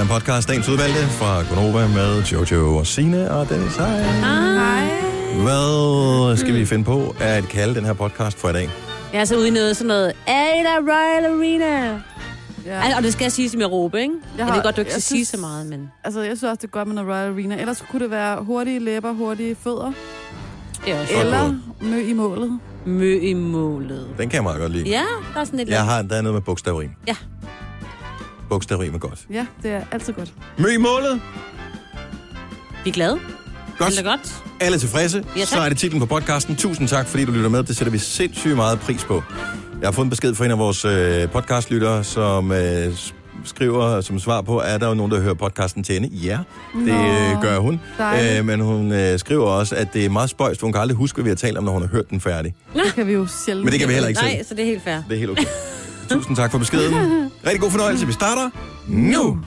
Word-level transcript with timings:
der 0.00 0.06
en 0.06 0.20
podcast, 0.20 0.48
dagens 0.48 0.68
udvalgte 0.68 1.06
fra 1.06 1.42
Gonova 1.42 1.88
med 1.88 2.22
Jojo 2.22 2.76
og 2.76 2.86
Sine 2.86 3.30
og 3.30 3.48
Dennis. 3.48 3.76
Hej. 3.76 4.02
Hej. 4.02 5.00
Hvad 5.42 6.36
skal 6.36 6.54
vi 6.54 6.64
finde 6.66 6.84
på 6.84 7.14
at 7.20 7.48
kalde 7.48 7.74
den 7.74 7.84
her 7.84 7.92
podcast 7.92 8.38
for 8.38 8.48
i 8.48 8.52
dag? 8.52 8.68
Jeg 9.12 9.20
er 9.20 9.24
så 9.24 9.36
ude 9.36 9.48
i 9.48 9.50
noget 9.50 9.76
sådan 9.76 9.88
noget, 9.88 10.12
Ada 10.26 10.76
Royal 10.78 11.24
Arena. 11.24 12.00
Ja. 12.66 12.80
Altså, 12.80 12.96
og 12.96 13.02
det 13.02 13.12
skal 13.12 13.24
jeg 13.24 13.32
sige 13.32 13.50
som 13.50 13.60
jeg 13.60 13.70
råbe, 13.70 14.00
ikke? 14.00 14.14
Jeg, 14.36 14.44
har, 14.44 14.52
jeg 14.52 14.56
ved 14.56 14.62
godt, 14.62 14.76
du 14.76 14.80
ikke 14.80 14.90
skal 14.90 15.02
sige 15.02 15.24
så 15.24 15.36
meget, 15.36 15.66
men 15.66 15.90
Altså, 16.04 16.20
jeg 16.20 16.36
synes 16.36 16.42
også, 16.42 16.56
det 16.56 16.64
er 16.64 16.68
godt 16.68 16.88
med 16.88 16.94
noget 16.94 17.10
Royal 17.10 17.32
Arena. 17.32 17.60
Ellers 17.60 17.84
kunne 17.90 18.02
det 18.02 18.10
være 18.10 18.44
hurtige 18.44 18.78
læber, 18.78 19.12
hurtige 19.12 19.54
fødder. 19.54 19.92
det 20.84 20.94
er 20.94 21.00
også 21.00 21.14
Godt 21.14 21.24
Eller 21.26 21.54
mø 21.80 22.00
i 22.00 22.12
målet. 22.12 22.58
mø 22.86 23.18
i 23.20 23.34
målet. 23.34 24.06
Den 24.18 24.28
kan 24.28 24.34
jeg 24.34 24.42
meget 24.42 24.60
godt 24.60 24.72
lide. 24.72 24.88
Ja, 24.88 25.04
der 25.34 25.40
er 25.40 25.44
sådan 25.44 25.60
et 25.60 25.68
Jeg 25.68 25.84
har, 25.84 26.02
der 26.02 26.16
er 26.16 26.22
noget 26.22 26.34
med 26.34 26.42
bogstavrim. 26.42 26.90
Ja. 27.08 27.16
Bogstavrim 28.50 28.94
er 28.94 28.98
godt. 28.98 29.18
Ja, 29.32 29.46
det 29.62 29.70
er 29.70 29.82
altid 29.92 30.12
godt. 30.12 30.32
Mø 30.58 30.68
i 30.68 30.76
målet. 30.76 31.20
Vi 32.84 32.90
er 32.90 32.94
glade. 32.94 33.18
Godt. 33.78 33.90
Det 33.90 33.98
er 33.98 34.02
godt. 34.02 34.42
Alle 34.60 34.74
er 34.74 34.78
tilfredse. 34.78 35.24
Ja, 35.36 35.40
tak. 35.40 35.48
så 35.48 35.60
er 35.60 35.68
det 35.68 35.78
titlen 35.78 36.00
på 36.00 36.06
podcasten. 36.06 36.56
Tusind 36.56 36.88
tak, 36.88 37.06
fordi 37.06 37.24
du 37.24 37.32
lytter 37.32 37.48
med. 37.48 37.62
Det 37.62 37.76
sætter 37.76 37.92
vi 37.92 37.98
sindssygt 37.98 38.56
meget 38.56 38.80
pris 38.80 39.04
på. 39.04 39.22
Jeg 39.80 39.86
har 39.86 39.92
fået 39.92 40.04
en 40.04 40.10
besked 40.10 40.34
fra 40.34 40.44
en 40.44 40.50
af 40.50 40.58
vores 40.58 40.84
øh, 40.84 41.28
podcastlyttere, 41.30 42.04
som 42.04 42.52
øh, 42.52 42.92
skriver 43.44 44.00
som 44.00 44.18
svar 44.18 44.40
på, 44.42 44.60
er 44.60 44.78
der 44.78 44.88
jo 44.88 44.94
nogen, 44.94 45.12
der 45.12 45.20
hører 45.20 45.34
podcasten 45.34 45.84
til 45.84 45.96
ende? 45.96 46.08
Ja, 46.08 46.38
det 46.74 46.86
Nå, 46.86 46.94
øh, 46.94 47.42
gør 47.42 47.58
hun. 47.58 47.80
Øh, 48.38 48.44
men 48.44 48.60
hun 48.60 48.92
øh, 48.92 49.18
skriver 49.18 49.46
også, 49.46 49.76
at 49.76 49.88
det 49.94 50.04
er 50.04 50.08
meget 50.08 50.30
spøjst, 50.30 50.60
for 50.60 50.66
hun 50.66 50.72
kan 50.72 50.80
aldrig 50.82 50.96
huske, 50.96 51.16
hvad 51.16 51.24
vi 51.24 51.28
har 51.30 51.36
talt 51.36 51.58
om, 51.58 51.64
når 51.64 51.72
hun 51.72 51.82
har 51.82 51.88
hørt 51.88 52.10
den 52.10 52.20
færdig. 52.20 52.54
Det 52.74 52.94
kan 52.94 53.06
vi 53.06 53.12
jo 53.12 53.26
sjældent. 53.44 53.64
Men 53.64 53.72
det 53.72 53.80
kan 53.80 53.88
vi 53.88 53.92
heller 53.92 54.08
ikke 54.08 54.20
Nej, 54.20 54.30
selv. 54.36 54.46
så 54.46 54.54
det 54.54 54.62
er 54.62 54.66
helt 54.66 54.82
fair. 54.82 54.96
Det 55.08 55.14
er 55.14 55.18
helt 55.18 55.30
okay. 55.30 55.44
Tusind 56.10 56.36
tak 56.36 56.50
for 56.50 56.58
beskeden. 56.58 56.94
Rigtig 57.46 57.60
god 57.60 57.70
fornøjelse. 57.70 58.06
Vi 58.06 58.12
starter 58.12 58.50
nu. 58.86 59.38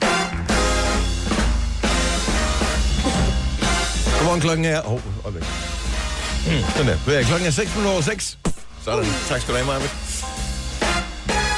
Godmorgen, 4.18 4.40
klokken 4.40 4.64
er... 4.64 4.80
Åh, 4.86 4.92
oh, 4.92 5.00
øjeblik. 5.24 5.44
Hmm, 6.46 6.70
Sådan 6.76 6.86
der. 7.06 7.22
Klokken 7.22 7.46
er 7.46 7.50
6 7.50 7.70
minutter 7.74 7.92
over 7.92 8.00
6. 8.02 8.38
Sådan. 8.84 9.04
Tak 9.28 9.40
skal 9.40 9.54
du 9.54 9.58
have, 9.58 9.66
Majbet. 9.66 9.90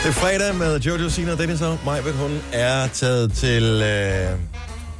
Det 0.02 0.08
er 0.08 0.12
fredag 0.12 0.54
med 0.54 0.80
Jojo, 0.80 1.10
Sina 1.10 1.32
og 1.32 1.38
Dennis 1.38 1.60
og 1.60 1.78
Majbet. 1.84 2.12
Hun 2.14 2.38
er 2.52 2.86
taget 2.86 3.32
til 3.32 3.62
øh, 3.64 4.38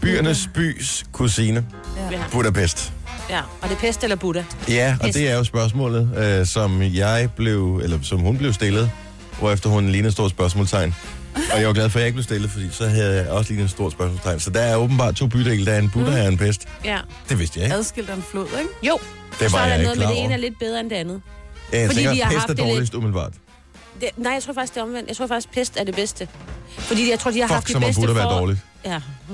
byernes 0.01 0.49
bys 0.55 1.05
kusine, 1.13 1.65
Ja. 2.11 2.19
Budapest. 2.33 2.93
ja. 3.31 3.41
Og 3.63 3.69
det 3.69 3.75
er 3.75 3.81
pest 3.81 4.03
eller 4.03 4.17
Buddha? 4.17 4.43
Ja, 4.69 4.97
og 5.01 5.07
Pest. 5.07 5.19
det 5.19 5.31
er 5.31 5.37
jo 5.37 5.45
spørgsmålet, 5.45 6.11
øh, 6.17 6.47
som 6.47 6.83
jeg 6.83 7.29
blev, 7.37 7.81
eller 7.85 7.99
som 8.03 8.21
hun 8.21 8.39
blev 8.39 8.53
stillet, 8.53 8.91
hvorefter 9.39 9.69
hun 9.71 9.89
lignede 9.89 10.09
et 10.09 10.13
stort 10.13 10.31
spørgsmålstegn. 10.31 10.95
Og 11.53 11.59
jeg 11.61 11.67
var 11.67 11.73
glad 11.75 11.91
for, 11.91 11.99
at 11.99 12.01
jeg 12.01 12.07
ikke 12.07 12.15
blev 12.17 12.25
stillet, 12.25 12.51
fordi 12.51 12.65
så 12.73 12.89
havde 12.89 13.15
jeg 13.17 13.29
også 13.31 13.51
lignet 13.51 13.65
et 13.65 13.71
stort 13.71 13.93
spørgsmålstegn. 13.93 14.41
Så 14.41 14.51
der 14.51 14.61
er 14.61 14.77
åbenbart 14.77 15.15
to 15.15 15.27
bydele. 15.27 15.67
Der 15.67 15.73
er 15.73 15.79
en 15.79 15.91
Buddha 15.91 16.23
og 16.23 16.29
en 16.29 16.39
pest. 16.39 16.69
Ja. 16.85 16.99
Det 17.29 17.39
vidste 17.39 17.59
jeg 17.61 17.67
ikke. 17.67 17.77
Adskilt 17.77 18.11
af 18.11 18.15
en 18.15 18.25
flod, 18.31 18.47
ikke? 18.59 18.71
Jo. 18.83 18.99
Det 19.41 19.51
så 19.51 19.57
var 19.57 19.65
er 19.65 19.69
der 19.69 19.75
jeg 19.75 19.83
noget 19.83 19.99
med, 19.99 20.07
det 20.07 20.19
ene 20.25 20.33
er 20.35 20.39
lidt 20.39 20.59
bedre 20.59 20.81
end 20.81 20.91
det 20.91 20.97
andet. 20.97 21.23
Ja, 21.73 21.79
jeg 21.81 21.89
fordi 21.89 21.97
tænker, 22.01 22.13
de 22.15 22.21
har 22.23 22.31
pest 22.31 22.39
haft 22.41 22.51
er 22.51 22.55
det 22.55 22.65
lidt- 22.65 22.73
dårligst 22.75 22.95
umiddelbart. 22.95 23.33
Det, 24.01 24.09
nej, 24.17 24.33
jeg 24.33 24.43
tror 24.43 24.53
faktisk, 24.53 24.75
det 24.75 24.81
er 24.81 24.85
omvendt. 24.85 25.09
Jeg 25.09 25.17
tror 25.17 25.27
faktisk, 25.27 25.53
pest 25.53 25.73
er 25.77 25.85
det 25.85 25.95
bedste. 25.95 26.29
Fordi 26.79 27.11
jeg 27.11 27.19
tror, 27.19 27.31
de 27.31 27.41
har 27.41 27.47
haft 27.49 27.57
Fuck, 27.59 27.67
de 27.69 27.73
så 27.73 27.79
må 27.79 27.87
bedste 27.87 28.01
Buddha 28.01 28.23
forhold- 28.23 28.39
dårligt. 28.41 28.61
Ja. 28.85 29.01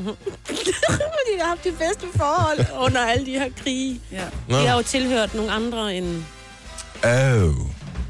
Fordi 1.14 1.30
de 1.36 1.40
har 1.40 1.48
haft 1.48 1.64
de 1.64 1.72
bedste 1.72 2.06
forhold 2.16 2.58
under 2.86 3.00
alle 3.00 3.26
de 3.26 3.30
her 3.32 3.48
krige. 3.62 4.00
Ja. 4.12 4.18
Nå. 4.48 4.58
De 4.58 4.66
har 4.66 4.76
jo 4.76 4.82
tilhørt 4.82 5.34
nogle 5.34 5.52
andre 5.52 5.94
end... 5.96 6.22
Oh. 7.04 7.54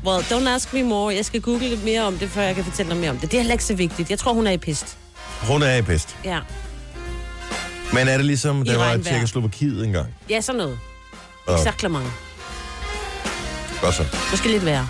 Well, 0.05 0.23
don't 0.23 0.49
ask 0.49 0.73
me 0.73 0.83
more. 0.83 1.15
Jeg 1.15 1.25
skal 1.25 1.41
google 1.41 1.69
lidt 1.69 1.85
mere 1.85 2.01
om 2.03 2.19
det, 2.19 2.31
før 2.31 2.43
jeg 2.43 2.55
kan 2.55 2.65
fortælle 2.65 2.91
dig 2.91 3.01
mere 3.01 3.11
om 3.11 3.19
det. 3.19 3.31
Det 3.31 3.37
er 3.37 3.41
heller 3.41 3.53
ikke 3.55 3.65
så 3.65 3.75
vigtigt. 3.75 4.11
Jeg 4.11 4.19
tror, 4.19 4.33
hun 4.33 4.47
er 4.47 4.51
i 4.51 4.57
pest. 4.59 4.99
Hun 5.41 5.63
er 5.63 5.77
i 5.77 5.83
pest. 5.83 6.17
Ja. 6.25 6.39
Men 7.93 8.09
er 8.09 8.17
det 8.17 8.27
ligesom, 8.27 8.63
I 8.63 8.65
der 8.65 8.79
var. 8.79 8.97
Tjekkoslovakiet 8.97 9.85
engang? 9.85 10.15
Ja, 10.31 10.41
sådan 10.41 10.59
noget. 10.59 10.79
Og, 11.47 11.55
Exakt 11.59 11.91
mange. 11.91 12.11
godt 13.81 13.95
så. 13.95 14.05
Måske 14.31 14.49
lidt 14.49 14.65
værre. 14.65 14.89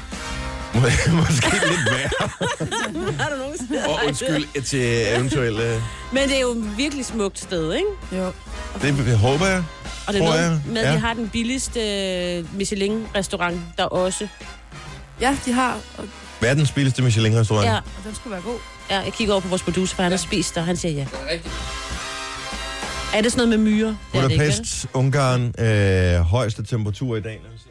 Måske 1.21 1.53
lidt 1.53 1.91
værre. 1.91 2.29
Har 3.23 3.31
du 3.31 3.37
nogensinde 3.37 3.85
Og 3.87 4.01
undskyld 4.07 4.63
til 4.63 5.15
eventuelle... 5.17 5.83
Men 6.13 6.29
det 6.29 6.37
er 6.37 6.41
jo 6.41 6.51
et 6.51 6.77
virkelig 6.77 7.07
smukt 7.07 7.39
sted, 7.39 7.75
ikke? 7.75 7.89
Jo. 8.13 8.33
Det 8.83 9.19
håber 9.19 9.47
jeg. 9.47 9.65
Og 10.07 10.13
det 10.13 10.23
er 10.23 10.25
noget 10.25 10.43
jeg, 10.43 10.61
med, 10.67 10.81
at 10.83 10.89
ja. 10.89 10.95
de 10.95 10.99
har 10.99 11.15
den 11.15 11.29
billigste 11.29 11.81
øh, 11.81 12.57
Michelin-restaurant 12.57 13.61
der 13.79 13.85
også. 13.85 14.29
Ja, 15.23 15.37
de 15.47 15.53
har, 15.53 15.81
og, 15.99 16.05
Verdens 16.41 16.73
billigste 16.73 17.03
Michelin-restaurant. 17.03 17.67
Ja, 17.67 17.77
og 17.77 18.05
den 18.05 18.15
skulle 18.15 18.33
være 18.33 18.43
god. 18.43 18.59
ja, 18.91 19.01
jeg 19.01 19.13
kigger 19.13 19.35
over 19.35 19.41
på 19.41 19.49
vores 19.49 19.63
producer, 19.63 19.97
for 19.97 20.03
han 20.03 20.13
har 20.13 20.17
spist 20.17 20.55
der. 20.55 20.63
Han 20.63 20.77
siger 20.77 20.93
ja. 20.93 21.07
Er 23.15 23.21
det 23.21 23.33
sådan 23.33 23.49
noget 23.49 23.61
med 23.61 23.73
myrer? 23.73 23.87
Det 24.13 24.19
er 24.19 24.23
det 24.23 24.31
ikke, 24.31 24.45
vel? 24.45 24.51
Budapest, 24.51 24.87
Ungarn, 24.93 25.55
øh, 25.59 26.21
højeste 26.21 26.63
temperatur 26.63 27.17
i 27.17 27.21
dag. 27.21 27.41
Lad 27.45 27.55
os 27.55 27.61
se. 27.61 27.67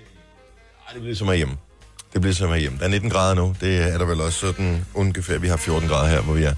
Ej, 0.88 0.94
det 0.94 1.02
bliver 1.02 1.16
som 1.16 1.28
herhjemme. 1.28 1.58
Det 2.14 2.22
bliver 2.22 2.34
som 2.34 2.50
herhjemme. 2.50 2.78
Der 2.80 2.86
er 2.86 2.90
19 2.90 3.10
grader 3.10 3.36
nu. 3.36 3.56
Det 3.62 3.94
er 3.94 3.98
der 3.98 4.06
vel 4.06 4.22
også 4.22 4.40
sådan 4.40 4.86
ungefær. 4.94 5.38
Vi 5.38 5.48
har 5.48 5.58
14 5.58 5.90
grader 5.90 6.10
her, 6.10 6.22
hvor 6.22 6.34
vi 6.34 6.44
er. 6.44 6.54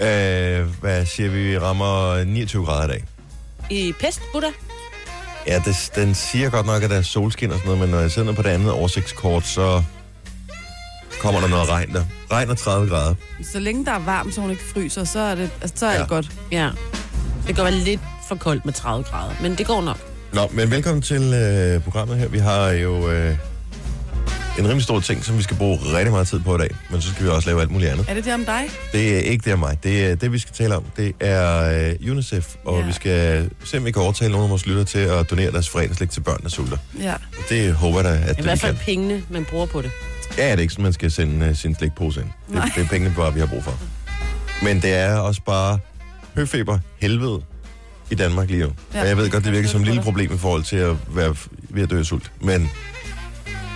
Ja. 0.00 0.60
Øh, 0.60 0.66
hvad 0.80 1.06
siger 1.06 1.28
vi? 1.30 1.42
Vi 1.42 1.58
rammer 1.58 2.24
29 2.24 2.64
grader 2.64 2.84
i 2.84 2.88
dag. 2.88 3.04
I 3.70 3.92
pest, 4.00 4.20
Buddha? 4.32 4.50
Ja, 5.46 5.62
det, 5.64 5.90
den 5.94 6.14
siger 6.14 6.50
godt 6.50 6.66
nok, 6.66 6.82
at 6.82 6.90
der 6.90 6.96
er 6.96 7.02
solskin 7.02 7.50
og 7.50 7.58
sådan 7.58 7.66
noget, 7.66 7.80
men 7.80 7.90
når 7.90 7.98
jeg 8.00 8.10
sidder 8.10 8.32
på 8.32 8.42
det 8.42 8.48
andet 8.48 8.72
oversigtskort, 8.72 9.46
så 9.46 9.82
kommer 11.20 11.40
der 11.40 11.48
noget 11.48 11.68
regn 11.68 11.92
der. 11.94 12.04
Regn 12.32 12.50
og 12.50 12.58
30 12.58 12.88
grader. 12.88 13.14
Så 13.52 13.58
længe 13.58 13.84
der 13.84 13.92
er 13.92 13.98
varmt, 13.98 14.34
så 14.34 14.40
hun 14.40 14.50
ikke 14.50 14.62
fryser, 14.74 15.04
så 15.04 15.18
er 15.20 15.34
det, 15.34 15.50
altså, 15.60 15.76
så 15.78 15.86
er 15.86 15.92
Ja. 15.92 15.98
det 16.00 16.08
godt. 16.08 16.30
Ja. 16.52 16.70
Det 17.46 17.54
kan 17.54 17.64
være 17.64 17.74
lidt 17.74 18.00
for 18.28 18.34
koldt 18.34 18.64
med 18.64 18.72
30 18.72 19.04
grader, 19.04 19.34
men 19.42 19.54
det 19.58 19.66
går 19.66 19.82
nok. 19.82 19.98
Nå, 20.32 20.48
men 20.52 20.70
velkommen 20.70 21.02
til 21.02 21.22
øh, 21.34 21.82
programmet 21.82 22.18
her. 22.18 22.28
Vi 22.28 22.38
har 22.38 22.68
jo 22.70 23.10
øh, 23.10 23.34
en 24.58 24.64
rimelig 24.64 24.82
stor 24.82 25.00
ting, 25.00 25.24
som 25.24 25.38
vi 25.38 25.42
skal 25.42 25.56
bruge 25.56 25.78
rigtig 25.96 26.12
meget 26.12 26.28
tid 26.28 26.40
på 26.40 26.54
i 26.56 26.58
dag. 26.58 26.70
Men 26.90 27.00
så 27.02 27.10
skal 27.10 27.24
vi 27.24 27.30
også 27.30 27.48
lave 27.48 27.60
alt 27.60 27.70
muligt 27.70 27.90
andet. 27.90 28.06
Er 28.08 28.14
det 28.14 28.24
det 28.24 28.34
om 28.34 28.44
dig? 28.44 28.64
Det 28.92 29.16
er 29.16 29.20
ikke 29.20 29.44
det 29.44 29.50
af 29.50 29.58
mig. 29.58 29.78
Det, 29.82 30.06
er, 30.10 30.14
det 30.14 30.32
vi 30.32 30.38
skal 30.38 30.52
tale 30.54 30.76
om, 30.76 30.84
det 30.96 31.14
er 31.20 31.88
øh, 32.02 32.10
UNICEF. 32.10 32.54
Og 32.64 32.80
Ja. 32.80 32.86
vi 32.86 32.92
skal 32.92 33.50
se, 33.64 33.76
om 33.78 33.84
vi 33.84 33.90
kan 33.90 34.02
overtale 34.02 34.30
nogle 34.30 34.44
af 34.44 34.50
vores 34.50 34.66
lyttere 34.66 34.84
til 34.84 34.98
at 34.98 35.30
donere 35.30 35.50
deres 35.52 35.68
fredagslæg 35.68 36.10
til 36.10 36.20
børn, 36.20 36.42
der 36.42 36.48
sulter. 36.48 36.76
Ja. 37.00 37.14
Det 37.48 37.72
håber 37.74 38.00
jeg 38.00 38.04
da, 38.04 38.20
at 38.30 38.38
I 38.38 38.42
hvert 38.42 38.60
fald 38.60 38.76
kan. 38.76 38.84
pengene, 38.84 39.22
man 39.30 39.44
bruger 39.44 39.66
på 39.66 39.82
det. 39.82 39.90
Ja, 40.38 40.50
det 40.50 40.52
er 40.58 40.58
ikke 40.58 40.72
sådan, 40.72 40.82
man 40.82 40.92
skal 40.92 41.10
sende 41.10 41.48
uh, 41.50 41.56
sin 41.56 41.74
slikpose 41.74 42.20
ind. 42.20 42.28
Det, 42.46 42.54
Nej. 42.54 42.70
det 42.76 42.84
er 42.84 42.88
pengene 42.88 43.14
bare, 43.16 43.34
vi 43.34 43.40
har 43.40 43.46
brug 43.46 43.64
for. 43.64 43.78
Men 44.62 44.82
det 44.82 44.94
er 44.94 45.16
også 45.16 45.40
bare 45.46 45.78
høfeber 46.36 46.78
helvede 46.98 47.42
i 48.10 48.14
Danmark 48.14 48.50
lige 48.50 48.62
nu. 48.62 48.72
Ja. 48.94 49.00
Og 49.00 49.08
jeg 49.08 49.16
ved 49.16 49.30
godt, 49.30 49.44
det 49.44 49.52
virker 49.52 49.68
som 49.68 49.80
et 49.80 49.86
lille 49.86 50.02
problem 50.02 50.34
i 50.34 50.38
forhold 50.38 50.62
til 50.64 50.76
at 50.76 50.96
være 51.08 51.34
ved 51.70 51.82
at 51.82 51.90
dø 51.90 51.98
af 51.98 52.04
sult. 52.06 52.32
Men 52.40 52.70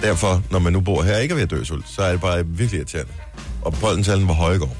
derfor, 0.03 0.43
når 0.50 0.59
man 0.59 0.72
nu 0.72 0.81
bor 0.81 1.03
her 1.03 1.16
og 1.16 1.22
ikke 1.22 1.32
er 1.32 1.37
ved 1.37 1.43
at 1.43 1.50
dø 1.50 1.60
af 1.60 1.66
sult, 1.66 1.88
så 1.88 2.03
er 2.03 2.10
det 2.10 2.20
bare 2.20 2.47
virkelig 2.47 2.78
irriterende. 2.78 3.12
Og 3.62 3.72
pollentalen 3.72 4.28
var 4.28 4.34
høje 4.34 4.56
i 4.56 4.59
går. 4.59 4.76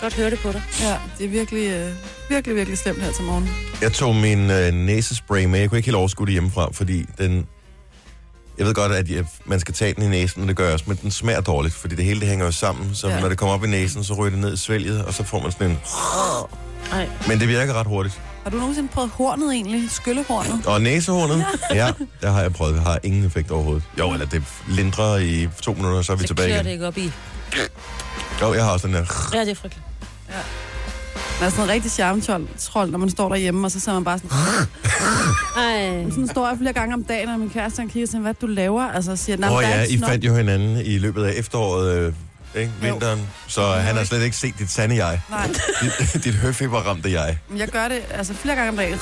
Godt 0.00 0.14
høre 0.14 0.30
det 0.30 0.38
på 0.38 0.52
dig. 0.52 0.62
Ja, 0.80 0.96
det 1.18 1.24
er 1.24 1.28
virkelig, 1.28 1.70
øh, 1.70 1.92
virkelig, 2.28 2.56
virkelig 2.56 2.78
slemt 2.78 3.02
her 3.02 3.12
til 3.12 3.24
morgen. 3.24 3.48
Jeg 3.82 3.92
tog 3.92 4.16
min 4.16 4.50
øh, 4.50 4.72
næsespray 4.74 5.44
med. 5.44 5.60
Jeg 5.60 5.68
kunne 5.68 5.78
ikke 5.78 5.86
helt 5.86 5.96
overskue 5.96 6.26
det 6.26 6.32
hjemmefra, 6.32 6.68
fordi 6.72 7.06
den... 7.18 7.46
Jeg 8.60 8.66
ved 8.68 8.74
godt, 8.74 8.92
at 8.92 9.10
jeg, 9.10 9.24
man 9.44 9.60
skal 9.60 9.74
tage 9.74 9.94
den 9.94 10.02
i 10.02 10.08
næsen, 10.08 10.42
og 10.42 10.48
det 10.48 10.56
gør 10.56 10.64
jeg 10.64 10.72
også, 10.72 10.84
men 10.88 10.98
den 11.02 11.10
smager 11.10 11.40
dårligt, 11.40 11.74
fordi 11.74 11.94
det 11.94 12.04
hele 12.04 12.20
det 12.20 12.28
hænger 12.28 12.44
jo 12.44 12.52
sammen. 12.52 12.94
Så 12.94 13.08
ja. 13.08 13.20
Når 13.20 13.28
det 13.28 13.38
kommer 13.38 13.54
op 13.54 13.64
i 13.64 13.66
næsen, 13.66 14.04
så 14.04 14.14
ryger 14.14 14.30
det 14.30 14.38
ned 14.38 14.54
i 14.54 14.56
svælget, 14.56 15.04
og 15.04 15.14
så 15.14 15.24
får 15.24 15.42
man 15.42 15.52
sådan 15.52 15.70
en... 15.70 15.78
Ej. 16.92 17.08
Men 17.28 17.40
det 17.40 17.48
virker 17.48 17.74
ret 17.74 17.86
hurtigt. 17.86 18.20
Har 18.42 18.50
du 18.50 18.56
nogensinde 18.56 18.88
prøvet 18.88 19.10
hornet 19.10 19.52
egentlig? 19.52 19.90
Skyllehornet? 19.90 20.66
Og 20.66 20.80
næsehornet, 20.82 21.44
ja, 21.74 21.92
der 22.20 22.30
har 22.30 22.40
jeg 22.40 22.52
prøvet. 22.52 22.74
Det 22.74 22.82
har 22.82 22.98
ingen 23.02 23.24
effekt 23.26 23.50
overhovedet. 23.50 23.82
Jo, 23.98 24.12
eller 24.12 24.26
det 24.26 24.42
lindrer 24.68 25.16
i 25.16 25.48
to 25.62 25.72
minutter, 25.72 26.02
så 26.02 26.12
er 26.12 26.16
vi 26.16 26.22
Så 26.22 26.26
tilbage 26.26 26.48
igen. 26.50 26.64
det 26.64 26.70
ikke 26.70 26.86
op 26.86 26.98
i. 26.98 27.12
Jo, 28.40 28.54
jeg 28.54 28.64
har 28.64 28.72
også 28.72 28.86
den 28.86 28.94
der... 28.94 29.30
Ja, 29.34 29.40
det 29.40 29.50
er 29.50 29.54
frygteligt. 29.54 29.86
Man 31.40 31.46
er 31.46 31.50
sådan 31.50 31.64
en 31.64 31.70
rigtig 31.70 31.90
charmetrol, 31.90 32.90
når 32.90 32.98
man 32.98 33.10
står 33.10 33.28
derhjemme, 33.28 33.66
og 33.66 33.70
så 33.70 33.80
ser 33.80 33.92
man 33.92 34.04
bare 34.04 34.18
sådan... 34.18 34.30
Ej. 35.56 36.10
Sådan 36.10 36.28
står 36.28 36.48
jeg 36.48 36.58
flere 36.58 36.72
gange 36.72 36.94
om 36.94 37.04
dagen, 37.04 37.28
og 37.28 37.38
min 37.38 37.50
kæreste 37.50 37.80
han 37.80 37.88
kigger 37.88 38.06
sådan, 38.06 38.20
hvad 38.20 38.34
du 38.34 38.46
laver? 38.46 38.82
Altså 38.82 39.16
siger, 39.16 39.36
Åh 39.50 39.52
oh, 39.56 39.62
der 39.62 39.68
ja, 39.68 39.82
I 39.82 39.96
snot. 39.96 40.10
fandt 40.10 40.24
jo 40.24 40.34
hinanden 40.34 40.76
i 40.86 40.98
løbet 40.98 41.24
af 41.24 41.32
efteråret, 41.36 41.94
øh, 41.96 42.12
ikke? 42.56 42.72
Jo. 42.82 42.92
vinteren. 42.92 43.20
Så 43.46 43.62
han 43.66 43.96
har 43.96 44.04
slet 44.04 44.22
ikke 44.22 44.36
set 44.36 44.54
dit 44.58 44.70
sande 44.70 45.04
jeg. 45.06 45.20
Nej, 45.30 45.46
Dit, 45.82 46.24
dit 46.24 46.34
høfeberramte 46.34 47.12
jeg. 47.12 47.38
jeg 47.56 47.68
gør 47.68 47.88
det 47.88 47.98
altså 48.10 48.34
flere 48.34 48.56
gange 48.56 48.70
om 48.70 48.76
dagen. 48.76 48.98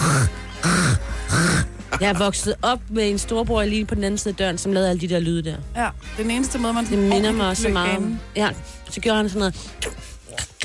Jeg 2.00 2.08
er 2.10 2.18
vokset 2.18 2.54
op 2.62 2.80
med 2.90 3.10
en 3.10 3.18
storbror 3.18 3.64
lige 3.64 3.84
på 3.84 3.94
den 3.94 4.04
anden 4.04 4.18
side 4.18 4.32
af 4.32 4.36
døren, 4.36 4.58
som 4.58 4.72
lavede 4.72 4.90
alle 4.90 5.00
de 5.00 5.08
der 5.08 5.18
lyde 5.20 5.42
der. 5.42 5.56
Ja, 5.76 5.80
det 5.80 6.18
er 6.18 6.22
den 6.22 6.30
eneste 6.30 6.58
måde, 6.58 6.72
man... 6.72 6.86
Det 6.86 6.98
minder 6.98 7.32
mig 7.32 7.56
så 7.56 7.68
meget. 7.68 8.18
Ja, 8.36 8.48
så 8.90 9.00
gjorde 9.00 9.16
han 9.16 9.28
sådan 9.28 9.38
noget. 9.38 9.54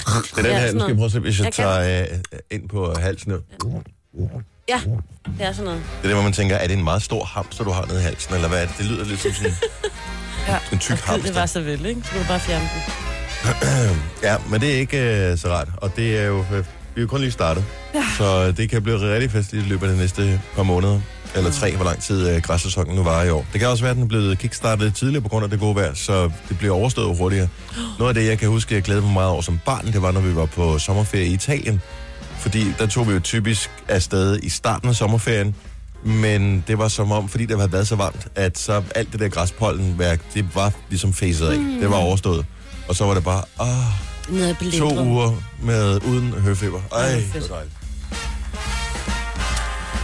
Det 0.05 0.37
er 0.37 0.41
den 0.41 0.45
Ja, 0.45 0.59
her, 0.59 0.67
sådan 0.67 0.75
nu 0.75 0.79
skal 0.79 0.87
jeg 0.87 0.95
noget. 0.95 0.97
prøve 0.97 1.05
at 1.05 1.11
se, 1.11 1.19
hvis 1.19 1.39
jeg 1.39 1.45
Jeg 1.45 1.53
tager 1.53 2.01
øh, 2.11 2.17
ind 2.51 2.69
på 2.69 2.93
halsen 2.99 3.31
nu. 3.31 3.37
Ja, 4.69 4.81
det 5.37 5.45
er 5.47 5.51
sådan 5.51 5.65
noget. 5.65 5.79
Det 5.89 5.97
er 6.03 6.07
det, 6.07 6.13
hvor 6.13 6.21
man 6.23 6.33
tænker, 6.33 6.55
er 6.55 6.67
det 6.67 6.77
en 6.77 6.83
meget 6.83 7.01
stor 7.03 7.23
hamster, 7.25 7.63
du 7.63 7.69
har 7.71 7.85
nede 7.85 7.99
i 7.99 8.03
halsen, 8.03 8.33
eller 8.35 8.47
hvad 8.47 8.61
er 8.63 8.65
det? 8.67 8.77
Det 8.77 8.85
lyder 8.85 9.05
lidt 9.05 9.19
som 9.19 9.31
sådan 9.31 9.51
Ja. 10.47 10.57
en 10.71 10.79
tyk 10.79 10.89
Gud, 11.07 11.13
det 11.17 11.23
var 11.35 11.39
hamster. 11.39 11.45
så 11.45 11.61
vel, 11.61 11.85
ikke? 11.85 12.01
Så 12.03 12.11
kunne 12.11 12.21
du 12.23 12.27
bare 12.27 12.39
fjerne 12.39 12.69
den. 12.73 12.81
Ja, 14.27 14.35
men 14.49 14.61
det 14.61 14.73
er 14.73 14.77
ikke 14.77 15.31
øh, 15.31 15.37
så 15.37 15.47
rart. 15.49 15.67
Og 15.77 15.95
det 15.95 16.17
er 16.19 16.23
jo... 16.25 16.39
Øh, 16.39 16.65
Vi 16.95 16.99
er 16.99 17.01
jo 17.01 17.07
kun 17.07 17.19
lige 17.21 17.31
startet. 17.31 17.65
Ja. 17.95 18.03
Så 18.17 18.51
det 18.51 18.69
kan 18.69 18.83
blive 18.83 19.13
rigtig 19.13 19.31
festligt 19.31 19.65
i 19.65 19.69
løbet 19.69 19.87
af 19.87 19.93
de 19.93 19.99
næste 19.99 20.41
par 20.55 20.63
måneder. 20.63 20.99
Eller 21.35 21.51
tre, 21.51 21.75
hvor 21.75 21.85
lang 21.85 22.01
tid 22.01 22.29
øh, 22.29 22.41
græssæsonen 22.41 22.95
nu 22.95 23.03
var 23.03 23.23
i 23.23 23.29
år. 23.29 23.45
Det 23.53 23.59
kan 23.59 23.69
også 23.69 23.83
være, 23.83 23.91
at 23.91 23.95
den 23.95 24.03
er 24.03 24.07
blevet 24.07 24.39
kickstartet 24.39 24.95
tidligere 24.95 25.21
på 25.21 25.29
grund 25.29 25.43
af 25.43 25.49
det 25.49 25.59
gode 25.59 25.75
vejr, 25.75 25.93
så 25.93 26.31
det 26.49 26.57
bliver 26.57 26.73
overstået 26.73 27.17
hurtigere. 27.17 27.47
Noget 27.99 28.09
af 28.09 28.15
det, 28.21 28.29
jeg 28.29 28.39
kan 28.39 28.49
huske, 28.49 28.75
jeg 28.75 28.83
glædede 28.83 29.05
mig 29.05 29.13
meget 29.13 29.29
over 29.29 29.41
som 29.41 29.59
barn, 29.65 29.85
det 29.87 30.01
var, 30.01 30.11
når 30.11 30.21
vi 30.21 30.35
var 30.35 30.45
på 30.45 30.79
sommerferie 30.79 31.25
i 31.25 31.33
Italien. 31.33 31.81
Fordi 32.39 32.73
der 32.79 32.85
tog 32.87 33.07
vi 33.07 33.13
jo 33.13 33.19
typisk 33.19 33.69
afsted 33.87 34.39
i 34.43 34.49
starten 34.49 34.89
af 34.89 34.95
sommerferien, 34.95 35.55
men 36.03 36.63
det 36.67 36.77
var 36.77 36.87
som 36.87 37.11
om, 37.11 37.29
fordi 37.29 37.45
det 37.45 37.57
havde 37.57 37.71
været 37.71 37.87
så 37.87 37.95
varmt, 37.95 38.27
at 38.35 38.57
så 38.57 38.83
alt 38.95 39.11
det 39.11 39.19
der 39.19 39.29
græspollenværk, 39.29 40.21
det 40.33 40.55
var 40.55 40.71
ligesom 40.89 41.13
facet 41.13 41.47
af. 41.47 41.59
Mm. 41.59 41.79
Det 41.79 41.89
var 41.89 41.95
overstået. 41.97 42.45
Og 42.87 42.95
så 42.95 43.05
var 43.05 43.13
det 43.13 43.23
bare, 43.23 43.43
åh, 43.61 43.67
to 44.79 45.03
uger 45.03 45.43
med, 45.61 45.99
uden 46.05 46.31
høfeber. 46.31 46.79
Ej, 46.91 47.09
det 47.33 47.41
var 47.49 47.55
dejligt. 47.55 47.73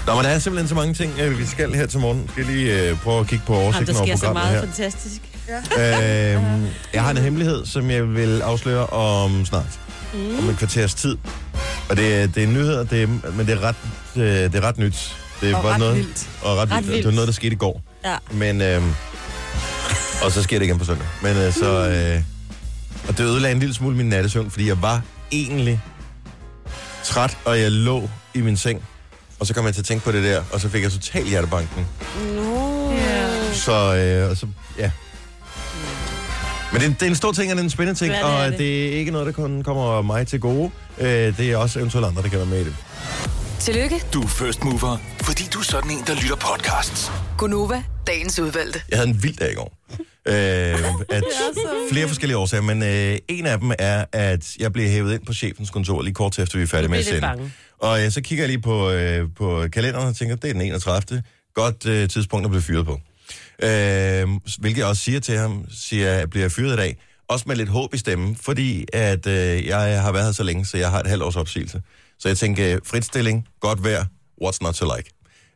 Nå, 0.07 0.15
men 0.15 0.23
der 0.23 0.29
er 0.29 0.39
simpelthen 0.39 0.67
så 0.67 0.75
mange 0.75 0.93
ting, 0.93 1.13
øh, 1.19 1.39
vi 1.39 1.45
skal 1.45 1.73
her 1.73 1.85
til 1.85 1.99
morgen. 1.99 2.29
Skal 2.31 2.45
lige 2.45 2.89
øh, 2.89 2.97
prøve 2.97 3.19
at 3.19 3.27
kigge 3.27 3.45
på 3.45 3.55
oversigten 3.55 3.95
over 3.95 4.07
programmet 4.07 4.43
her. 4.43 4.61
Der 4.61 4.71
sker 4.71 4.77
så 4.77 4.83
meget 4.83 4.91
fantastisk. 4.91 5.21
Ja. 5.77 6.35
Øhm, 6.35 6.65
jeg 6.93 7.03
har 7.03 7.11
en 7.11 7.17
hemmelighed, 7.17 7.65
som 7.65 7.91
jeg 7.91 8.15
vil 8.15 8.41
afsløre 8.41 8.87
om 8.87 9.45
snart. 9.45 9.79
Mm. 10.13 10.37
Om 10.39 10.49
en 10.49 10.55
kvarters 10.55 10.93
tid. 10.93 11.17
Og 11.89 11.97
det, 11.97 12.35
det 12.35 12.43
er 12.43 12.47
nyheder, 12.47 12.83
det 12.83 13.03
er, 13.03 13.07
men 13.07 13.45
det 13.45 13.49
er 13.49 13.59
ret, 13.63 13.75
øh, 14.15 14.23
det 14.23 14.55
er 14.55 14.61
ret 14.61 14.77
nyt. 14.77 15.15
Det 15.41 15.51
er 15.51 15.55
og 15.55 15.63
bare 15.63 15.73
ret 15.73 15.79
noget, 15.79 15.95
vildt. 15.95 16.29
Og 16.41 16.57
ret, 16.57 16.59
ret 16.61 16.69
vildt. 16.69 16.87
vildt. 16.87 16.97
Det 16.97 17.05
var 17.05 17.11
noget, 17.11 17.27
der 17.27 17.33
skete 17.33 17.53
i 17.53 17.57
går. 17.57 17.81
Ja. 18.05 18.15
Men, 18.31 18.61
øh, 18.61 18.83
og 20.23 20.31
så 20.31 20.43
sker 20.43 20.59
det 20.59 20.65
igen 20.65 20.79
på 20.79 20.85
søndag. 20.85 21.07
Men 21.23 21.37
øh, 21.37 21.53
så... 21.53 21.89
Øh, 21.89 22.21
og 23.07 23.17
det 23.17 23.23
ødelagde 23.23 23.53
en 23.53 23.59
lille 23.59 23.75
smule 23.75 23.95
min 23.95 24.09
nattesøvn, 24.09 24.51
fordi 24.51 24.67
jeg 24.67 24.81
var 24.81 25.01
egentlig 25.31 25.81
træt, 27.03 27.37
og 27.45 27.59
jeg 27.59 27.71
lå 27.71 28.09
i 28.33 28.41
min 28.41 28.57
seng. 28.57 28.81
Og 29.39 29.47
så 29.47 29.53
kom 29.53 29.65
jeg 29.65 29.73
til 29.73 29.81
at 29.81 29.85
tænke 29.85 30.03
på 30.05 30.11
det 30.11 30.23
der, 30.23 30.43
og 30.51 30.61
så 30.61 30.69
fik 30.69 30.83
jeg 30.83 30.91
total 30.91 31.23
hjertebanken. 31.27 31.87
No. 32.35 32.91
Ja. 32.91 33.53
Så, 33.53 33.95
øh, 33.95 34.29
og 34.29 34.37
så 34.37 34.47
ja. 34.77 34.91
Men 36.73 36.81
det, 36.81 36.95
det 36.99 37.05
er 37.05 37.09
en 37.09 37.15
stor 37.15 37.31
ting, 37.31 37.51
og 37.51 37.55
det 37.55 37.61
er 37.61 37.63
en 37.63 37.69
spændende 37.69 37.99
ting, 37.99 38.11
det 38.13 38.19
er 38.19 38.23
og 38.23 38.51
det. 38.51 38.59
det 38.59 38.87
er 38.87 38.91
ikke 38.99 39.11
noget, 39.11 39.25
der 39.27 39.33
kun 39.33 39.63
kommer 39.63 40.01
mig 40.01 40.27
til 40.27 40.39
gode. 40.39 40.71
Øh, 40.99 41.07
det 41.37 41.39
er 41.51 41.57
også 41.57 41.79
eventuelt 41.79 42.07
andre, 42.07 42.21
der 42.21 42.29
kan 42.29 42.37
være 42.39 42.47
med 42.47 42.61
i 42.61 42.63
det. 42.63 42.75
Tillykke, 43.59 44.01
Du 44.13 44.21
er 44.21 44.27
first 44.27 44.63
mover, 44.63 44.97
fordi 45.21 45.43
du 45.53 45.59
er 45.59 45.63
sådan 45.63 45.91
en, 45.91 46.03
der 46.07 46.15
lytter 46.15 46.35
podcasts. 46.35 47.11
Gunova, 47.37 47.83
dagens 48.07 48.39
udvalgte. 48.39 48.81
Jeg 48.89 48.97
havde 48.97 49.09
en 49.09 49.23
vild 49.23 49.35
dag 49.37 49.51
i 49.51 49.55
går. 49.55 49.77
Øh, 50.25 50.33
at 51.17 51.23
flere 51.91 52.07
forskellige 52.07 52.37
årsager, 52.37 52.61
men 52.61 52.83
øh, 52.83 53.17
en 53.27 53.45
af 53.45 53.59
dem 53.59 53.71
er, 53.79 54.05
at 54.11 54.55
jeg 54.59 54.73
blev 54.73 54.89
hævet 54.89 55.13
ind 55.13 55.25
på 55.25 55.33
chefens 55.33 55.69
kontor 55.69 56.01
lige 56.01 56.13
kort 56.13 56.39
efter, 56.39 56.57
vi 56.57 56.63
er 56.63 56.67
færdige 56.67 56.89
med 56.89 56.97
blev 56.97 56.99
at 56.99 57.05
sende. 57.05 57.21
bange. 57.21 57.51
Og 57.79 58.05
øh, 58.05 58.11
så 58.11 58.21
kigger 58.21 58.43
jeg 58.43 58.49
lige 58.49 58.61
på, 58.61 58.91
øh, 58.91 59.27
på 59.35 59.65
kalenderen 59.73 60.07
og 60.07 60.15
tænker, 60.15 60.35
det 60.35 60.49
er 60.49 60.53
den 60.53 60.61
31. 60.61 61.23
Godt 61.53 61.85
øh, 61.85 62.09
tidspunkt 62.09 62.45
at 62.45 62.51
blive 62.51 62.61
fyret 62.61 62.85
på. 62.85 62.99
Øh, 63.63 64.27
hvilket 64.59 64.77
jeg 64.79 64.87
også 64.87 65.03
siger 65.03 65.19
til 65.19 65.37
ham, 65.37 65.65
siger 65.71 66.09
jeg, 66.11 66.29
bliver 66.29 66.49
fyret 66.49 66.73
i 66.73 66.77
dag. 66.77 66.97
Også 67.27 67.45
med 67.47 67.55
lidt 67.55 67.69
håb 67.69 67.93
i 67.93 67.97
stemmen, 67.97 68.35
fordi 68.35 68.85
at 68.93 69.27
øh, 69.27 69.65
jeg 69.67 70.01
har 70.01 70.11
været 70.11 70.25
her 70.25 70.31
så 70.31 70.43
længe, 70.43 70.65
så 70.65 70.77
jeg 70.77 70.91
har 70.91 70.99
et 70.99 71.07
halvt 71.07 71.23
års 71.23 71.35
opsigelse. 71.35 71.81
Så 72.19 72.27
jeg 72.27 72.37
tænker, 72.37 72.75
øh, 72.75 72.81
fritstilling, 72.85 73.47
godt 73.59 73.83
vejr, 73.83 74.05
what's 74.43 74.57
not 74.61 74.73
to 74.75 74.95
like? 74.97 75.09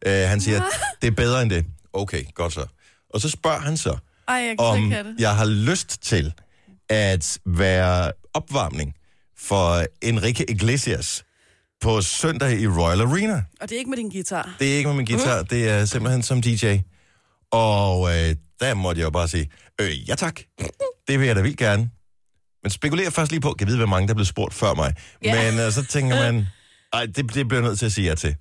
Øh, 0.06 0.30
han 0.30 0.42
siger, 0.42 0.62
det 1.02 1.08
er 1.08 1.12
bedre 1.12 1.42
end 1.42 1.50
det. 1.50 1.66
Okay, 1.94 2.24
godt 2.34 2.54
så. 2.54 2.66
Og 3.14 3.22
så 3.22 3.30
spørger 3.30 3.60
han 3.60 3.78
så, 3.78 3.98
Ej, 4.28 4.36
jeg 4.36 4.56
om 4.60 4.90
det. 4.90 5.16
jeg 5.20 5.36
har 5.36 5.46
lyst 5.46 6.02
til 6.02 6.34
at 6.90 7.38
være 7.46 8.12
opvarmning 8.34 8.94
for 9.38 9.86
Enrique 10.02 10.52
Iglesias 10.52 11.24
på 11.84 12.02
søndag 12.02 12.60
i 12.60 12.68
Royal 12.68 13.02
Arena. 13.02 13.44
Og 13.62 13.70
det 13.70 13.72
er 13.76 13.80
ikke 13.80 13.90
med 13.90 13.98
din 13.98 14.10
guitar. 14.10 14.56
Det 14.60 14.74
er 14.74 14.78
ikke 14.78 14.88
med 14.90 14.96
min 14.96 15.06
guitar, 15.06 15.40
Mm. 15.42 15.48
det 15.48 15.70
er 15.70 15.86
simpelthen 15.86 16.24
som 16.24 16.42
DJ. 16.42 16.78
Og 17.52 18.10
øh, 18.10 18.36
der 18.60 18.74
måtte 18.74 19.00
jeg 19.00 19.06
jo 19.06 19.10
bare 19.10 19.28
sige, 19.28 19.50
øh, 19.82 20.10
ja 20.10 20.16
tak, 20.16 20.40
det 21.08 21.20
vil 21.20 21.28
jeg 21.28 21.36
da 21.36 21.42
vildt 21.42 21.58
gerne. 21.58 21.90
Men 22.64 22.70
spekulerer 22.70 23.10
først 23.10 23.32
lige 23.32 23.42
på, 23.42 23.50
kan 23.52 23.60
jeg 23.60 23.68
vide, 23.68 23.78
hvor 23.78 23.88
mange 23.88 24.08
der 24.08 24.14
blev 24.14 24.26
spurgt 24.26 24.54
før 24.54 24.74
mig. 24.74 24.94
Ja. 25.24 25.52
Men 25.52 25.60
øh, 25.66 25.72
så 25.72 25.86
tænker 25.86 26.16
man, 26.16 26.46
ej, 26.94 27.06
det, 27.06 27.16
det 27.34 27.48
bliver 27.48 27.62
jeg 27.62 27.70
nødt 27.70 27.80
til 27.80 27.86
at 27.86 27.92
sige 27.92 28.10
ja 28.10 28.16
til. 28.16 28.36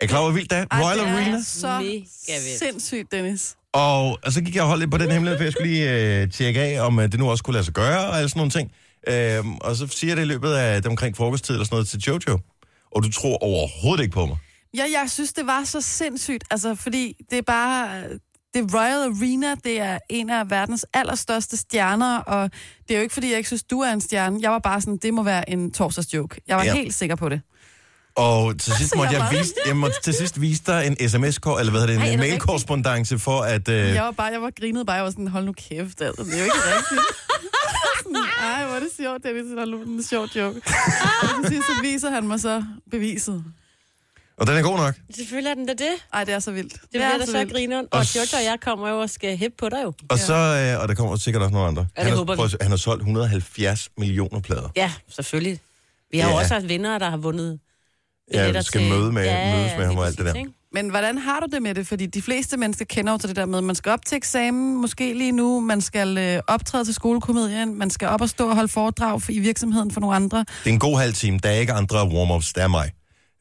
Er 0.00 0.06
klar 0.06 0.18
over, 0.18 0.30
vildt 0.30 0.50
det 0.50 0.58
er? 0.58 0.64
Ej, 0.70 0.82
Royal 0.82 0.98
det 0.98 1.04
Arena? 1.06 1.36
er 1.36 1.42
så 1.44 1.66
Mega 1.78 1.82
vildt. 2.26 2.58
sindssygt, 2.58 3.12
Dennis. 3.12 3.56
Og, 3.72 4.18
og 4.24 4.32
så 4.32 4.40
gik 4.40 4.54
jeg 4.54 4.62
og 4.62 4.68
holdt 4.68 4.80
lidt 4.80 4.90
på 4.90 4.98
den 4.98 5.10
hemmelighed, 5.10 5.38
for 5.38 5.44
jeg 5.44 5.52
skulle 5.52 5.68
lige 5.70 6.20
øh, 6.22 6.30
tjekke 6.30 6.60
af, 6.60 6.80
om 6.86 6.98
øh, 7.00 7.12
det 7.12 7.20
nu 7.20 7.30
også 7.30 7.44
kunne 7.44 7.52
lade 7.54 7.64
sig 7.64 7.74
gøre, 7.74 8.06
og 8.10 8.16
alle 8.16 8.28
sådan 8.28 8.38
nogle 8.38 8.50
ting. 8.50 8.72
Øhm, 9.08 9.54
og 9.56 9.76
så 9.76 9.86
siger 9.88 10.10
jeg 10.10 10.16
det 10.16 10.22
i 10.22 10.26
løbet 10.26 10.52
af 10.52 10.82
det 10.82 10.86
omkring 10.90 11.16
frokosttid 11.16 11.54
eller 11.54 11.64
sådan 11.64 11.74
noget 11.74 11.88
til 11.88 11.98
Jojo. 12.00 12.38
Og 12.96 13.02
du 13.02 13.12
tror 13.12 13.42
overhovedet 13.42 14.02
ikke 14.02 14.12
på 14.14 14.26
mig. 14.26 14.36
Ja, 14.76 14.82
jeg 15.00 15.10
synes, 15.10 15.32
det 15.32 15.46
var 15.46 15.64
så 15.64 15.80
sindssygt, 15.80 16.44
altså, 16.50 16.74
fordi 16.74 17.16
det 17.30 17.38
er 17.38 17.42
bare... 17.42 18.02
Det 18.54 18.74
Royal 18.74 19.02
Arena, 19.02 19.54
det 19.64 19.80
er 19.80 19.98
en 20.08 20.30
af 20.30 20.50
verdens 20.50 20.86
allerstørste 20.94 21.56
stjerner, 21.56 22.18
og 22.18 22.50
det 22.88 22.94
er 22.94 22.98
jo 22.98 23.02
ikke, 23.02 23.14
fordi 23.14 23.28
jeg 23.30 23.36
ikke 23.36 23.46
synes, 23.48 23.62
du 23.62 23.80
er 23.80 23.92
en 23.92 24.00
stjerne. 24.00 24.38
Jeg 24.42 24.50
var 24.50 24.58
bare 24.58 24.80
sådan, 24.80 24.96
det 24.96 25.14
må 25.14 25.22
være 25.22 25.50
en 25.50 25.72
torsdagsjoke. 25.72 26.40
Jeg 26.48 26.56
var 26.56 26.64
Ja. 26.64 26.74
helt 26.74 26.94
sikker 26.94 27.16
på 27.16 27.28
det. 27.28 27.40
Og 28.16 28.58
til 28.58 28.72
sidst 28.72 28.90
Så 28.90 28.96
måtte 28.96 29.14
jeg 29.14 29.28
jeg, 29.32 29.38
vise, 29.40 29.54
jeg 29.66 29.76
måtte 29.76 29.96
til 30.02 30.14
sidst 30.14 30.40
vise 30.40 30.62
dig 30.66 30.86
en 30.86 31.08
sms-kår, 31.08 31.58
eller 31.58 31.70
hvad 31.70 31.80
hedder 31.80 31.94
det, 32.00 32.04
en 32.12 32.18
det 32.18 32.18
mail-korrespondance 32.18 33.18
for 33.18 33.40
at... 33.40 33.68
Øh, 33.68 33.74
Jeg 33.94 34.04
var 34.04 34.10
bare, 34.10 34.26
jeg 34.26 34.42
var 34.42 34.50
grinet 34.60 34.86
bare, 34.86 34.96
jeg 34.96 35.04
var 35.04 35.10
sådan, 35.10 35.28
hold 35.28 35.44
nu 35.44 35.52
kæft, 35.52 36.00
altså, 36.00 36.24
det 36.24 36.34
er 36.34 36.38
jo 36.38 36.44
ikke 36.44 36.56
rigtigt. 36.56 37.00
Sådan, 38.16 38.50
Ej, 38.54 38.66
hvor 38.66 38.74
er 38.76 38.80
det 38.80 38.88
sjovt, 39.00 39.22
Dennis, 39.24 39.44
den 39.44 39.58
er 39.98 40.02
sjov 40.08 40.24
joke. 40.36 40.60
Og 41.22 41.28
til 41.44 41.48
sidst, 41.54 41.66
så 41.66 41.72
viser 41.82 42.10
han 42.10 42.28
mig 42.28 42.40
så 42.40 42.64
beviset. 42.90 43.44
og 44.36 44.46
den 44.46 44.56
er 44.56 44.62
god 44.62 44.76
nok. 44.76 44.94
Selvfølgelig 45.16 45.50
er 45.50 45.54
den 45.54 45.66
da 45.66 45.72
det. 45.72 45.92
Ej, 46.12 46.24
det 46.24 46.34
er 46.34 46.38
så 46.38 46.50
vildt. 46.52 46.72
Det 46.72 46.80
bliver 46.90 47.18
da 47.18 47.26
så 47.26 47.38
vildt. 47.38 47.52
griner. 47.52 47.78
Og 47.78 47.86
Og 47.92 48.14
Jojo 48.16 48.26
og 48.38 48.44
jeg 48.44 48.58
kommer 48.62 48.88
jo 48.88 49.00
og 49.00 49.10
skal 49.10 49.36
hæppe 49.36 49.56
på 49.58 49.68
dig 49.68 49.80
jo. 49.84 49.92
Og 50.08 50.18
så, 50.18 50.34
øh, 50.34 50.82
og 50.82 50.88
der 50.88 50.94
kommer 50.94 51.16
sikkert 51.16 51.42
også 51.42 51.52
nogle 51.52 51.68
andre. 51.68 51.82
Ja, 51.82 52.00
det 52.02 52.06
han, 52.08 52.10
har, 52.12 52.16
håber 52.18 52.36
prøv 52.36 52.48
han 52.60 52.70
har 52.70 52.76
solgt 52.76 53.00
170 53.00 53.90
millioner 53.98 54.40
plader. 54.40 54.68
Ja, 54.76 54.92
selvfølgelig. 55.08 55.60
Vi 56.12 56.18
har 56.18 56.28
Ja. 56.28 56.34
jo 56.34 56.40
også 56.40 56.54
haft 56.54 56.68
vinder, 56.68 56.98
der 56.98 57.10
har 57.10 57.16
vundet 57.16 57.60
Ja, 58.34 58.50
vi 58.52 58.62
skal 58.62 58.80
til- 58.80 58.90
møde 58.90 59.12
med, 59.12 59.24
Ja, 59.24 59.56
mødes 59.56 59.72
med 59.78 59.86
ham 59.86 59.96
og 59.98 60.06
alt 60.06 60.18
det 60.18 60.26
der. 60.26 60.34
ikke? 60.34 60.52
Men 60.72 60.88
hvordan 60.88 61.18
har 61.18 61.40
du 61.40 61.46
det 61.52 61.62
med 61.62 61.74
det? 61.74 61.86
Fordi 61.86 62.06
de 62.06 62.22
fleste 62.22 62.56
mennesker 62.56 62.84
kender 62.84 63.12
jo 63.12 63.18
til 63.18 63.28
det 63.28 63.36
der 63.36 63.46
med, 63.46 63.58
at 63.58 63.64
man 63.64 63.74
skal 63.74 63.92
op 63.92 64.04
til 64.06 64.16
eksamen, 64.16 64.80
måske 64.80 65.12
lige 65.14 65.32
nu, 65.32 65.60
man 65.60 65.80
skal 65.80 66.18
øh, 66.18 66.42
optræde 66.46 66.84
til 66.84 66.94
skolekomedien, 66.94 67.78
man 67.78 67.90
skal 67.90 68.08
op 68.08 68.20
og 68.20 68.28
stå 68.28 68.48
og 68.48 68.54
holde 68.54 68.68
foredrag 68.68 69.22
for, 69.22 69.32
i 69.32 69.38
virksomheden 69.38 69.90
for 69.90 70.00
nogle 70.00 70.16
andre. 70.16 70.38
Det 70.38 70.70
er 70.70 70.70
en 70.70 70.78
god 70.78 70.98
halv 70.98 71.14
time. 71.14 71.38
Der 71.42 71.48
er 71.48 71.54
ikke 71.54 71.72
andre 71.72 72.02
warm-ups, 72.02 72.52
der 72.54 72.62
er 72.62 72.68
mig. 72.68 72.90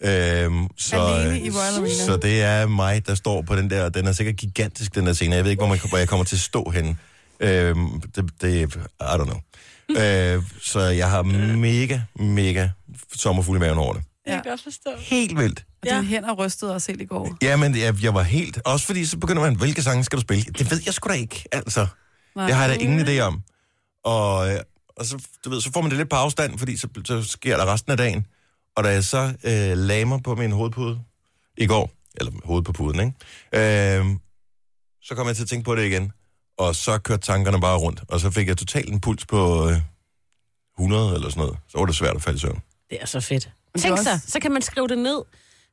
Øhm, 0.03 0.67
så, 0.77 0.95
Alene 0.95 1.41
i 1.41 1.49
Royal 1.49 1.73
Arena. 1.73 2.05
så 2.05 2.17
det 2.17 2.41
er 2.41 2.67
mig, 2.67 3.07
der 3.07 3.15
står 3.15 3.41
på 3.41 3.55
den 3.55 3.69
der. 3.69 3.89
Den 3.89 4.07
er 4.07 4.11
sikkert 4.11 4.35
gigantisk, 4.35 4.95
den 4.95 5.05
der 5.05 5.13
scene. 5.13 5.35
Jeg 5.35 5.43
ved 5.43 5.51
ikke, 5.51 5.61
hvor, 5.61 5.67
man, 5.67 5.79
hvor 5.89 5.97
jeg 5.97 6.07
kommer 6.07 6.23
til 6.23 6.35
at 6.35 6.39
stå 6.39 6.69
henne. 6.69 6.97
Øhm, 7.39 8.01
det, 8.01 8.31
det, 8.41 8.75
I 8.75 9.03
don't 9.03 9.23
know. 9.23 9.39
øh, 10.03 10.43
så 10.61 10.79
jeg 10.79 11.09
har 11.09 11.21
mega, 11.57 11.99
mega 12.15 12.69
sommerfuld 13.15 13.57
i 13.57 13.59
maven 13.59 13.77
over 13.77 13.93
det. 13.93 14.03
Det 14.35 14.43
kan 14.43 14.45
jeg 14.45 14.51
godt 14.51 14.63
forstå. 14.63 14.89
Helt 14.97 15.37
vildt. 15.37 15.65
Og 15.81 15.87
Ja. 15.87 15.95
dine 15.95 16.05
hænder 16.07 16.33
rystede 16.33 16.73
også 16.75 16.91
helt 16.91 17.01
i 17.01 17.05
går. 17.05 17.37
Ja, 17.41 17.55
men 17.57 17.77
jeg, 17.77 18.03
jeg 18.03 18.13
var 18.13 18.23
helt... 18.23 18.61
Også 18.65 18.85
fordi, 18.85 19.05
så 19.05 19.17
begynder 19.17 19.41
man, 19.41 19.55
hvilke 19.55 19.81
sange 19.83 20.03
skal 20.03 20.15
du 20.17 20.21
spille? 20.21 20.43
Det 20.43 20.71
ved 20.71 20.81
jeg 20.85 20.93
sgu 20.93 21.09
da 21.09 21.13
ikke, 21.13 21.43
altså. 21.51 21.87
Nej. 22.35 22.45
Det 22.45 22.55
har 22.55 22.65
jeg 22.67 22.75
da 22.75 22.83
ingen 22.83 23.07
idé 23.07 23.19
om. 23.19 23.43
Og, 24.03 24.51
øh, 24.53 24.59
og 24.97 25.05
så, 25.05 25.23
du 25.45 25.49
ved, 25.49 25.61
så 25.61 25.71
får 25.71 25.81
man 25.81 25.89
det 25.89 25.97
lidt 25.97 26.09
på 26.09 26.15
afstand, 26.15 26.59
fordi 26.59 26.77
så, 26.77 26.87
så 27.05 27.23
sker 27.23 27.57
der 27.57 27.73
resten 27.73 27.91
af 27.91 27.97
dagen. 27.97 28.25
Og 28.75 28.83
da 28.83 28.89
jeg 28.89 29.03
så 29.03 29.33
øh, 29.43 29.77
lagde 29.77 30.05
mig 30.05 30.23
på 30.23 30.35
min 30.35 30.51
hovedpude 30.51 30.99
i 31.57 31.67
går, 31.67 31.91
eller 32.15 32.31
hovedet 32.43 32.65
på 32.65 32.71
puden, 32.73 32.99
ikke? 33.53 33.99
Øh, 33.99 34.05
så 35.01 35.15
kom 35.15 35.27
jeg 35.27 35.35
til 35.35 35.43
at 35.43 35.49
tænke 35.49 35.65
på 35.65 35.75
det 35.75 35.85
igen. 35.85 36.11
Og 36.57 36.75
så 36.75 36.97
kørte 36.97 37.21
tankerne 37.21 37.61
bare 37.61 37.77
rundt. 37.77 38.03
Og 38.07 38.19
så 38.19 38.31
fik 38.31 38.47
jeg 38.47 38.57
totalt 38.57 38.89
en 38.89 38.99
puls 39.01 39.25
på 39.25 39.69
øh, 39.69 39.75
100 40.79 41.15
eller 41.15 41.29
sådan 41.29 41.41
noget. 41.41 41.57
Så 41.69 41.77
var 41.77 41.85
det 41.85 41.95
svært 41.95 42.15
at 42.15 42.21
falde 42.21 42.37
i 42.37 42.39
søvn. 42.39 42.59
Det 42.89 42.97
er 43.01 43.05
så 43.05 43.19
fedt. 43.21 43.49
Tænk 43.77 43.97
så, 43.97 44.11
også- 44.11 44.19
så 44.27 44.39
kan 44.39 44.51
man 44.51 44.61
skrive 44.61 44.87
det 44.87 44.97
ned. 44.97 45.21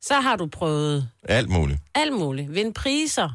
Så 0.02 0.14
har 0.20 0.36
du 0.36 0.46
prøvet 0.46 1.08
Alt 1.28 1.48
muligt. 1.50 1.78
alt 1.94 2.12
muligt. 2.12 2.54
Vind 2.54 2.74
priser. 2.74 3.30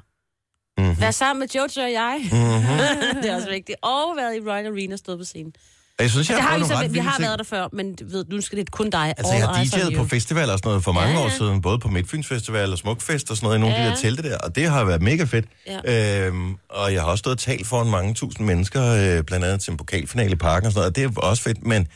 Mhm. 0.77 1.01
Vær 1.01 1.11
sammen 1.11 1.39
med 1.39 1.47
Jojo 1.55 1.85
og 1.87 1.91
jeg. 1.91 2.19
Mhm. 2.23 3.21
det 3.23 3.31
er 3.31 3.35
også 3.35 3.49
vigtigt. 3.49 3.77
Og 3.81 4.13
været 4.17 4.35
i 4.35 4.39
Royal 4.39 4.65
Arena 4.67 4.95
stået 4.95 5.17
på 5.17 5.23
scenen. 5.23 5.53
Jeg 5.99 6.09
synes, 6.09 6.29
jeg 6.29 6.35
det 6.37 6.43
har, 6.43 6.51
har 6.51 6.57
vi, 6.57 6.63
så, 6.65 6.87
vi 6.93 6.99
har 6.99 7.11
ting. 7.15 7.23
været 7.27 7.39
der 7.39 7.45
før, 7.45 7.67
men 7.73 7.95
du 7.95 8.05
ved, 8.07 8.25
nu 8.29 8.41
skal 8.41 8.57
det 8.57 8.71
kun 8.71 8.89
dig. 8.89 9.13
Altså, 9.17 9.33
jeg 9.33 9.47
har 9.47 9.63
DJ'et 9.63 9.97
på 9.97 10.05
festivaler 10.05 10.53
og 10.53 10.59
sådan 10.59 10.69
noget 10.69 10.83
for 10.83 10.91
mange 10.91 11.11
Ja, 11.13 11.19
år 11.19 11.23
ja. 11.29 11.35
siden, 11.37 11.61
både 11.61 11.79
på 11.79 11.87
Midtfyns 11.87 12.27
Festival 12.27 12.71
og 12.71 12.77
Smukfest 12.77 13.31
og 13.31 13.37
sådan 13.37 13.45
noget, 13.45 13.57
i 13.57 13.59
nogle 13.59 13.75
af 13.75 13.81
de 13.81 13.85
Ja. 13.87 13.89
der 13.95 13.95
telte 14.01 14.23
der, 14.29 14.37
og 14.37 14.55
det 14.55 14.69
har 14.69 14.83
været 14.83 15.01
mega 15.01 15.23
fedt. 15.23 15.45
Ja. 15.85 16.25
Øhm, 16.27 16.55
og 16.69 16.93
jeg 16.93 17.01
har 17.01 17.09
også 17.09 17.19
stået 17.21 17.33
og 17.35 17.39
talt 17.39 17.67
foran 17.67 17.87
mange 17.89 18.13
tusind 18.13 18.47
mennesker, 18.47 18.83
øh, 19.17 19.23
blandt 19.23 19.45
andet 19.45 19.61
til 19.61 19.71
en 19.71 19.77
pokalfinale 19.77 20.31
i 20.31 20.35
parken 20.35 20.65
og 20.67 20.71
sådan 20.73 20.79
noget, 20.79 20.89
og 21.07 21.11
det 21.13 21.17
er 21.17 21.21
også 21.27 21.43
fedt, 21.43 21.63
men 21.65 21.87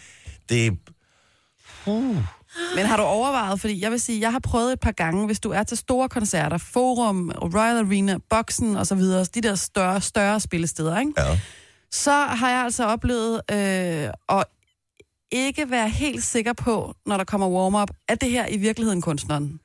det... 0.49 0.77
Men 2.75 2.85
har 2.85 2.97
du 2.97 3.03
overvejet, 3.03 3.61
fordi 3.61 3.81
jeg 3.81 3.91
vil 3.91 3.99
sige, 3.99 4.21
jeg 4.21 4.31
har 4.31 4.39
prøvet 4.39 4.73
et 4.73 4.79
par 4.79 4.91
gange, 4.91 5.25
hvis 5.25 5.39
du 5.39 5.49
er 5.49 5.63
til 5.63 5.77
store 5.77 6.09
koncerter, 6.09 6.57
Forum, 6.57 7.29
Royal 7.29 7.77
Arena, 7.77 8.17
Boxen 8.29 8.75
og 8.75 8.87
så 8.87 8.95
videre, 8.95 9.23
de 9.23 9.41
der 9.41 9.55
større, 9.55 10.01
større 10.01 10.39
spillesteder, 10.39 10.99
ikke? 10.99 11.11
Ja. 11.17 11.39
så 11.91 12.11
har 12.11 12.49
jeg 12.49 12.59
altså 12.59 12.85
oplevet 12.85 13.41
øh, 13.51 14.09
at 14.29 14.45
ikke 15.31 15.71
være 15.71 15.89
helt 15.89 16.23
sikker 16.23 16.53
på, 16.53 16.95
når 17.05 17.17
der 17.17 17.23
kommer 17.23 17.47
warm-up, 17.47 17.89
at 18.07 18.21
det 18.21 18.29
her 18.31 18.47
i 18.47 18.57
virkeligheden 18.57 19.01
kunstneren. 19.01 19.59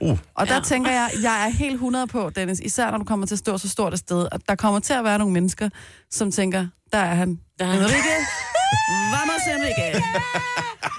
Uh, 0.00 0.18
Og 0.34 0.48
der 0.48 0.54
ja. 0.54 0.60
tænker 0.60 0.90
jeg, 0.90 1.10
jeg 1.22 1.44
er 1.46 1.48
helt 1.48 1.74
100 1.74 2.06
på, 2.06 2.30
Dennis, 2.30 2.60
især 2.60 2.90
når 2.90 2.98
du 2.98 3.04
kommer 3.04 3.26
til 3.26 3.34
at 3.34 3.38
stå 3.38 3.58
så 3.58 3.68
stort 3.68 3.92
et 3.92 3.98
sted, 3.98 4.28
at 4.32 4.40
der 4.48 4.54
kommer 4.54 4.80
til 4.80 4.92
at 4.92 5.04
være 5.04 5.18
nogle 5.18 5.32
mennesker, 5.32 5.68
som 6.10 6.30
tænker, 6.30 6.66
der 6.92 6.98
er 6.98 7.14
han. 7.14 7.40
Der 7.58 7.64
er 7.64 7.68
han. 7.68 7.90
Vamos, 9.12 9.42
Enrique. 9.56 10.02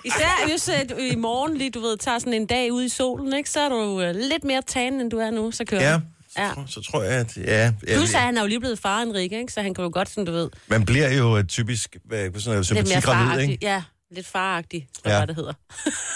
Især 0.06 0.48
hvis 0.50 0.70
øh, 0.70 0.90
du 0.90 0.96
i 0.96 1.16
morgen 1.16 1.58
lige, 1.58 1.70
du 1.72 1.80
ved, 1.82 1.98
tager 1.98 2.20
sådan 2.20 2.34
en 2.34 2.46
dag 2.46 2.72
ude 2.74 2.86
i 2.86 2.90
solen, 2.90 3.34
ikke? 3.34 3.50
så 3.50 3.60
er 3.60 3.70
du 3.70 4.02
øh, 4.02 4.16
lidt 4.16 4.44
mere 4.44 4.62
tan, 4.68 4.94
end 5.02 5.12
du 5.12 5.18
er 5.20 5.32
nu, 5.32 5.52
så 5.52 5.66
kører 5.66 5.90
ja, 5.92 5.96
du. 5.96 6.02
Ja. 6.38 6.50
så 6.68 6.82
tror 6.82 7.04
jeg, 7.04 7.12
at... 7.14 7.38
Ja, 7.38 7.74
ja, 7.88 7.96
Plus, 7.96 8.14
at 8.14 8.22
han 8.22 8.38
er 8.38 8.42
jo 8.42 8.48
lige 8.48 8.60
blevet 8.60 8.80
far, 8.80 9.02
Enrique, 9.02 9.40
ikke? 9.40 9.54
så 9.54 9.62
han 9.62 9.74
kan 9.74 9.84
jo 9.84 9.90
godt, 9.94 10.10
sådan 10.10 10.26
du 10.26 10.32
ved, 10.32 10.50
Man 10.68 10.86
bliver 10.86 11.10
jo 11.14 11.38
øh, 11.38 11.44
typisk 11.46 11.98
hvad, 12.06 12.18
sådan 12.20 12.32
noget 12.56 12.70
lidt 12.72 12.74
mere 12.74 12.86
sympatigravid, 12.86 13.26
faragtig. 13.28 13.52
ikke? 13.52 13.66
Ja, 13.66 13.84
lidt 14.12 14.28
faragtig, 14.28 14.88
tror 15.04 15.12
Ja. 15.12 15.18
jeg, 15.18 15.28
det 15.28 15.36
hedder. 15.36 15.54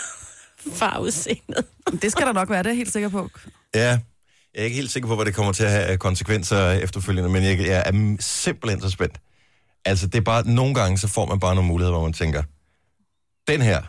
Farudseendet. 0.79 1.65
Det 2.01 2.11
skal 2.11 2.25
der 2.27 2.33
nok 2.33 2.49
være, 2.49 2.59
det 2.59 2.65
er 2.65 2.69
jeg 2.71 2.77
helt 2.77 2.93
sikker 2.93 3.09
på. 3.09 3.29
Ja. 3.75 3.99
Jeg 4.55 4.61
er 4.61 4.63
ikke 4.63 4.75
helt 4.75 4.91
sikker 4.91 5.09
på, 5.09 5.15
hvad 5.15 5.25
det 5.25 5.35
kommer 5.35 5.53
til 5.53 5.63
at 5.63 5.71
have 5.71 5.83
af 5.83 5.99
konsekvenser 5.99 6.71
efterfølgende, 6.71 7.29
men 7.29 7.43
jeg, 7.43 7.59
jeg 7.59 7.83
er 7.85 8.15
simpelthen 8.19 8.81
så 8.81 8.89
spændt. 8.89 9.15
Altså, 9.88 10.08
det 10.08 10.15
er 10.15 10.22
bare, 10.22 10.48
nogle 10.48 10.74
gange, 10.74 10.98
så 10.98 11.08
får 11.08 11.25
man 11.25 11.39
bare 11.39 11.56
nogle 11.56 11.67
muligheder, 11.67 11.94
hvor 11.98 12.03
man 12.03 12.13
tænker, 12.13 12.44
den 13.51 13.62
her, 13.62 13.82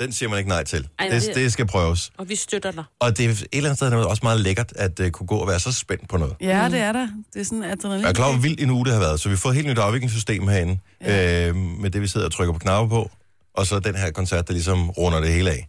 den 0.00 0.12
siger 0.12 0.28
man 0.28 0.38
ikke 0.38 0.48
nej 0.48 0.64
til. 0.64 0.88
Ej, 0.98 1.06
Ej, 1.06 1.14
det, 1.14 1.22
det- 1.22 1.34
det 1.34 1.52
skal 1.52 1.66
prøves. 1.66 2.10
Og 2.18 2.28
vi 2.28 2.36
støtter 2.36 2.70
dig. 2.70 2.84
Og 3.00 3.18
det 3.18 3.26
er 3.26 3.30
et 3.30 3.46
eller 3.52 3.68
andet 3.70 3.78
sted 3.78 3.86
er 3.92 3.96
det 3.96 4.06
også 4.06 4.20
meget 4.22 4.40
lækkert, 4.40 4.72
at 4.76 5.00
uh, 5.00 5.08
kunne 5.10 5.26
gå 5.26 5.36
og 5.36 5.48
være 5.48 5.60
så 5.60 5.72
spændt 5.72 6.08
på 6.08 6.16
noget. 6.16 6.34
Ja, 6.40 6.68
det 6.70 6.80
er 6.80 6.92
der. 6.92 7.08
Det 7.34 7.40
er 7.40 7.44
sådan 7.44 7.64
adrenalin. 7.64 8.02
Jeg 8.02 8.08
er 8.10 8.14
klar 8.14 8.30
hvor 8.32 8.40
vildt 8.40 8.60
en 8.60 8.70
uge 8.70 8.84
det 8.84 8.92
har 8.92 9.00
været, 9.00 9.20
så 9.20 9.28
vi 9.28 9.36
får 9.36 9.48
et 9.48 9.54
helt 9.54 9.68
nyt 9.68 9.78
afviklingssystem 9.78 10.48
herinde, 10.48 10.78
ja. 11.00 11.48
øh, 11.48 11.56
med 11.56 11.90
det, 11.90 12.02
vi 12.02 12.06
sidder 12.06 12.26
og 12.26 12.32
trykker 12.32 12.52
på 12.52 12.58
knapper 12.58 12.88
på, 12.96 13.10
og 13.54 13.66
så 13.66 13.78
den 13.80 13.94
her 13.94 14.10
koncert, 14.10 14.46
der 14.48 14.52
ligesom 14.52 14.90
runder 14.90 15.20
det 15.20 15.32
hele 15.32 15.50
af. 15.50 15.68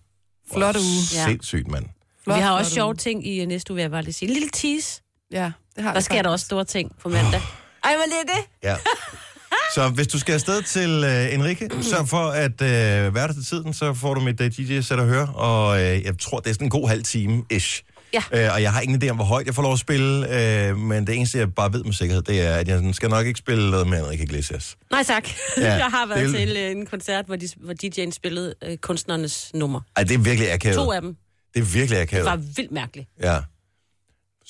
Flot 0.54 0.76
uge. 0.76 0.86
Ja. 1.14 1.26
Sindssygt, 1.26 1.68
mand. 1.68 1.86
Flot, 2.24 2.38
vi 2.38 2.42
har 2.42 2.52
også 2.52 2.72
sjove 2.72 2.88
uge. 2.88 2.96
ting 2.96 3.28
i 3.28 3.42
øh, 3.42 3.48
næste 3.48 3.72
uge, 3.72 3.76
vil 3.76 3.82
jeg 3.82 3.92
bare 3.92 4.02
lige 4.04 4.14
sige. 4.14 4.30
En 4.30 4.34
lille 4.34 4.50
tease. 4.54 5.02
Ja, 5.32 5.52
det 5.76 5.84
har 5.84 5.94
Der 5.94 6.00
sker 6.00 6.22
der 6.22 6.30
også 6.30 6.46
store 6.46 6.66
ting 6.66 6.92
på 7.02 7.10
mandag. 7.10 7.42
Ej, 7.84 7.92
men 7.92 8.04
det 8.10 8.32
er 8.32 8.36
det. 8.36 8.44
Ja. 8.64 8.76
Så 9.76 9.90
hvis 9.90 10.08
du 10.08 10.20
skal 10.20 10.34
afsted 10.34 10.62
til 10.62 11.04
uh, 11.04 11.34
Enrique, 11.34 11.70
sørg 11.82 12.08
for 12.08 12.28
at 12.30 12.52
uh, 12.52 13.16
være 13.16 13.28
der 13.28 13.34
til 13.34 13.46
tiden, 13.46 13.74
så 13.74 13.94
får 13.94 14.14
du 14.14 14.22
mit 14.22 14.42
uh, 14.42 14.48
DJ-sæt 14.48 15.00
at 15.00 15.06
høre, 15.06 15.26
og 15.28 15.70
uh, 15.72 15.78
jeg 15.80 16.14
tror, 16.22 16.40
det 16.40 16.50
er 16.50 16.54
sådan 16.54 16.66
en 16.68 16.70
god 16.72 16.90
halv 16.90 17.04
time-ish. 17.04 17.84
Ja. 18.14 18.48
Uh, 18.48 18.54
og 18.54 18.62
jeg 18.62 18.74
har 18.74 18.82
ingen 18.82 19.04
idé 19.04 19.10
om, 19.10 19.16
hvor 19.16 19.26
højt 19.26 19.46
jeg 19.46 19.56
får 19.56 19.62
lov 19.62 19.74
at 19.74 19.80
spille, 19.80 20.20
uh, 20.72 20.78
men 20.78 21.08
det 21.08 21.16
eneste, 21.16 21.38
jeg 21.38 21.54
bare 21.54 21.74
ved 21.74 21.84
med 21.84 21.94
sikkerhed, 21.94 22.22
det 22.24 22.42
er, 22.48 22.54
at 22.56 22.68
jeg 22.68 22.96
skal 22.96 23.10
nok 23.10 23.26
ikke 23.26 23.38
spille 23.40 23.72
noget 23.72 23.88
med 23.88 24.00
Enrique 24.00 24.24
Iglesias. 24.24 24.78
Nej, 24.92 25.04
tak. 25.04 25.28
Ja, 25.58 25.74
jeg 25.84 25.86
har 25.86 26.06
været 26.08 26.30
det- 26.30 26.36
til 26.40 26.58
øh, 26.58 26.72
en 26.72 26.86
koncert, 26.86 27.26
hvor, 27.26 27.36
de, 27.36 27.50
hvor 27.58 27.74
DJ'en 27.84 28.12
spillede 28.12 28.54
øh, 28.64 28.78
kunstnernes 28.78 29.52
nummer. 29.54 29.82
Ej, 29.96 30.04
det 30.04 30.14
er 30.14 30.18
virkelig 30.20 30.52
akavet. 30.54 30.76
To 30.78 30.92
af 30.92 31.02
dem. 31.02 31.16
Det 31.54 31.60
er 31.60 31.64
virkelig 31.66 31.90
Det 31.98 32.02
akavet. 32.02 32.26
var 32.26 32.36
vildt 32.36 32.72
mærkeligt. 32.72 33.10
Ja. 33.24 33.38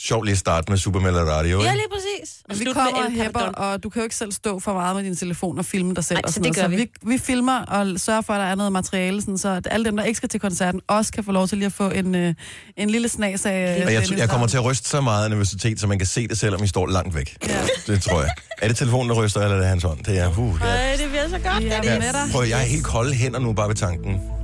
Sjovt 0.02 0.26
lige 0.26 0.32
at 0.32 0.38
starte 0.40 0.72
med 0.72 0.78
Super 0.78 1.00
Radio, 1.00 1.62
Ja, 1.64 1.74
lige 1.74 1.86
præcis. 1.92 2.38
Men 2.48 2.60
vi 2.60 2.66
kommer 2.66 3.04
og 3.04 3.12
hæpper, 3.12 3.40
og 3.40 3.84
du 3.84 3.90
kan 3.90 4.00
jo 4.00 4.04
ikke 4.04 4.16
selv 4.16 4.32
stå 4.32 4.60
for 4.60 4.74
meget 4.74 4.96
med 4.96 5.04
din 5.04 5.16
telefon 5.16 5.60
og 5.60 5.66
filme 5.66 5.96
dig 5.96 6.04
selv. 6.04 6.18
Ej, 6.18 6.22
og 6.24 6.30
så 6.30 6.34
sådan 6.34 6.44
det 6.44 6.58
noget. 6.58 6.72
gør 6.72 6.78
så 6.78 6.84
vi. 6.84 7.10
vi. 7.10 7.12
vi 7.12 7.18
filmer 7.18 7.66
og 7.66 8.00
sørger 8.00 8.22
for, 8.22 8.34
at 8.34 8.40
der 8.40 8.46
er 8.46 8.56
noget 8.56 8.72
materiale, 8.72 9.22
sådan, 9.22 9.38
så 9.38 9.50
at 9.50 9.68
alle 9.72 9.86
dem, 9.86 9.98
der 9.98 10.04
ikke 10.04 10.18
skal 10.18 10.30
til 10.30 10.40
koncerten, 10.40 10.82
også 10.88 11.12
kan 11.12 11.24
få 11.24 11.32
lov 11.32 11.48
til 11.48 11.58
lige 11.58 11.66
at 11.66 11.74
få 11.74 11.90
en, 11.90 12.16
øh, 12.16 12.34
en 12.78 12.90
lille 12.90 13.10
snas 13.10 13.46
af... 13.46 13.52
Og 13.52 13.94
jeg, 13.94 14.02
Dennis 14.02 14.20
jeg 14.20 14.30
kommer 14.30 14.48
til 14.48 14.58
at 14.58 14.66
ryste 14.66 14.90
så 14.90 15.02
meget 15.02 15.24
af 15.24 15.30
nervøsitet, 15.30 15.80
så 15.80 15.88
man 15.88 15.98
kan 16.00 16.08
se 16.08 16.28
det, 16.28 16.38
selvom 16.38 16.64
I 16.64 16.68
står 16.68 16.88
langt 16.88 17.16
væk. 17.16 17.38
Ja. 17.48 17.62
Det 17.88 18.02
tror 18.04 18.22
jeg. 18.22 18.30
Er 18.62 18.68
det 18.68 18.78
telefonen, 18.78 19.10
der 19.10 19.16
ryster, 19.24 19.42
eller 19.42 19.56
er 19.56 19.60
det 19.60 19.68
hans 19.68 19.84
hånd? 19.84 20.04
Det 20.04 20.20
er, 20.20 20.38
uh, 20.38 20.60
det 20.60 20.62
er 20.62 20.68
Ej, 20.68 20.96
det 20.98 21.10
bliver 21.10 21.30
så 21.30 21.40
godt. 21.40 21.64
Vi 21.64 21.70
er 21.70 21.82
det 21.82 21.92
er 21.92 22.00
med 22.00 22.14
dig. 22.14 22.32
Prøv, 22.32 22.44
jeg 22.44 22.62
er 22.62 22.66
helt 22.66 22.86
kolde 22.86 23.14
hænder 23.14 23.40
nu 23.40 23.54
bare 23.54 23.68
ved 23.68 23.76
tanken. 23.76 24.39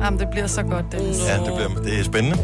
Jamen, 0.00 0.20
det 0.20 0.28
bliver 0.30 0.46
så 0.46 0.62
godt, 0.62 0.84
Dennis. 0.92 1.16
Ja, 1.18 1.36
det, 1.36 1.44
bliver, 1.44 1.68
det 1.84 1.98
er 2.00 2.04
spændende. 2.04 2.36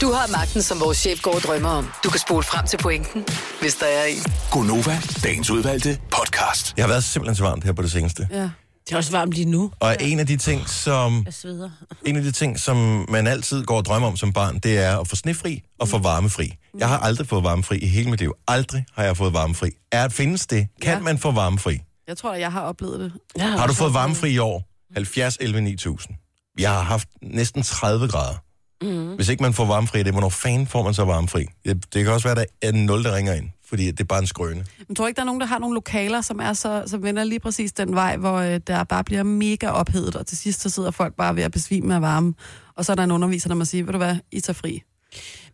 Du 0.00 0.12
har 0.12 0.32
magten, 0.32 0.62
som 0.62 0.80
vores 0.80 0.98
chef 0.98 1.22
går 1.22 1.34
og 1.34 1.40
drømmer 1.40 1.68
om. 1.68 1.88
Du 2.04 2.10
kan 2.10 2.20
spole 2.20 2.42
frem 2.42 2.66
til 2.66 2.76
pointen, 2.76 3.24
hvis 3.60 3.74
der 3.74 3.86
er 3.86 4.04
en. 4.04 4.16
Gonova, 4.50 4.98
dagens 5.24 5.50
udvalgte 5.50 5.98
podcast. 6.10 6.74
Jeg 6.76 6.84
har 6.84 6.88
været 6.88 7.04
simpelthen 7.04 7.36
så 7.36 7.42
varmt 7.44 7.64
her 7.64 7.72
på 7.72 7.82
det 7.82 7.90
seneste. 7.90 8.28
Ja. 8.30 8.40
Det 8.86 8.92
er 8.92 8.96
også 8.96 9.10
varmt 9.12 9.32
lige 9.32 9.44
nu. 9.50 9.70
Og 9.80 9.96
en 10.00 10.18
af 10.20 10.26
de 10.26 10.36
ting, 10.36 10.68
som, 10.68 11.22
Jeg 11.26 11.34
sveder. 11.34 11.70
en 12.06 12.16
af 12.16 12.22
de 12.22 12.32
ting, 12.32 12.60
som 12.60 13.06
man 13.08 13.26
altid 13.26 13.64
går 13.64 13.76
og 13.76 13.84
drømmer 13.84 14.08
om 14.08 14.16
som 14.16 14.32
barn, 14.32 14.58
det 14.58 14.78
er 14.78 14.98
at 14.98 15.08
få 15.08 15.16
snefri 15.16 15.62
og 15.80 15.88
få 15.88 15.98
varmefri. 15.98 16.54
Jeg 16.78 16.88
har 16.88 16.98
aldrig 16.98 17.28
fået 17.28 17.44
varmefri 17.44 17.78
i 17.78 17.86
hele 17.86 18.10
mit 18.10 18.20
liv. 18.20 18.34
Aldrig 18.48 18.84
har 18.94 19.04
jeg 19.04 19.16
fået 19.16 19.32
varmefri. 19.32 19.70
Er 19.92 20.08
findes 20.08 20.46
det? 20.46 20.68
Kan 20.82 20.92
Ja. 20.92 21.00
man 21.00 21.18
få 21.18 21.30
varmefri? 21.30 21.80
Jeg 22.08 22.16
tror, 22.16 22.32
at 22.32 22.40
jeg 22.40 22.52
har 22.52 22.60
oplevet 22.60 23.00
det. 23.00 23.12
Jeg 23.36 23.44
Har 23.46 23.56
du 23.56 23.62
også 23.62 23.74
fået 23.74 23.94
varmefri 23.94 24.30
i 24.30 24.38
år? 24.38 24.62
70, 24.94 25.36
11, 25.40 25.60
9000. 25.60 26.14
Jeg 26.58 26.70
har 26.70 26.80
haft 26.80 27.08
næsten 27.22 27.62
30 27.62 28.08
grader. 28.08 28.34
Mm. 28.82 29.14
Hvis 29.14 29.28
ikke 29.28 29.42
man 29.42 29.52
får 29.52 29.64
varmefri, 29.64 30.02
det 30.02 30.12
hvornår 30.12 30.28
fanden 30.28 30.66
får 30.66 30.82
man 30.82 30.94
så 30.94 31.04
varmefri? 31.04 31.46
Det, 31.64 31.94
det 31.94 32.04
kan 32.04 32.12
også 32.12 32.28
være, 32.28 32.40
at 32.40 32.48
der 32.62 32.68
er 32.68 32.72
0, 32.72 33.04
der 33.04 33.16
ringer 33.16 33.34
ind, 33.34 33.48
fordi 33.68 33.86
det 33.86 34.00
er 34.00 34.04
bare 34.04 34.18
en 34.18 34.26
skrøne. 34.26 34.64
Men 34.88 34.94
tror 34.96 35.08
ikke, 35.08 35.16
der 35.16 35.22
er 35.22 35.26
nogen, 35.26 35.40
der 35.40 35.46
har 35.46 35.58
nogle 35.58 35.74
lokaler, 35.74 36.20
som 36.20 36.38
er 36.38 36.52
så, 36.52 36.82
som 36.86 37.02
vender 37.02 37.24
lige 37.24 37.40
præcis 37.40 37.72
den 37.72 37.94
vej, 37.94 38.16
hvor 38.16 38.36
øh, 38.36 38.60
der 38.66 38.84
bare 38.84 39.04
bliver 39.04 39.22
mega 39.22 39.68
ophedet, 39.68 40.16
og 40.16 40.26
til 40.26 40.38
sidst 40.38 40.60
så 40.60 40.70
sidder 40.70 40.90
folk 40.90 41.14
bare 41.16 41.36
ved 41.36 41.42
at 41.42 41.52
besvime 41.52 41.94
af 41.94 42.02
varme. 42.02 42.34
Og 42.76 42.84
så 42.84 42.92
er 42.92 42.96
der 42.96 43.04
en 43.04 43.10
underviser, 43.12 43.48
der 43.48 43.54
må 43.54 43.64
sige, 43.64 43.86
ved 43.86 43.92
du 43.92 43.98
hvad, 43.98 44.16
I 44.32 44.40
tager 44.40 44.54
fri. 44.54 44.82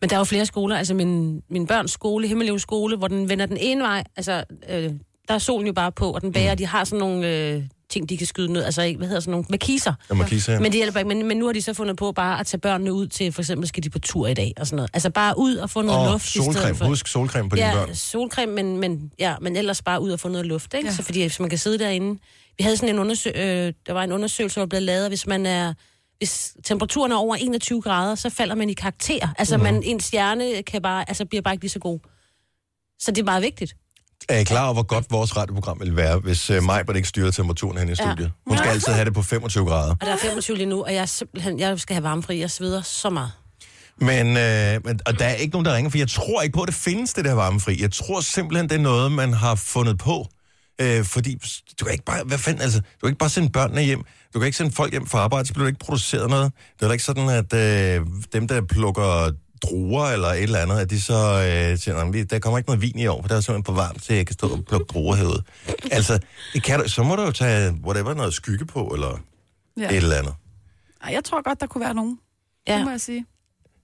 Men 0.00 0.10
der 0.10 0.16
er 0.16 0.20
jo 0.20 0.24
flere 0.24 0.46
skoler. 0.46 0.76
Altså 0.76 0.94
min, 0.94 1.42
min 1.50 1.66
børns 1.66 1.90
skole, 1.90 2.28
Himmellev 2.28 2.58
skole, 2.58 2.96
hvor 2.96 3.08
den 3.08 3.28
vender 3.28 3.46
den 3.46 3.56
ene 3.56 3.82
vej. 3.82 4.04
Altså, 4.16 4.44
øh, 4.68 4.92
der 5.28 5.34
er 5.34 5.38
solen 5.38 5.66
jo 5.66 5.72
bare 5.72 5.92
på, 5.92 6.10
og 6.10 6.20
den 6.20 6.32
bager, 6.32 6.54
de 6.54 6.66
har 6.66 6.84
sådan 6.84 6.98
nogle 6.98 7.28
øh, 7.28 7.62
ting, 7.94 8.08
de 8.08 8.16
kan 8.16 8.26
skyde 8.26 8.52
ned. 8.52 8.64
Altså, 8.64 8.82
ikke, 8.82 8.98
hvad 8.98 9.08
hedder 9.08 9.20
sådan 9.20 9.30
nogle 9.30 9.46
markiser. 9.50 9.92
Jeg 10.08 10.16
må 10.16 10.24
kigge 10.24 10.52
Men 10.58 10.64
det 10.64 10.74
hjælper 10.74 10.98
ikke. 11.00 11.08
Men, 11.08 11.28
men 11.28 11.36
nu 11.36 11.46
har 11.46 11.52
de 11.52 11.62
så 11.62 11.74
fundet 11.74 11.96
på 11.96 12.12
bare 12.12 12.40
at 12.40 12.46
tage 12.46 12.60
børnene 12.60 12.92
ud 12.92 13.06
til, 13.06 13.32
for 13.32 13.42
eksempel 13.42 13.68
skal 13.68 13.82
de 13.82 13.90
på 13.90 13.98
tur 13.98 14.26
i 14.26 14.34
dag 14.34 14.52
og 14.56 14.66
sådan 14.66 14.76
noget. 14.76 14.90
Altså 14.94 15.10
bare 15.10 15.38
ud 15.38 15.56
og 15.56 15.70
få 15.70 15.82
noget 15.82 16.00
Og 16.00 16.12
luft 16.12 16.26
i 16.26 16.28
stedet 16.28 16.44
solcreme. 16.44 16.74
for... 16.74 16.84
Husk 16.84 17.08
solcreme 17.08 17.50
på 17.50 17.56
dine 17.56 17.66
ja, 17.66 17.74
børn. 17.74 17.94
solcreme, 17.94 18.52
men, 18.52 18.76
men, 18.78 19.10
ja, 19.18 19.34
men 19.40 19.56
ellers 19.56 19.82
bare 19.82 20.00
ud 20.02 20.10
og 20.10 20.20
få 20.20 20.28
noget 20.28 20.46
luft, 20.46 20.74
ikke? 20.74 20.86
Ja. 20.86 20.90
Ja. 20.90 20.96
Så 20.96 21.02
fordi 21.02 21.20
hvis 21.20 21.40
man 21.40 21.48
kan 21.48 21.58
sidde 21.58 21.78
derinde... 21.78 22.20
Vi 22.58 22.64
havde 22.64 22.76
sådan 22.76 22.94
en 22.94 22.98
undersøgelse, 22.98 23.42
øh, 23.42 23.72
der 23.86 23.92
var 23.92 24.04
en 24.04 24.12
undersøgelse, 24.12 24.54
der 24.54 24.60
var 24.60 24.66
blevet 24.66 24.82
lavet, 24.82 25.08
hvis 25.08 25.26
man 25.26 25.46
er... 25.46 25.74
Hvis 26.18 26.56
temperaturen 26.64 27.12
er 27.12 27.16
over 27.16 27.36
21 27.36 27.82
grader, 27.82 28.14
så 28.14 28.30
falder 28.30 28.54
man 28.54 28.70
i 28.70 28.72
karakter. 28.74 29.28
Altså, 29.38 29.58
man, 29.58 29.82
ens 29.82 30.10
hjerne 30.10 30.62
kan 30.62 30.82
bare, 30.82 31.04
altså, 31.08 31.24
bliver 31.24 31.42
bare 31.42 31.54
ikke 31.54 31.64
lige 31.64 31.70
så 31.70 31.78
god. 31.78 31.98
Så 32.98 33.10
det 33.10 33.18
er 33.18 33.24
meget 33.24 33.42
vigtigt. 33.42 33.74
Er 34.28 34.38
I 34.38 34.44
klar 34.44 34.64
over, 34.64 34.72
hvor 34.72 34.82
godt 34.82 35.06
vores 35.10 35.36
radioprogram 35.36 35.80
ville 35.80 35.96
være, 35.96 36.18
hvis 36.18 36.50
uh, 36.50 36.62
Majbert 36.62 36.96
ikke 36.96 37.08
styrede 37.08 37.32
temperaturen 37.32 37.78
hen 37.78 37.88
i 37.88 37.94
studiet? 37.94 38.32
Hun 38.46 38.58
skal 38.58 38.70
altid 38.70 38.92
have 38.92 39.04
det 39.04 39.14
på 39.14 39.22
25 39.22 39.66
grader. 39.66 39.90
Og 39.90 40.06
der 40.06 40.12
er 40.12 40.16
25 40.16 40.56
lige 40.56 40.66
nu, 40.66 40.84
og 40.84 40.94
jeg, 40.94 41.00
er 41.00 41.06
simpelthen, 41.06 41.58
jeg 41.58 41.80
skal 41.80 41.94
have 41.94 42.02
varmefri. 42.02 42.40
Jeg 42.40 42.50
sveder 42.50 42.82
så 42.82 43.10
meget. 43.10 43.30
Men, 44.00 44.26
øh, 44.26 44.80
men 44.84 45.00
og 45.06 45.18
der 45.18 45.24
er 45.24 45.34
ikke 45.34 45.52
nogen, 45.52 45.64
der 45.64 45.76
ringer, 45.76 45.90
for 45.90 45.98
jeg 45.98 46.08
tror 46.08 46.42
ikke 46.42 46.54
på, 46.54 46.62
at 46.62 46.66
det 46.66 46.74
findes, 46.74 47.12
det 47.12 47.24
der 47.24 47.32
varmefri. 47.32 47.82
Jeg 47.82 47.92
tror 47.92 48.20
simpelthen, 48.20 48.68
det 48.68 48.76
er 48.76 48.82
noget, 48.82 49.12
man 49.12 49.32
har 49.32 49.54
fundet 49.54 49.98
på. 49.98 50.26
Øh, 50.80 51.04
fordi 51.04 51.38
du 51.80 51.84
kan 51.84 51.92
ikke 51.92 52.04
bare, 52.04 52.24
hvad 52.24 52.38
fanden, 52.38 52.62
altså, 52.62 52.78
du 52.78 53.00
kan 53.00 53.08
ikke 53.08 53.18
bare 53.18 53.28
sende 53.28 53.48
børnene 53.48 53.82
hjem. 53.82 54.02
Du 54.34 54.38
kan 54.38 54.46
ikke 54.46 54.58
sende 54.58 54.72
folk 54.72 54.90
hjem 54.90 55.06
fra 55.06 55.18
arbejde, 55.18 55.46
så 55.46 55.52
bliver 55.52 55.64
der 55.64 55.68
ikke 55.68 55.84
produceret 55.84 56.30
noget. 56.30 56.52
Det 56.76 56.82
er 56.82 56.86
da 56.86 56.92
ikke 56.92 57.04
sådan, 57.04 57.28
at 57.28 57.52
øh, 57.54 58.06
dem, 58.32 58.48
der 58.48 58.62
plukker 58.62 59.30
druer 59.64 60.06
eller 60.06 60.28
et 60.28 60.42
eller 60.42 60.58
andet, 60.58 60.78
at 60.78 60.90
de 60.90 61.00
så 61.00 61.12
øh, 61.14 61.78
siger, 61.78 61.94
"Nå, 61.94 62.04
men 62.04 62.12
vi- 62.12 62.24
der 62.24 62.38
kommer 62.38 62.58
ikke 62.58 62.68
noget 62.68 62.82
vin 62.82 62.98
i 62.98 63.06
år, 63.06 63.20
for 63.22 63.28
der 63.28 63.36
er 63.36 63.40
simpelthen 63.40 63.64
for 63.64 63.72
varmt 63.82 64.02
til, 64.02 64.12
at 64.12 64.16
jeg 64.16 64.26
kan 64.26 64.34
stå 64.34 64.48
og 64.48 64.64
plukke 64.68 64.86
druer 64.92 65.16
herude. 65.16 65.42
altså, 65.90 66.18
det 66.52 66.62
kan 66.62 66.80
du, 66.80 66.88
så 66.88 67.02
må 67.02 67.16
du 67.16 67.22
jo 67.22 67.30
tage 67.32 67.72
whatever, 67.86 68.14
noget 68.14 68.34
skygge 68.34 68.64
på, 68.66 68.86
eller 68.86 69.18
Ja. 69.76 69.88
et 69.88 69.96
eller 69.96 70.16
andet. 70.16 70.34
Ej, 71.04 71.12
jeg 71.12 71.24
tror 71.24 71.42
godt, 71.48 71.60
der 71.60 71.66
kunne 71.66 71.84
være 71.84 71.94
nogen. 71.94 72.18
Ja. 72.68 72.76
Det 72.76 72.84
må 72.84 72.90
jeg 72.90 73.00
sige. 73.00 73.26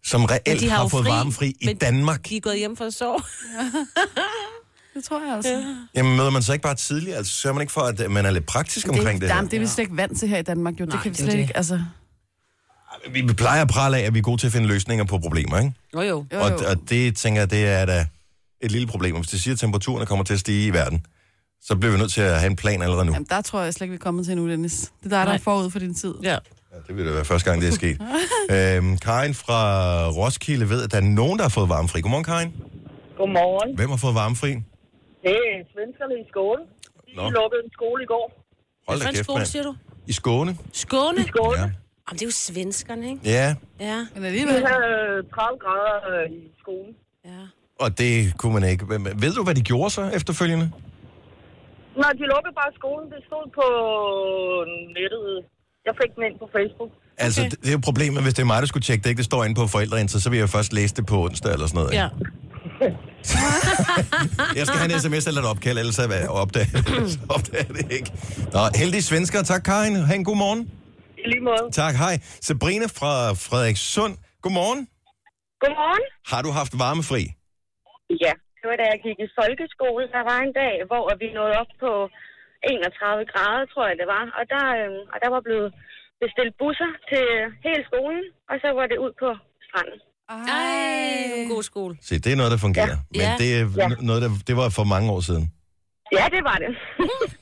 Som 0.04 0.24
reelt 0.24 0.60
de 0.60 0.68
har 0.70 0.76
har, 0.76 0.88
fået 0.88 1.04
fri, 1.04 1.10
varmefri 1.10 1.48
i 1.60 1.66
men 1.66 1.76
Danmark. 1.76 2.28
De 2.28 2.36
er 2.36 2.40
gået 2.40 2.58
hjem 2.58 2.76
for 2.76 2.84
at 2.84 2.94
sove. 2.94 3.18
Det 4.94 5.04
tror 5.04 5.26
jeg 5.26 5.36
også. 5.36 5.48
Ja. 5.48 5.64
Jamen 5.94 6.16
møder 6.16 6.30
man 6.30 6.42
så 6.42 6.52
ikke 6.52 6.62
bare 6.62 6.74
tidligere? 6.74 7.16
Altså 7.16 7.32
sørger 7.32 7.54
man 7.54 7.60
ikke 7.60 7.72
for, 7.72 7.80
at 7.80 8.10
man 8.10 8.26
er 8.26 8.30
lidt 8.30 8.46
praktisk 8.46 8.88
omkring 8.88 9.20
det, 9.20 9.28
det, 9.28 9.36
her? 9.36 9.42
det 9.42 9.54
er 9.54 9.60
vi 9.60 9.66
slet 9.66 9.78
ikke 9.84 9.96
vant 9.96 10.18
til 10.18 10.28
her 10.28 10.38
i 10.38 10.42
Danmark, 10.42 10.80
jo. 10.80 10.84
Nej, 10.84 10.92
det 10.94 11.02
kan 11.02 11.10
vi 11.10 11.16
slet 11.16 11.32
det. 11.32 11.38
ikke, 11.38 11.56
altså... 11.56 11.80
Vi, 13.12 13.22
plejer 13.38 13.62
at 13.62 13.68
prale 13.68 13.96
af, 13.96 14.02
at 14.02 14.14
vi 14.14 14.18
er 14.18 14.22
gode 14.22 14.40
til 14.40 14.46
at 14.46 14.52
finde 14.52 14.68
løsninger 14.68 15.04
på 15.04 15.18
problemer, 15.18 15.58
ikke? 15.58 15.72
Jo, 15.94 16.00
jo. 16.00 16.24
Jo, 16.32 16.40
Og, 16.40 16.50
jo. 16.50 16.56
og 16.70 16.76
det 16.90 17.16
tænker 17.16 17.40
jeg, 17.40 17.50
det 17.50 17.66
er 17.68 17.84
da 17.86 18.06
et 18.60 18.70
lille 18.72 18.86
problem. 18.86 19.16
Hvis 19.16 19.28
det 19.28 19.40
siger, 19.40 19.54
at 19.54 19.58
temperaturen 19.58 20.06
kommer 20.06 20.24
til 20.24 20.34
at 20.34 20.40
stige 20.40 20.66
i 20.66 20.70
verden, 20.72 21.06
så 21.62 21.76
bliver 21.76 21.92
vi 21.92 21.98
nødt 21.98 22.12
til 22.12 22.20
at 22.20 22.40
have 22.40 22.50
en 22.50 22.56
plan 22.56 22.82
allerede 22.82 23.04
nu. 23.04 23.12
Jamen, 23.12 23.26
der 23.30 23.40
tror 23.40 23.60
jeg 23.60 23.74
slet 23.74 23.84
ikke, 23.84 23.90
vi 23.92 23.96
er 23.96 23.98
kommet 23.98 24.26
til 24.26 24.36
nu, 24.36 24.50
Dennis. 24.50 24.80
Det 24.80 24.88
er 25.04 25.08
dig, 25.08 25.10
der 25.10 25.24
Nej. 25.24 25.34
er 25.34 25.38
forud 25.38 25.70
for 25.70 25.78
din 25.78 25.94
tid. 25.94 26.14
Ja. 26.22 26.30
Ja, 26.72 26.76
det 26.88 26.96
vil 26.96 27.06
da 27.06 27.10
være 27.10 27.24
første 27.24 27.50
gang, 27.50 27.62
det 27.62 27.68
er 27.68 27.72
sket. 27.72 28.00
øhm, 28.76 28.98
Karin 28.98 29.34
fra 29.34 29.60
Roskilde 30.08 30.68
ved, 30.68 30.82
at 30.84 30.90
der 30.90 30.96
er 30.96 31.00
nogen, 31.00 31.38
der 31.38 31.44
har 31.44 31.48
fået 31.48 31.68
varmefri. 31.68 32.00
Godmorgen, 32.00 32.24
Karin. 32.24 32.52
Godmorgen. 33.16 33.76
Hvem 33.76 33.90
har 33.90 33.96
fået 33.96 34.14
varmefri? 34.14 34.50
Det 34.50 35.36
er 35.52 35.56
svenskerne 35.74 36.14
i 36.22 36.24
Skåne. 36.30 36.62
De 37.06 37.16
Nå. 37.16 37.22
lukkede 37.30 37.60
en 37.64 37.70
skole 37.72 38.02
i 38.02 38.06
går. 38.06 38.44
Hold 38.88 39.00
da 39.00 39.10
kæft, 39.10 39.24
skole, 39.24 39.46
siger 39.46 39.62
du? 39.62 39.74
I 40.06 40.12
Skåne? 40.12 40.56
Skåne? 40.72 41.24
Skåne. 41.28 41.60
Ja. 41.60 41.70
Ja. 42.08 42.10
Jamen, 42.10 42.18
det 42.18 42.22
er 42.22 42.26
jo 42.26 42.30
svenskerne, 42.32 43.04
ikke? 43.10 43.20
Ja, 43.24 43.54
Ja, 43.80 44.06
Men 44.14 44.24
alligevel... 44.24 44.54
havde 44.54 45.22
30 45.34 45.58
grader 45.64 45.96
øh, 46.24 46.30
i 46.32 46.40
skolen. 46.62 46.92
ja. 47.24 47.40
og 47.84 47.98
det 47.98 48.36
kunne 48.38 48.52
man 48.54 48.64
ikke. 48.64 48.84
Ved 49.22 49.32
du, 49.32 49.42
hvad 49.44 49.54
de 49.54 49.60
gjorde 49.62 49.90
så 49.90 50.02
efterfølgende? 50.18 50.70
Nej, 52.02 52.12
de 52.12 52.24
lukkede 52.34 52.54
bare 52.60 52.72
skolen. 52.80 53.06
Det 53.14 53.20
stod 53.28 53.44
på 53.58 53.66
nettet. 54.98 55.44
jeg 55.86 55.94
fik 56.02 56.10
den 56.16 56.22
ind 56.28 56.38
på 56.38 56.48
Facebook. 56.56 56.90
Altså, 57.18 57.42
det, 57.42 57.60
det 57.62 57.68
er 57.68 57.72
jo 57.72 57.78
problemet, 57.84 58.22
hvis 58.22 58.34
det 58.34 58.42
er 58.42 58.46
mig, 58.46 58.60
der 58.62 58.66
skulle 58.66 58.82
tjekke 58.82 59.02
det, 59.02 59.10
ikke 59.10 59.18
det 59.18 59.24
står 59.24 59.44
inde 59.44 59.54
på 59.54 59.66
forældreintra, 59.66 60.18
så 60.18 60.30
vil 60.30 60.38
jeg 60.38 60.48
først 60.48 60.72
læse 60.72 60.94
det 60.94 61.06
på 61.06 61.24
onsdag 61.24 61.52
eller 61.52 61.66
sådan 61.66 61.78
noget. 61.80 61.92
ikke? 61.92 62.02
Ja. 62.02 62.90
Jeg 64.56 64.66
skal 64.66 64.78
have 64.78 64.92
en 64.94 65.00
sms 65.00 65.26
eller 65.26 65.40
et 65.42 65.48
opkald, 65.48 65.78
ellers 65.78 65.94
så 65.94 66.02
jeg 66.02 66.28
opdager 66.28 66.66
jeg 67.58 67.68
det 67.68 67.92
ikke. 67.92 68.12
Nå, 68.52 68.60
heldige 68.74 69.02
svensker. 69.02 69.42
Tak, 69.42 69.62
Karin. 69.62 69.96
Ha' 69.96 70.14
en 70.14 70.24
god 70.24 70.36
morgen. 70.36 70.70
I 71.24 71.26
lige 71.32 71.44
måde. 71.50 71.64
Tak, 71.82 71.94
hej. 72.04 72.14
Sabrina 72.48 72.86
fra 72.98 73.12
Frederikssund. 73.46 74.14
Godmorgen. 74.44 74.80
Godmorgen. 75.62 76.04
Har 76.32 76.40
du 76.46 76.50
haft 76.60 76.72
varmefri? 76.84 77.22
Ja, 78.24 78.32
det 78.58 78.66
var 78.70 78.76
da 78.80 78.84
jeg 78.92 78.98
gik 79.06 79.18
i 79.26 79.28
folkeskole. 79.40 80.04
Der 80.16 80.22
var 80.30 80.38
en 80.46 80.52
dag, 80.62 80.74
hvor 80.90 81.04
vi 81.22 81.26
nåede 81.38 81.54
op 81.62 81.70
på 81.84 81.92
31 82.72 83.32
grader, 83.32 83.64
tror 83.72 83.84
jeg 83.90 83.96
det 84.02 84.08
var. 84.16 84.24
Og 84.38 84.44
der, 84.54 84.64
øh, 84.80 84.96
og 85.12 85.16
der 85.22 85.30
var 85.36 85.42
blevet 85.48 85.70
bestilt 86.22 86.54
busser 86.62 86.90
til 87.10 87.26
hele 87.66 87.82
skolen, 87.90 88.24
og 88.50 88.56
så 88.62 88.68
var 88.78 88.86
det 88.92 88.98
ud 89.06 89.12
på 89.22 89.28
stranden. 89.66 89.98
Ej, 90.30 91.42
en 91.42 91.48
god 91.54 91.62
skole. 91.70 91.92
Se, 92.08 92.14
det 92.24 92.30
er 92.32 92.36
noget, 92.40 92.52
der 92.54 92.60
fungerer. 92.66 92.96
Ja. 93.00 93.18
Men 93.18 93.26
Ja. 93.28 93.32
det, 93.42 93.48
er 93.60 93.64
Ja. 93.82 93.88
noget, 94.08 94.20
der, 94.24 94.30
det 94.48 94.54
var 94.60 94.68
for 94.78 94.84
mange 94.94 95.06
år 95.14 95.20
siden. 95.28 95.44
Ja, 96.18 96.24
det 96.36 96.42
var 96.50 96.58
det. 96.64 96.72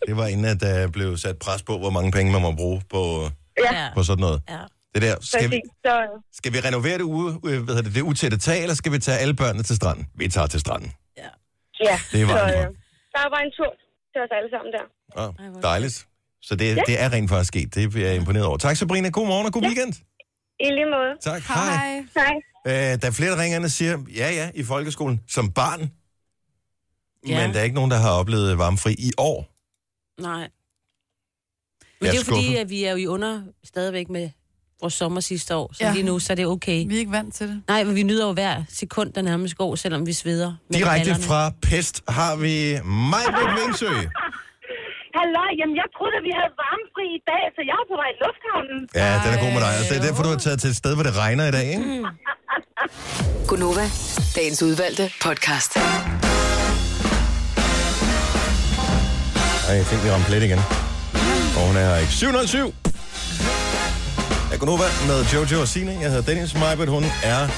Det 0.08 0.16
var 0.20 0.26
inden, 0.32 0.47
at 0.54 0.61
der 0.66 0.88
blev 0.97 1.16
sat 1.25 1.37
pres 1.44 1.62
på, 1.68 1.73
hvor 1.82 1.90
mange 1.97 2.11
penge 2.16 2.32
man 2.32 2.42
må 2.42 2.52
bruge 2.62 2.78
på, 2.94 3.02
ja, 3.72 3.88
på 3.94 4.02
sådan 4.02 4.20
noget. 4.20 4.42
Ja. 4.48 4.58
Det 4.94 5.02
der, 5.02 5.16
skal 5.20 5.44
vi, 5.44 5.46
præcis. 5.48 5.62
Så, 5.87 6.22
skal 6.32 6.52
vi 6.52 6.60
renovere 6.60 6.98
det, 6.98 7.02
ude, 7.02 7.40
øh, 7.44 7.62
hvad 7.64 7.75
hedder 7.75 7.82
det, 7.82 7.94
det 7.94 8.02
utætte 8.02 8.38
tag, 8.38 8.62
eller 8.62 8.75
skal 8.75 8.92
vi 8.92 8.98
tage 8.98 9.18
alle 9.18 9.34
børnene 9.34 9.62
til 9.62 9.76
stranden? 9.76 10.06
Vi 10.14 10.28
tager 10.28 10.46
til 10.46 10.60
stranden. 10.60 10.92
ja, 11.16 11.28
Det 12.12 12.22
er 12.22 12.26
så 12.26 12.34
øh, 12.34 12.66
der 13.16 13.28
var 13.34 13.40
en 13.46 13.52
tur 13.58 13.72
til 14.12 14.20
os 14.25 14.30
alle 14.38 14.50
sammen 14.54 14.70
der. 14.76 14.84
Oh, 15.22 15.62
dejligt. 15.62 16.06
Så 16.42 16.56
det, 16.56 16.82
det 16.87 17.02
er 17.02 17.12
rent 17.12 17.30
faktisk 17.30 17.48
sket. 17.48 17.75
Det 17.75 17.96
er 17.96 18.06
jeg 18.06 18.16
imponeret 18.16 18.46
over. 18.46 18.56
Tak, 18.56 18.76
Sabrina. 18.76 19.08
God 19.08 19.26
morgen 19.26 19.46
og 19.46 19.52
god 19.52 19.62
weekend. 19.62 19.92
I 20.60 20.64
lige 20.64 20.90
måde. 20.96 21.12
Tak. 21.20 21.42
Hej. 21.42 21.64
Hej. 21.76 22.04
Hej. 22.16 22.92
Øh, 22.92 23.00
der 23.00 23.06
er 23.06 23.10
flere, 23.10 23.30
der 23.30 23.42
ringer 23.42 23.64
og 23.64 23.70
siger, 23.70 23.98
ja, 24.16 24.30
ja, 24.30 24.50
i 24.54 24.64
folkeskolen, 24.64 25.20
som 25.28 25.52
barn. 25.52 25.92
Ja. 27.28 27.40
Men 27.40 27.54
der 27.54 27.60
er 27.60 27.64
ikke 27.64 27.75
nogen, 27.75 27.90
der 27.90 27.96
har 27.96 28.10
oplevet 28.12 28.58
varmefri 28.58 28.92
i 28.92 29.10
år. 29.18 29.48
Nej. 30.22 30.48
Men 32.00 32.07
det 32.11 32.14
er 32.17 32.21
jo 32.23 32.25
fordi, 32.35 32.57
at 32.57 32.71
vi 32.71 32.85
er 32.85 32.90
jo 32.90 32.97
i 32.97 33.07
under 33.07 33.33
stadigvæk 33.64 34.09
med 34.17 34.31
vores 34.81 34.95
sommer 34.95 35.21
sidste 35.21 35.55
år. 35.57 35.71
Så 35.73 35.85
Ja. 35.85 35.93
lige 35.93 36.02
nu, 36.11 36.19
så 36.19 36.33
er 36.33 36.35
det 36.40 36.47
okay. 36.47 36.78
Vi 36.88 36.95
er 36.95 36.99
ikke 36.99 37.12
vant 37.12 37.35
til 37.35 37.49
det. 37.49 37.62
Nej, 37.69 37.85
men 37.85 37.95
vi 37.95 38.02
nyder 38.02 38.26
jo 38.26 38.33
hver 38.33 38.55
sekund, 38.69 39.12
der 39.12 39.23
nærmest 39.23 39.57
går, 39.57 39.75
selvom 39.75 40.07
vi 40.07 40.12
sveder. 40.12 40.50
med 40.71 40.78
Direkte 40.78 41.14
fra 41.28 41.52
Pest 41.62 42.02
har 42.09 42.37
vi 42.37 42.55
Majbrit 43.12 43.50
Vingsø. 43.61 43.93
Hallo, 45.19 45.43
jamen 45.61 45.76
jeg 45.81 45.87
troede, 45.97 46.14
at 46.21 46.25
vi 46.28 46.33
havde 46.38 46.52
varmefri 46.64 47.05
i 47.19 47.21
dag, 47.31 47.43
så 47.57 47.61
jeg 47.71 47.76
er 47.83 47.87
på 47.93 47.97
vej 48.02 48.09
i 48.14 48.19
lufthavnen. 48.25 48.78
Ja, 49.02 49.11
den 49.25 49.31
er 49.37 49.40
god 49.45 49.52
med 49.57 49.61
dig. 49.67 49.73
Altså, 49.78 49.95
det 49.95 50.00
er 50.02 50.07
derfor, 50.09 50.23
du 50.23 50.28
har 50.28 50.37
taget 50.47 50.61
til 50.61 50.71
et 50.71 50.76
sted, 50.76 50.93
hvor 50.95 51.02
det 51.09 51.17
regner 51.17 51.45
i 51.49 51.50
dag, 51.59 51.67
ikke? 51.76 51.85
Gunova, 53.49 53.87
dagens 54.37 54.62
udvalgte 54.62 55.05
podcast. 55.26 55.71
Ej, 59.69 59.75
jeg 59.78 59.85
tænkte, 59.87 60.05
vi 60.07 60.11
ramte 60.14 60.26
plet 60.31 60.43
igen. 60.43 60.59
Og 61.57 61.67
hun 61.67 61.76
er 61.76 61.81
her 61.88 61.97
ikke. 61.97 62.12
707. 62.12 62.75
Jeg 64.50 64.59
går 64.59 64.67
nu 64.67 64.76
med 65.07 65.25
Jojo 65.35 65.61
og 65.61 65.69
Signe. 65.69 65.97
Jeg 66.00 66.11
hedder 66.11 66.23
Dennis 66.23 66.55
Majbert. 66.55 66.88
Hun 66.88 67.05
er 67.23 67.49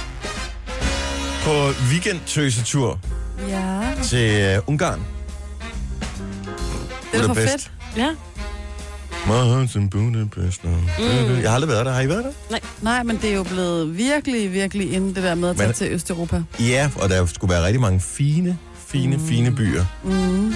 på 1.45 1.69
weekendtøsetur 1.93 2.99
Ja. 3.49 3.81
til 4.03 4.57
uh, 4.59 4.69
Ungarn. 4.69 5.01
Det 7.13 7.21
er 7.21 7.27
for 7.27 7.35
fedt. 7.35 7.71
Ja. 7.97 8.09
Mars 9.27 9.75
in 9.75 9.91
Budapest. 9.91 10.65
Mm. 10.65 10.71
Jeg 11.43 11.51
har 11.51 11.55
aldrig 11.55 11.69
været 11.71 11.87
der. 11.87 11.93
Har 11.93 12.01
I 12.01 12.09
været 12.09 12.25
der? 12.51 12.59
Nej, 12.81 13.03
men 13.03 13.17
det 13.23 13.31
er 13.31 13.35
jo 13.35 13.43
blevet 13.43 13.97
virkelig, 13.97 14.53
virkelig 14.53 14.93
inden 14.93 15.15
det 15.15 15.23
der 15.23 15.35
med 15.35 15.49
at 15.51 15.57
tage 15.57 15.67
Men- 15.69 15.75
til 15.75 15.93
Østeuropa. 15.93 16.43
Ja, 16.61 16.91
og 16.97 17.09
der 17.09 17.27
skulle 17.27 17.53
være 17.55 17.65
rigtig 17.67 17.81
mange 17.81 18.01
fine, 18.01 18.59
fine, 18.87 19.17
mm. 19.17 19.29
fine 19.29 19.51
byer. 19.57 19.85
Mm. 20.05 20.55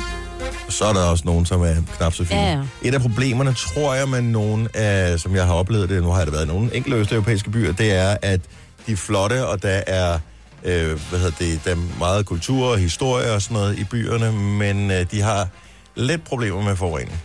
Så 0.69 0.85
er 0.85 0.93
der 0.93 1.03
også 1.05 1.25
nogen, 1.27 1.47
som 1.47 1.63
er 1.63 1.75
knap 1.97 2.15
så 2.15 2.25
fine. 2.25 2.41
Ja, 2.41 2.53
ja. 2.53 2.63
Et 2.83 2.95
af 2.95 3.01
problemerne, 3.01 3.55
tror 3.55 3.95
jeg, 3.95 4.09
med 4.09 4.23
nogen, 4.23 4.69
af, 4.75 5.21
som 5.21 5.37
jeg 5.37 5.47
har 5.47 5.55
oplevet 5.55 5.89
det, 5.89 6.03
nu 6.03 6.09
har 6.11 6.17
jeg 6.19 6.27
det 6.27 6.33
været 6.35 6.45
i 6.45 6.49
nogle 6.49 6.75
enkelte 6.77 6.99
østeuropæiske 6.99 7.51
byer, 7.51 7.73
det 7.73 7.93
er, 7.93 8.17
at 8.23 8.41
de 8.87 8.93
er 8.93 8.97
flotte, 8.97 9.47
og 9.47 9.63
der 9.63 9.83
er, 9.87 10.19
øh, 10.65 10.87
hvad 11.11 11.19
hedder 11.19 11.37
det, 11.39 11.61
der 11.65 11.71
er 11.71 11.99
meget 11.99 12.27
kultur 12.27 12.67
og 12.67 12.79
historie 12.79 13.33
og 13.33 13.43
sådan 13.43 13.55
noget 13.55 13.79
i 13.79 13.85
byerne, 13.85 14.33
men 14.33 14.91
øh, 14.91 15.07
de 15.11 15.21
har 15.23 15.49
lidt 15.95 16.25
problemer 16.25 16.63
med 16.63 16.77
forurening, 16.77 17.21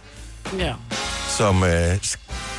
Ja. 0.60 0.74
som 1.38 1.64
øh, 1.64 1.98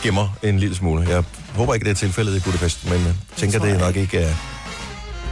skimmer 0.00 0.28
en 0.42 0.58
lille 0.58 0.76
smule. 0.76 1.08
Jeg 1.08 1.24
håber 1.54 1.74
ikke, 1.74 1.84
det 1.84 1.90
er 1.90 1.94
tilfældet 1.94 2.36
i 2.36 2.40
Budapest, 2.40 2.84
men 2.90 3.04
jeg 3.04 3.14
tænker, 3.36 3.58
det, 3.58 3.68
jeg 3.68 3.78
nok 3.78 3.96
ikke 3.96 4.18
er... 4.18 4.34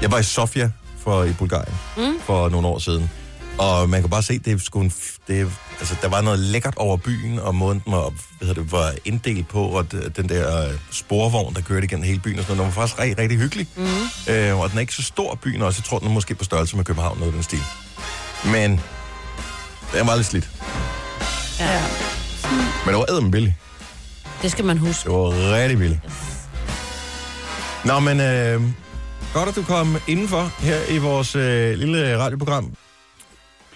Jeg 0.02 0.10
var 0.12 0.18
i 0.18 0.22
Sofia 0.22 0.70
for, 0.98 1.24
i 1.24 1.32
Bulgarien 1.32 1.74
mm. 1.96 2.20
for 2.26 2.48
nogle 2.48 2.68
år 2.68 2.78
siden, 2.78 3.10
og 3.58 3.88
man 3.90 4.00
kan 4.00 4.10
bare 4.10 4.22
se, 4.22 4.38
det 4.38 4.70
f- 4.70 5.18
det 5.28 5.40
er, 5.40 5.46
altså, 5.80 5.94
der 6.02 6.08
var 6.08 6.20
noget 6.20 6.38
lækkert 6.38 6.74
over 6.76 6.96
byen, 6.96 7.38
og 7.38 7.54
måden 7.54 7.82
den 7.84 7.92
var, 7.92 8.00
hvad 8.38 8.48
hedder 8.48 8.62
det, 8.62 8.72
var 8.72 8.92
inddelt 9.04 9.48
på, 9.48 9.62
og 9.64 9.92
den 9.92 10.28
der 10.28 10.68
øh, 10.68 10.74
sporvogn, 10.90 11.54
der 11.54 11.60
kørte 11.60 11.84
igennem 11.86 12.04
hele 12.06 12.20
byen, 12.20 12.38
og 12.38 12.44
sådan 12.44 12.56
noget, 12.56 12.72
den 12.72 12.76
var 12.76 12.82
faktisk 12.82 13.00
rigtig, 13.00 13.18
rigtig 13.18 13.38
hyggelig. 13.38 13.66
Mm. 13.76 13.84
Øh, 14.32 14.60
og 14.60 14.68
den 14.70 14.76
er 14.78 14.80
ikke 14.80 14.94
så 14.94 15.02
stor, 15.02 15.34
byen 15.42 15.62
også. 15.62 15.80
Jeg 15.80 15.84
tror, 15.84 15.98
den 15.98 16.08
er 16.08 16.12
måske 16.12 16.34
på 16.34 16.44
størrelse 16.44 16.76
med 16.76 16.84
København, 16.84 17.18
noget 17.18 17.32
af 17.32 17.34
den 17.34 17.42
stil. 17.42 17.62
Men 18.44 18.80
den 19.94 20.06
var 20.06 20.16
lidt 20.16 20.26
slidt. 20.26 20.50
ja. 21.60 21.82
Men 22.84 22.94
det 22.94 22.98
var 22.98 23.10
æden 23.10 23.30
billigt. 23.30 23.54
Det 24.42 24.50
skal 24.50 24.64
man 24.64 24.78
huske. 24.78 25.08
Det 25.08 25.14
var 25.18 25.54
rigtig 25.54 25.78
billigt. 25.78 26.00
Nå, 27.84 28.00
men 28.00 28.20
øh, 28.20 28.62
godt, 29.34 29.48
at 29.48 29.54
du 29.56 29.62
kom 29.62 29.96
indenfor 30.06 30.52
her 30.58 30.78
i 30.88 30.98
vores 30.98 31.36
øh, 31.36 31.78
lille 31.78 32.18
radioprogram. 32.18 32.72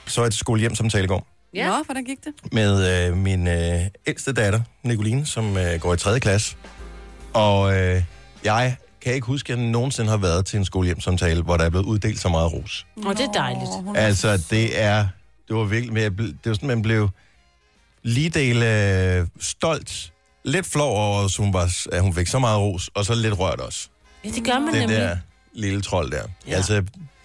Så 0.06 0.24
et 0.24 0.34
skole-hjem-samtale 0.34 1.04
i 1.04 1.06
går 1.06 1.26
Ja. 1.54 1.66
Nå, 1.68 1.82
hvordan 1.84 2.04
gik 2.04 2.18
det? 2.24 2.52
med 2.52 3.08
øh, 3.10 3.16
min 3.16 3.48
øh, 3.48 3.80
ældste 4.06 4.32
datter, 4.32 4.60
Nicoline, 4.82 5.26
som 5.26 5.56
øh, 5.56 5.80
går 5.80 5.94
i 5.94 5.96
3. 5.96 6.20
klasse. 6.20 6.56
Og 7.32 7.74
øh, 7.80 8.02
jeg 8.44 8.76
kan 9.00 9.14
ikke 9.14 9.26
huske, 9.26 9.52
at 9.52 9.58
jeg 9.58 9.66
nogensinde 9.66 10.10
har 10.10 10.16
været 10.16 10.46
til 10.46 10.58
en 10.58 10.64
skole-hjem-samtale, 10.64 11.42
hvor 11.42 11.56
der 11.56 11.64
er 11.64 11.70
blevet 11.70 11.84
uddelt 11.86 12.20
så 12.20 12.28
meget 12.28 12.52
ros. 12.52 12.86
Og 13.06 13.16
det 13.18 13.24
er 13.24 13.32
dejligt. 13.32 13.70
Altså, 13.94 14.44
det 14.50 14.82
er... 14.82 15.06
Det 15.48 15.56
var 15.56 15.64
virkelig... 15.64 16.02
jeg 16.02 16.18
Det 16.18 16.36
var 16.44 16.54
sådan, 16.54 16.66
man 16.68 16.82
blev 16.82 17.08
lige 18.02 18.30
del 18.30 18.62
øh, 18.62 19.26
stolt, 19.40 20.12
lidt 20.44 20.66
flov 20.66 20.96
over, 20.96 21.24
at 21.24 21.36
hun, 21.38 21.52
var, 21.52 21.74
at 21.92 22.02
hun 22.02 22.14
fik 22.14 22.26
så 22.26 22.38
meget 22.38 22.58
ros, 22.60 22.90
og 22.94 23.04
så 23.04 23.14
lidt 23.14 23.38
rørt 23.38 23.60
også. 23.60 23.88
Ja, 24.24 24.30
det 24.30 24.44
gør 24.44 24.58
man 24.58 24.74
Den 24.74 24.80
nemlig. 24.80 24.96
der 24.98 25.16
lille 25.54 25.82
trold 25.82 26.10
der. 26.10 26.16
Ja. 26.18 26.50
Ja. 26.50 26.56
Altså, 26.56 26.82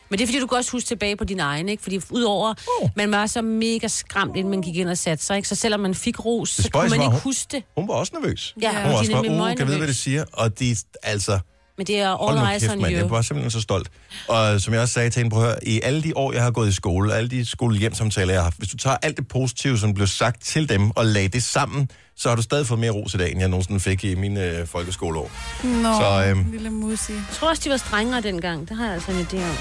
Men 0.09 0.17
det 0.19 0.23
er 0.23 0.27
fordi, 0.27 0.39
du 0.39 0.47
kan 0.47 0.57
også 0.57 0.71
huske 0.71 0.87
tilbage 0.87 1.15
på 1.15 1.23
din 1.23 1.39
egen, 1.39 1.69
ikke? 1.69 1.83
Fordi 1.83 1.99
udover, 2.09 2.53
Oh. 2.81 2.89
man 2.95 3.11
var 3.11 3.25
så 3.25 3.41
mega 3.41 3.87
skræmt, 3.87 4.35
inden 4.35 4.51
man 4.51 4.61
gik 4.61 4.75
ind 4.77 4.89
og 4.89 4.97
satte 4.97 5.25
sig, 5.25 5.37
ikke? 5.37 5.49
Så 5.49 5.55
selvom 5.55 5.79
man 5.79 5.95
fik 5.95 6.25
ros, 6.25 6.49
så 6.49 6.69
kunne 6.71 6.83
man 6.89 6.93
ikke 6.93 7.05
hun- 7.11 7.19
huske 7.19 7.47
det. 7.51 7.63
hun 7.77 7.87
var 7.87 7.93
også 7.93 8.11
nervøs. 8.21 8.55
Ja, 8.61 8.81
Hun 8.83 8.91
var 8.91 8.97
også 8.97 9.11
bare, 9.11 9.49
uh, 9.51 9.55
kan 9.57 9.67
vide, 9.67 9.77
hvad 9.77 9.87
det 9.87 9.95
siger? 9.95 10.25
Og 10.33 10.59
de, 10.59 10.75
altså, 11.03 11.39
Men 11.77 11.87
det 11.87 11.99
er 11.99 12.15
hold 12.15 12.37
all 12.37 12.45
nu 12.45 12.51
eyes 12.51 12.61
kæft, 12.63 12.73
on. 12.73 12.81
Jeg 12.81 13.01
you. 13.01 13.07
var 13.07 13.21
simpelthen 13.21 13.51
så 13.51 13.61
stolt. 13.61 13.89
Og 14.27 14.61
som 14.61 14.73
jeg 14.73 14.81
også 14.81 14.93
sagde 14.93 15.09
til 15.09 15.19
hende, 15.19 15.33
prøv 15.33 15.43
at 15.43 15.47
høre, 15.49 15.57
i 15.63 15.81
alle 15.83 16.03
de 16.03 16.17
år, 16.17 16.33
jeg 16.33 16.43
har 16.43 16.51
gået 16.51 16.69
i 16.69 16.71
skole, 16.71 17.15
alle 17.15 17.29
de 17.29 17.45
skole-hjem-samtaler, 17.45 18.33
jeg 18.33 18.39
har 18.39 18.43
haft, 18.43 18.57
hvis 18.57 18.69
du 18.69 18.77
tager 18.77 18.97
alt 19.01 19.17
det 19.17 19.27
positive, 19.27 19.77
som 19.77 19.93
blev 19.93 20.07
sagt 20.07 20.43
til 20.43 20.69
dem, 20.69 20.91
og 20.91 21.05
lagde 21.05 21.27
det 21.27 21.43
sammen, 21.43 21.89
så 22.15 22.29
har 22.29 22.35
du 22.35 22.41
stadig 22.41 22.67
fået 22.67 22.79
mere 22.79 22.91
ros 22.91 23.13
i 23.13 23.17
dag, 23.17 23.31
end 23.31 23.39
jeg 23.39 23.49
nogensinde 23.49 23.79
fik 23.79 24.03
i 24.03 24.15
mine 24.15 24.43
øh, 24.43 24.67
folkeskoleår. 24.67 25.31
Nå, 25.63 25.93
Så, 25.93 26.25
øhm, 26.29 26.51
lille 26.51 26.69
musi. 26.69 27.13
Jeg 27.13 27.23
tror 27.33 27.49
også, 27.49 27.61
de 27.65 27.69
var 27.69 27.77
strengere 27.77 28.21
dengang. 28.21 28.69
Det 28.69 28.77
har 28.77 28.85
jeg 28.85 28.93
altså 28.93 29.11
en 29.11 29.27
idé 29.31 29.35
om. 29.49 29.55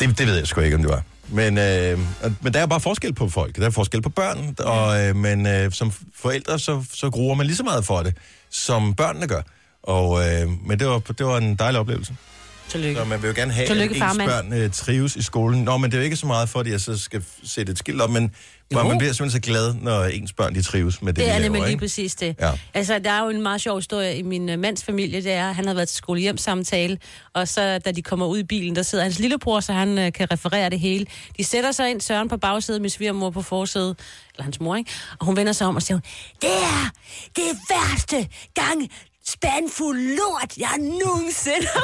Det, 0.00 0.18
det 0.18 0.26
ved 0.26 0.36
jeg 0.36 0.46
sgu 0.46 0.60
ikke, 0.60 0.76
om 0.76 0.82
det 0.82 0.90
var. 0.90 1.02
Men, 1.28 1.58
øh, 1.58 1.98
men 2.40 2.54
der 2.54 2.60
er 2.60 2.66
bare 2.66 2.80
forskel 2.80 3.14
på 3.14 3.28
folk. 3.28 3.56
Der 3.56 3.66
er 3.66 3.70
forskel 3.70 4.02
på 4.02 4.08
børn. 4.08 4.54
Og, 4.58 5.06
øh, 5.06 5.16
men 5.16 5.46
øh, 5.46 5.72
som 5.72 5.92
forældre, 6.14 6.58
så, 6.58 6.84
så 6.94 7.10
gruer 7.10 7.34
man 7.34 7.46
lige 7.46 7.56
så 7.56 7.62
meget 7.62 7.84
for 7.84 7.98
det, 8.02 8.16
som 8.50 8.94
børnene 8.94 9.26
gør. 9.26 9.42
Og, 9.88 10.20
øh, 10.28 10.48
men 10.66 10.78
det 10.78 10.86
var, 10.86 10.98
det 10.98 11.26
var 11.26 11.38
en 11.38 11.54
dejlig 11.54 11.80
oplevelse. 11.80 12.16
Tillykke. 12.68 13.00
Så 13.00 13.04
man 13.04 13.22
vil 13.22 13.28
jo 13.28 13.34
gerne 13.36 13.52
have, 13.52 13.66
Tillykke, 13.66 13.94
at 13.94 13.96
ens 13.96 13.98
farmand. 14.18 14.30
børn 14.30 14.52
øh, 14.52 14.70
trives 14.70 15.16
i 15.16 15.22
skolen. 15.22 15.62
Nå, 15.64 15.76
men 15.76 15.90
det 15.90 15.96
er 15.96 16.00
jo 16.00 16.04
ikke 16.04 16.16
så 16.16 16.26
meget 16.26 16.48
for, 16.48 16.60
at 16.60 16.66
jeg 16.66 16.80
så 16.80 16.98
skal 16.98 17.22
sætte 17.44 17.72
et 17.72 17.78
skilt 17.78 18.00
op, 18.00 18.10
men 18.10 18.34
hvor 18.70 18.80
Jo. 18.80 18.88
man 18.88 18.98
bliver 18.98 19.12
simpelthen 19.12 19.42
så 19.42 19.46
glad, 19.50 19.74
når 19.74 20.04
ens 20.04 20.32
børn 20.32 20.54
de 20.54 20.62
trives 20.62 21.02
med 21.02 21.12
det, 21.12 21.16
Det 21.16 21.24
de 21.24 21.30
er 21.30 21.34
laver. 21.38 21.42
nemlig 21.42 21.60
lige 21.62 21.70
ikke? 21.70 21.80
præcis 21.80 22.14
det. 22.14 22.36
Ja. 22.40 22.50
Altså, 22.74 22.98
der 22.98 23.10
er 23.10 23.22
jo 23.22 23.28
en 23.30 23.42
meget 23.42 23.60
sjov 23.60 23.76
historie 23.78 24.16
i 24.16 24.22
min 24.22 24.48
uh, 24.48 24.58
mands 24.58 24.84
familie, 24.84 25.22
det 25.22 25.32
er, 25.32 25.48
at 25.48 25.54
han 25.54 25.66
har 25.66 25.74
været 25.74 25.88
til 25.88 25.96
skolehjemsamtale, 25.96 26.98
og 27.34 27.48
så 27.48 27.78
da 27.78 27.90
de 27.92 28.02
kommer 28.02 28.26
ud 28.26 28.38
i 28.38 28.42
bilen, 28.44 28.76
der 28.76 28.82
sidder 28.82 29.04
hans 29.04 29.18
lillebror, 29.18 29.60
så 29.60 29.72
han 29.72 29.98
uh, 29.98 30.12
kan 30.14 30.32
referere 30.32 30.70
det 30.70 30.80
hele. 30.80 31.06
De 31.38 31.44
sætter 31.44 31.72
sig 31.72 31.90
ind, 31.90 32.00
Søren 32.00 32.28
på 32.28 32.36
bagsædet, 32.36 32.80
min 32.80 32.90
svigermor 32.90 33.30
på 33.30 33.42
forsædet, 33.42 33.96
eller 34.34 34.42
hans 34.42 34.60
mor, 34.60 34.76
ikke? 34.76 34.90
Og 35.20 35.26
hun 35.26 35.36
vender 35.36 35.52
sig 35.52 35.66
om 35.66 35.76
og 35.76 35.82
siger, 35.82 35.96
hun, 35.96 36.02
det 36.42 36.50
er 36.62 36.90
det 37.36 37.58
værste 37.70 38.28
gang 38.54 38.88
spandfuld 39.32 40.00
lort, 40.16 40.56
jeg 40.58 40.74
nogensinde 40.78 41.66
har 41.74 41.82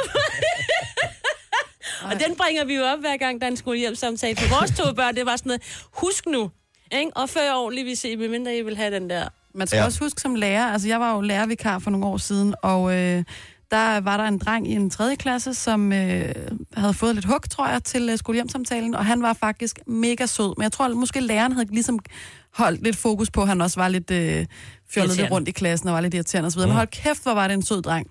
Og 2.11 2.19
den 2.27 2.35
bringer 2.35 2.65
vi 2.65 2.75
jo 2.75 2.83
op 2.83 2.99
hver 2.99 3.17
gang, 3.17 3.41
der 3.41 3.47
er 3.47 3.51
en 3.51 3.57
skolehjemsamtale. 3.57 4.35
For 4.37 4.59
vores 4.59 4.71
to 4.71 4.93
børn, 4.93 5.15
det 5.15 5.25
var 5.25 5.35
sådan 5.35 5.49
noget, 5.49 5.61
husk 5.93 6.25
nu, 6.25 6.51
ikke? 6.91 7.11
Og 7.15 7.29
før 7.29 7.53
ordentligt, 7.53 7.87
hvis 7.87 8.03
I, 8.03 8.15
medmindre 8.15 8.57
I 8.57 8.61
vil 8.61 8.77
have 8.77 8.95
den 8.95 9.09
der 9.09 9.27
Man 9.53 9.67
skal 9.67 9.77
Ja. 9.77 9.85
også 9.85 9.99
huske 9.99 10.21
som 10.21 10.35
lærer, 10.35 10.65
altså 10.73 10.87
jeg 10.87 10.99
var 10.99 11.15
jo 11.15 11.21
lærervikar 11.21 11.79
for 11.79 11.91
nogle 11.91 12.05
år 12.05 12.17
siden, 12.17 12.55
og 12.61 12.93
øh, 12.95 13.23
der 13.71 13.99
var 13.99 14.17
der 14.17 14.23
en 14.23 14.37
dreng 14.37 14.67
i 14.71 14.73
en 14.73 14.89
tredje 14.89 15.15
klasse, 15.15 15.53
som 15.53 15.93
øh, 15.93 16.35
havde 16.77 16.93
fået 16.93 17.15
lidt 17.15 17.25
hug, 17.25 17.49
tror 17.49 17.67
jeg, 17.67 17.83
til 17.83 18.09
øh, 18.09 18.17
skolehjemsamtalen, 18.17 18.95
og 18.95 19.05
han 19.05 19.21
var 19.21 19.33
faktisk 19.33 19.79
mega 19.87 20.25
sød. 20.25 20.53
Men 20.57 20.63
jeg 20.63 20.71
tror 20.71 20.85
at 20.85 20.91
måske 20.97 21.19
læreren 21.19 21.51
havde 21.51 21.67
ligesom 21.71 21.99
holdt 22.53 22.83
lidt 22.83 22.95
fokus 22.95 23.31
på, 23.31 23.41
at 23.41 23.47
han 23.47 23.61
også 23.61 23.79
var 23.79 23.87
lidt 23.87 24.11
øh, 24.11 24.45
lidt 24.95 25.05
Irriterende. 25.05 25.35
rundt 25.35 25.47
i 25.47 25.51
klassen 25.51 25.89
og 25.89 25.95
var 25.95 26.01
lidt 26.01 26.13
irriterende 26.13 26.47
osv. 26.47 26.59
Mm. 26.59 26.65
Men 26.67 26.75
hold 26.75 26.87
kæft, 26.87 27.23
hvor 27.23 27.33
var 27.33 27.47
det 27.47 27.53
en 27.53 27.63
sød 27.63 27.81
dreng. 27.81 28.07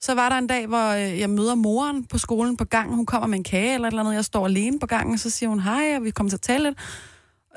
Så 0.00 0.14
var 0.14 0.28
der 0.28 0.38
en 0.38 0.46
dag, 0.46 0.66
hvor 0.66 0.88
øh, 0.90 1.18
jeg 1.20 1.30
møder 1.30 1.54
moren 1.54 2.04
på 2.04 2.18
skolen 2.18 2.56
på 2.56 2.64
gangen. 2.64 2.96
Hun 2.96 3.06
kommer 3.06 3.26
med 3.26 3.38
en 3.38 3.44
kage 3.44 3.74
eller 3.74 3.88
et 3.88 3.92
eller 3.92 4.02
andet. 4.02 4.14
Jeg 4.14 4.24
står 4.24 4.46
alene 4.46 4.78
på 4.78 4.86
gangen, 4.86 5.14
og 5.14 5.20
så 5.20 5.30
siger 5.30 5.48
hun 5.48 5.60
hej, 5.60 5.96
og 5.96 6.04
vi 6.04 6.10
kommer 6.10 6.30
til 6.30 6.36
at 6.36 6.40
tale 6.40 6.64
lidt. 6.64 6.78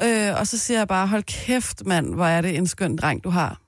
Øh, 0.03 0.39
og 0.39 0.47
så 0.47 0.57
siger 0.57 0.77
jeg 0.79 0.87
bare, 0.87 1.07
hold 1.07 1.23
kæft, 1.23 1.85
mand, 1.85 2.13
hvor 2.13 2.25
er 2.25 2.41
det 2.41 2.55
en 2.57 2.67
skøn 2.67 2.95
dreng, 2.95 3.23
du 3.23 3.29
har. 3.29 3.61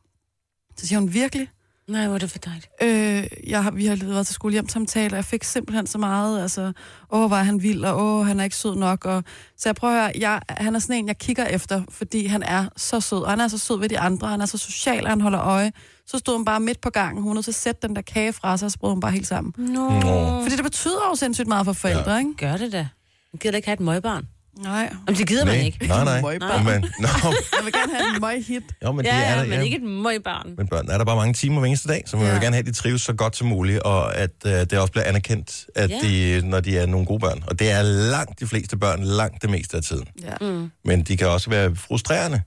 Så 0.78 0.88
siger 0.88 1.00
hun, 1.00 1.14
virkelig? 1.14 1.50
Nej, 1.90 2.06
hvor 2.06 2.16
er 2.16 2.20
det 2.20 2.32
for 2.32 2.38
dejligt. 2.38 2.68
Øh, 2.82 3.50
jeg 3.50 3.64
har, 3.64 3.72
vi 3.72 3.86
har 3.86 3.96
lige 3.96 4.10
været 4.10 4.26
til 4.26 4.36
skolehjemsamtale, 4.36 5.14
og 5.14 5.16
jeg 5.16 5.26
fik 5.26 5.44
simpelthen 5.44 5.88
så 5.88 5.98
meget, 5.98 6.42
altså, 6.42 6.72
åh, 7.12 7.28
hvor 7.28 7.38
er 7.38 7.44
han 7.44 7.64
vild, 7.64 7.84
og 7.84 8.06
åh, 8.06 8.28
han 8.28 8.40
er 8.40 8.44
ikke 8.44 8.56
sød 8.56 8.76
nok. 8.76 9.06
Og, 9.06 9.24
så 9.58 9.70
jeg 9.70 9.76
prøver 9.76 9.94
at 9.94 10.02
høre, 10.02 10.12
jeg, 10.20 10.42
han 10.50 10.76
er 10.76 10.80
sådan 10.80 10.96
en, 10.96 11.08
jeg 11.08 11.18
kigger 11.18 11.46
efter, 11.46 11.84
fordi 11.90 12.26
han 12.26 12.44
er 12.44 12.66
så 12.78 13.00
sød, 13.00 13.22
og 13.22 13.30
han 13.30 13.40
er 13.40 13.48
så 13.48 13.58
sød 13.58 13.80
ved 13.80 13.90
de 13.90 14.00
andre, 14.00 14.28
han 14.28 14.42
er 14.42 14.46
så 14.46 14.58
social, 14.58 15.04
og 15.04 15.10
han 15.10 15.22
holder 15.22 15.42
øje. 15.42 15.72
Så 16.08 16.18
stod 16.18 16.36
hun 16.36 16.46
bare 16.46 16.60
midt 16.60 16.82
på 16.82 16.90
gangen, 16.90 17.24
hun 17.24 17.38
er 17.38 17.48
at 17.48 17.56
sætte 17.56 17.88
den 17.88 17.96
der 17.96 18.02
kage 18.02 18.34
fra 18.34 18.58
sig, 18.58 18.66
og 18.66 18.72
så 18.72 18.80
brød 18.80 18.92
hun 18.92 19.00
bare 19.00 19.12
helt 19.12 19.28
sammen. 19.28 19.54
Nå. 19.58 19.90
Nå. 19.90 20.42
Fordi 20.42 20.56
det 20.56 20.64
betyder 20.64 21.10
jo 21.10 21.16
sindssygt 21.16 21.48
meget 21.48 21.66
for 21.66 21.74
forældre, 21.74 22.12
ja. 22.12 22.18
ikke? 22.18 22.34
Gør 22.38 22.58
det 22.58 22.72
da. 22.72 22.88
Man 23.34 23.40
gider 23.40 23.52
da 23.52 23.56
ikke 23.56 23.68
have 23.68 23.74
et 23.74 23.80
møgbarn. 23.80 24.28
Nej. 24.64 24.94
Om 25.08 25.16
det 25.16 25.28
gider 25.28 25.46
man 25.46 25.56
Nej, 25.56 25.66
ikke. 25.66 25.88
nej, 25.88 26.04
nej. 26.04 26.22
Møgbarn. 26.22 26.66
Men, 26.66 26.82
nå, 27.00 27.08
Jeg 27.58 27.66
vil 27.66 27.74
gerne 27.74 27.94
have 27.96 28.16
en 28.16 28.22
møg 28.22 28.44
hit. 28.48 28.64
jo, 28.84 28.92
men 28.92 29.06
Ja, 29.06 29.12
det 29.18 29.26
er 29.26 29.32
ja, 29.36 29.40
der, 29.42 29.48
men 29.48 29.62
ikke 29.62 29.78
et 29.78 29.84
møgbarn. 29.84 30.54
Men 30.58 30.68
børn 30.68 30.90
er 30.90 30.98
der 30.98 31.06
bare 31.06 31.16
mange 31.16 31.34
timer 31.34 31.60
hver 31.60 31.68
eneste 31.68 31.88
dag, 31.88 32.04
så 32.06 32.18
man 32.18 32.26
ja. 32.26 32.30
Ja. 32.32 32.36
vil 32.38 32.44
gerne 32.46 32.56
have, 32.56 32.60
at 32.62 32.66
de 32.66 32.72
trives 32.72 33.02
så 33.02 33.14
godt 33.14 33.36
som 33.36 33.48
muligt, 33.48 33.80
og 33.80 34.16
at 34.16 34.32
øh, 34.46 34.52
det 34.52 34.74
også 34.74 34.92
bliver 34.92 35.04
anerkendt, 35.06 35.66
at 35.76 35.90
Ja. 35.90 36.00
de, 36.04 36.42
når 36.50 36.60
de 36.60 36.78
er 36.78 36.86
nogle 36.86 37.06
gode 37.06 37.20
børn. 37.20 37.44
Og 37.48 37.60
det 37.60 37.72
er 37.72 37.82
langt 37.84 38.40
de 38.40 38.48
fleste 38.48 38.78
børn, 38.78 39.04
langt 39.04 39.42
det 39.42 39.50
meste 39.50 39.78
af 39.78 39.84
tiden. 39.84 40.08
Ja. 40.24 40.34
Mm. 40.42 40.72
Men 40.86 41.04
de 41.04 41.18
kan 41.18 41.28
også 41.28 41.50
være 41.50 41.76
frustrerende. 41.76 42.42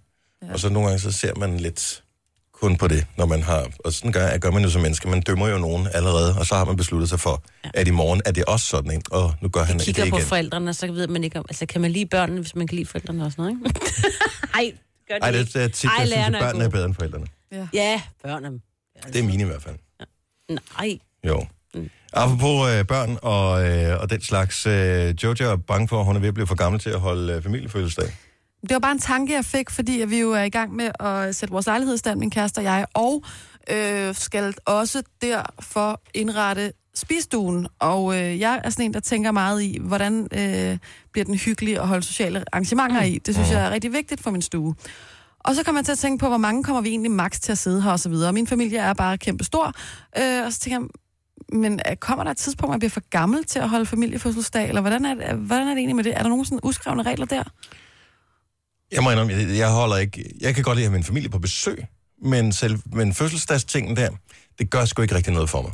Ja. 0.46 0.52
Og 0.52 0.60
så 0.60 0.68
nogle 0.68 0.88
gange 0.88 1.00
så 1.02 1.12
ser 1.12 1.34
man 1.36 1.56
lidt 1.60 2.02
kun 2.62 2.76
på 2.76 2.88
det, 2.88 3.06
når 3.18 3.26
man 3.26 3.42
har... 3.42 3.60
Og 3.84 3.92
sådan 3.92 4.12
gør, 4.12 4.38
gør 4.38 4.50
man 4.50 4.62
jo 4.62 4.70
som 4.70 4.82
menneske. 4.82 5.08
Man 5.08 5.20
dømmer 5.20 5.48
jo 5.48 5.58
nogen 5.58 5.88
allerede, 5.94 6.38
og 6.38 6.46
så 6.46 6.54
har 6.54 6.64
man 6.64 6.76
besluttet 6.76 7.08
sig 7.08 7.20
for, 7.20 7.42
ja. 7.64 7.70
at 7.74 7.88
i 7.88 7.90
morgen 7.90 8.22
er 8.24 8.32
det 8.32 8.44
også 8.44 8.66
sådan 8.66 8.90
en, 8.90 9.02
og 9.10 9.34
nu 9.40 9.48
gør 9.48 9.62
han 9.62 9.78
det 9.78 9.84
Kigger 9.84 10.04
igen. 10.04 10.12
på 10.12 10.20
forældrene, 10.20 10.74
så 10.74 10.86
ved 10.86 11.06
man 11.06 11.24
ikke 11.24 11.38
om... 11.38 11.44
Altså, 11.48 11.66
kan 11.66 11.80
man 11.80 11.90
lide 11.90 12.06
børnene, 12.06 12.40
hvis 12.40 12.54
man 12.54 12.66
kan 12.66 12.76
lide 12.76 12.86
forældrene 12.86 13.24
og 13.24 13.32
sådan 13.32 13.44
noget, 13.44 13.58
ikke? 13.66 13.80
Ej, 14.58 14.72
gør 15.08 15.14
det 15.14 15.22
Ej, 15.22 15.30
det, 15.30 15.54
det 15.54 15.62
er 15.62 15.68
tit, 15.68 15.90
Ej, 15.90 15.96
jeg 15.98 16.08
synes, 16.08 16.26
at 16.26 16.34
er 16.34 16.40
børnene 16.40 16.64
er 16.64 16.68
gode. 16.68 16.70
bedre 16.70 16.86
end 16.86 16.94
forældrene. 16.94 17.26
Ja, 17.72 18.02
børnene. 18.22 18.60
Det 19.12 19.16
er 19.16 19.22
mine 19.22 19.42
i 19.42 19.46
hvert 19.46 19.62
fald. 19.62 19.76
Nej. 20.48 20.98
Jo. 21.26 21.46
Mm. 21.74 21.90
Apropos 22.12 22.70
øh, 22.70 22.84
børn 22.86 23.18
og, 23.22 23.68
øh, 23.68 24.00
og 24.00 24.10
den 24.10 24.22
slags, 24.22 24.66
øh, 24.66 25.14
Jojo 25.22 25.50
er 25.52 25.56
bange 25.56 25.88
for, 25.88 26.00
at 26.00 26.06
hun 26.06 26.16
er 26.16 26.20
ved 26.20 26.28
at 26.28 26.34
blive 26.34 26.46
for 26.46 26.54
gammel 26.54 26.80
til 26.80 26.90
at 26.90 27.00
holde 27.00 27.32
øh, 27.32 27.42
familiefødselsdag. 27.42 28.12
Det 28.62 28.70
var 28.70 28.78
bare 28.78 28.92
en 28.92 28.98
tanke, 28.98 29.34
jeg 29.34 29.44
fik, 29.44 29.70
fordi 29.70 30.00
at 30.00 30.10
vi 30.10 30.20
jo 30.20 30.32
er 30.32 30.42
i 30.42 30.48
gang 30.48 30.74
med 30.74 30.90
at 31.00 31.34
sætte 31.36 31.52
vores 31.52 31.66
lejlighed 31.66 31.94
i 31.94 31.98
stand, 31.98 32.18
min 32.18 32.30
kæreste 32.30 32.58
og 32.58 32.64
jeg, 32.64 32.86
og 32.94 33.24
øh, 33.70 34.14
skal 34.14 34.54
også 34.64 35.02
derfor 35.22 36.00
indrette 36.14 36.72
spisstuen. 36.94 37.66
Og 37.78 38.14
øh, 38.14 38.40
jeg 38.40 38.60
er 38.64 38.70
sådan 38.70 38.84
en, 38.84 38.94
der 38.94 39.00
tænker 39.00 39.30
meget 39.30 39.62
i, 39.62 39.78
hvordan 39.80 40.28
øh, 40.32 40.78
bliver 41.12 41.24
den 41.24 41.34
hyggelig 41.34 41.78
at 41.78 41.88
holde 41.88 42.02
sociale 42.02 42.44
arrangementer 42.52 43.02
i. 43.02 43.18
Det 43.18 43.34
synes 43.34 43.50
jeg 43.50 43.66
er 43.66 43.70
rigtig 43.70 43.92
vigtigt 43.92 44.20
for 44.20 44.30
min 44.30 44.42
stue. 44.42 44.74
Og 45.38 45.54
så 45.54 45.64
kommer 45.64 45.78
jeg 45.78 45.84
til 45.84 45.92
at 45.92 45.98
tænke 45.98 46.20
på, 46.20 46.28
hvor 46.28 46.36
mange 46.36 46.64
kommer 46.64 46.82
vi 46.82 46.88
egentlig 46.88 47.10
maks 47.10 47.40
til 47.40 47.52
at 47.52 47.58
sidde 47.58 47.82
her 47.82 47.90
og 47.90 48.00
så 48.00 48.08
videre. 48.08 48.32
Min 48.32 48.46
familie 48.46 48.78
er 48.78 48.94
bare 48.94 49.18
kæmpe 49.18 49.44
stor. 49.44 49.72
Øh, 50.18 50.46
og 50.46 50.52
så 50.52 50.60
tænker 50.60 50.80
jeg, 50.80 50.88
men 51.58 51.80
øh, 51.90 51.96
kommer 51.96 52.24
der 52.24 52.30
et 52.30 52.36
tidspunkt, 52.36 52.68
hvor 52.68 52.72
man 52.72 52.78
bliver 52.78 52.90
for 52.90 53.08
gammel 53.10 53.44
til 53.44 53.58
at 53.58 53.68
holde 53.68 53.86
familiefødselsdag? 53.86 54.68
Eller 54.68 54.80
hvordan 54.80 55.04
er, 55.04 55.14
det, 55.14 55.38
hvordan 55.38 55.68
er 55.68 55.70
det 55.70 55.78
egentlig 55.78 55.96
med 55.96 56.04
det? 56.04 56.16
Er 56.16 56.22
der 56.22 56.28
nogen 56.28 56.44
sådan 56.44 56.60
uskrevne 56.62 57.02
regler 57.02 57.26
der? 57.26 57.42
Jeg 58.92 59.02
må 59.02 59.10
indrømme, 59.10 59.32
jeg, 59.32 59.56
jeg 59.56 59.70
holder 59.70 59.96
ikke... 59.96 60.30
Jeg 60.40 60.54
kan 60.54 60.64
godt 60.64 60.76
lide 60.76 60.86
at 60.86 60.90
have 60.90 60.98
min 60.98 61.04
familie 61.04 61.28
på 61.28 61.38
besøg, 61.38 61.84
men, 62.22 62.52
selv, 62.52 62.78
men 62.86 63.14
fødselsdagstingen 63.14 63.96
der, 63.96 64.10
det 64.58 64.70
gør 64.70 64.84
sgu 64.84 65.02
ikke 65.02 65.14
rigtig 65.14 65.32
noget 65.32 65.50
for 65.50 65.62
mig. 65.62 65.72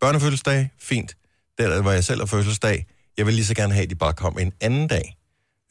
Børnefødselsdag, 0.00 0.70
fint. 0.80 1.16
Der, 1.58 1.82
hvor 1.82 1.90
jeg 1.90 2.04
selv 2.04 2.20
har 2.20 2.26
fødselsdag, 2.26 2.86
jeg 3.16 3.26
vil 3.26 3.34
lige 3.34 3.44
så 3.44 3.54
gerne 3.54 3.72
have, 3.72 3.84
at 3.84 3.90
de 3.90 3.94
bare 3.94 4.12
kom 4.12 4.38
en 4.38 4.52
anden 4.60 4.88
dag. 4.88 5.16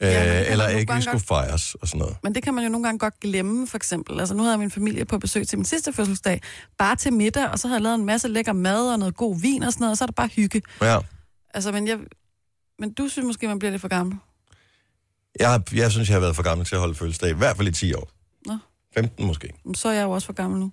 Ja, 0.00 0.40
øh, 0.40 0.52
eller 0.52 0.68
ikke 0.68 0.86
gange 0.86 1.02
skulle 1.02 1.24
fejres 1.24 1.74
og 1.74 1.88
sådan 1.88 1.98
noget. 1.98 2.16
Men 2.22 2.34
det 2.34 2.42
kan 2.42 2.54
man 2.54 2.64
jo 2.64 2.70
nogle 2.70 2.84
gange 2.86 2.98
godt 2.98 3.20
glemme, 3.20 3.66
for 3.66 3.76
eksempel. 3.76 4.20
Altså, 4.20 4.34
nu 4.34 4.42
havde 4.42 4.52
jeg 4.52 4.58
min 4.58 4.70
familie 4.70 5.04
på 5.04 5.18
besøg 5.18 5.48
til 5.48 5.58
min 5.58 5.64
sidste 5.64 5.92
fødselsdag, 5.92 6.40
bare 6.78 6.96
til 6.96 7.12
middag, 7.12 7.48
og 7.48 7.58
så 7.58 7.68
havde 7.68 7.76
jeg 7.76 7.82
lavet 7.82 7.94
en 7.98 8.04
masse 8.04 8.28
lækker 8.28 8.52
mad 8.52 8.92
og 8.92 8.98
noget 8.98 9.16
god 9.16 9.40
vin 9.40 9.62
og 9.62 9.72
sådan 9.72 9.80
noget, 9.80 9.90
og 9.90 9.96
så 9.98 10.04
er 10.04 10.06
det 10.06 10.14
bare 10.14 10.28
hygge. 10.36 10.62
Ja. 10.82 10.98
Altså, 11.54 11.72
men, 11.72 11.88
jeg, 11.88 11.98
men 12.78 12.92
du 12.92 13.08
synes 13.08 13.26
måske, 13.26 13.48
man 13.48 13.58
bliver 13.58 13.70
lidt 13.70 13.80
for 13.80 13.88
gammel. 13.88 14.16
Jeg, 15.40 15.62
jeg 15.74 15.92
synes, 15.92 16.08
jeg 16.08 16.14
har 16.14 16.20
været 16.20 16.36
for 16.36 16.42
gammel 16.42 16.66
til 16.66 16.74
at 16.74 16.80
holde 16.80 16.94
fødselsdag, 16.94 17.30
i 17.30 17.32
hvert 17.32 17.56
fald 17.56 17.68
i 17.68 17.72
10 17.72 17.94
år. 17.94 18.08
Nå. 18.46 18.58
15 18.94 19.26
måske. 19.26 19.48
Men 19.64 19.74
Så 19.74 19.88
er 19.88 19.92
jeg 19.92 20.02
jo 20.02 20.10
også 20.10 20.26
for 20.26 20.32
gammel 20.32 20.60
nu. 20.60 20.72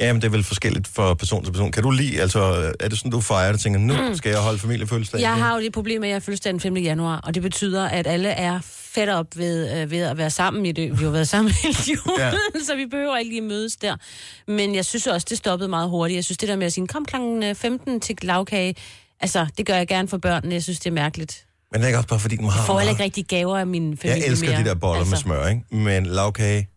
Ja, 0.00 0.12
men 0.12 0.22
det 0.22 0.26
er 0.28 0.32
vel 0.32 0.44
forskelligt 0.44 0.88
fra 0.88 1.14
person 1.14 1.44
til 1.44 1.50
person. 1.52 1.72
Kan 1.72 1.82
du 1.82 1.90
lide, 1.90 2.20
altså, 2.20 2.72
er 2.80 2.88
det 2.88 2.98
sådan, 2.98 3.10
du 3.10 3.20
fejrer 3.20 3.52
det, 3.52 3.60
tænker, 3.60 3.80
nu 3.80 4.16
skal 4.16 4.30
jeg 4.30 4.38
holde 4.40 4.58
familiefødselsdag? 4.58 5.20
Jeg 5.20 5.34
har 5.36 5.54
jo 5.56 5.62
det 5.62 5.72
problem 5.72 6.00
med, 6.00 6.08
at 6.08 6.10
jeg 6.10 6.14
har 6.14 6.20
fødselsdag 6.20 6.52
den 6.52 6.60
5. 6.60 6.76
januar, 6.76 7.16
og 7.20 7.34
det 7.34 7.42
betyder, 7.42 7.88
at 7.88 8.06
alle 8.06 8.28
er 8.28 8.60
fedt 8.64 9.10
op 9.10 9.26
ved, 9.36 9.80
øh, 9.82 9.90
ved 9.90 9.98
at 9.98 10.18
være 10.18 10.30
sammen 10.30 10.66
i 10.66 10.72
det. 10.72 10.90
Vi 10.90 10.96
har 10.96 11.04
jo 11.04 11.10
været 11.10 11.28
sammen 11.28 11.52
hele 11.62 11.74
julen, 11.88 12.18
Ja. 12.20 12.32
så 12.66 12.76
vi 12.76 12.86
behøver 12.86 13.16
ikke 13.16 13.30
lige 13.30 13.40
mødes 13.42 13.76
der. 13.76 13.96
Men 14.48 14.74
jeg 14.74 14.84
synes 14.84 15.06
også, 15.06 15.26
det 15.30 15.38
stoppede 15.38 15.68
meget 15.68 15.88
hurtigt. 15.90 16.16
Jeg 16.16 16.24
synes, 16.24 16.38
det 16.38 16.48
der 16.48 16.56
med 16.56 16.66
at 16.66 16.72
sige, 16.72 16.86
kom 16.86 17.04
klokken 17.04 17.56
15 17.56 18.00
til 18.00 18.16
lavkage, 18.22 18.74
altså, 19.20 19.46
det 19.58 19.66
gør 19.66 19.74
jeg 19.74 19.88
gerne 19.88 20.08
for 20.08 20.18
børnene. 20.18 20.54
Jeg 20.54 20.62
synes, 20.62 20.78
det 20.78 20.86
er 20.86 20.94
mærkeligt. 20.94 21.46
Men 21.72 21.80
det 21.80 21.82
er 21.82 21.86
ikke 21.86 21.98
også 21.98 22.08
bare, 22.08 22.20
fordi 22.20 22.36
den 22.36 22.44
har... 22.44 22.58
Jeg 22.58 22.66
får 22.66 22.78
heller 22.78 22.90
ikke 22.90 23.02
rigtig 23.02 23.26
gaver 23.26 23.58
af 23.58 23.66
min 23.66 23.96
familie 23.96 24.22
Jeg 24.22 24.26
elsker 24.30 24.50
mere. 24.50 24.60
de 24.60 24.64
der 24.64 24.74
boller 24.74 24.98
altså. 24.98 25.10
med 25.10 25.18
smør, 25.18 25.46
ikke? 25.46 25.76
Men 25.76 26.06
lavkage, 26.06 26.68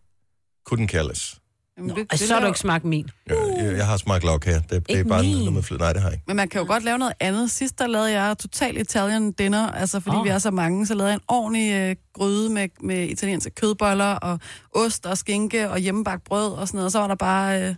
couldn't 0.70 0.86
care 0.86 1.08
less. 1.08 1.36
Jamen, 1.78 1.88
Nå, 1.88 2.04
altså, 2.10 2.26
så 2.26 2.34
har 2.34 2.40
du 2.40 2.46
ikke 2.46 2.58
smagt 2.58 2.84
min. 2.84 3.08
Jeg, 3.26 3.36
jeg, 3.58 3.76
jeg 3.76 3.86
har 3.86 3.96
smagt 3.96 4.24
lavkage. 4.24 4.62
Det, 4.70 4.86
det 4.88 4.98
er 4.98 5.04
bare 5.04 5.22
min. 5.22 5.36
noget 5.36 5.52
med 5.52 5.62
fløde. 5.62 5.80
Nej, 5.80 5.92
det 5.92 6.02
har 6.02 6.08
jeg 6.08 6.14
ikke. 6.14 6.24
Men 6.26 6.36
man 6.36 6.48
kan 6.48 6.60
jo 6.60 6.66
godt 6.66 6.84
lave 6.84 6.98
noget 6.98 7.14
andet. 7.20 7.50
Sidst 7.50 7.78
der 7.78 7.86
lavede 7.86 8.20
jeg 8.20 8.38
total 8.38 8.76
Italian 8.76 9.32
dinner, 9.32 9.70
altså 9.70 10.00
fordi 10.00 10.16
oh. 10.16 10.24
Vi 10.24 10.28
er 10.30 10.38
så 10.38 10.50
mange, 10.50 10.86
så 10.86 10.94
lavede 10.94 11.10
jeg 11.10 11.14
en 11.14 11.22
ordentlig 11.28 11.72
øh, 11.72 11.96
gryde 12.14 12.50
med, 12.50 12.68
med 12.82 13.08
italienske 13.08 13.50
kødboller 13.50 14.12
og 14.14 14.38
ost 14.74 15.06
og 15.06 15.18
skinke 15.18 15.70
og 15.70 15.78
hjemmebagt 15.78 16.24
brød 16.24 16.52
og 16.52 16.68
sådan 16.68 16.78
noget. 16.78 16.86
Og 16.86 16.92
så 16.92 16.98
var 16.98 17.08
der 17.08 17.14
bare, 17.14 17.62
øh, 17.62 17.74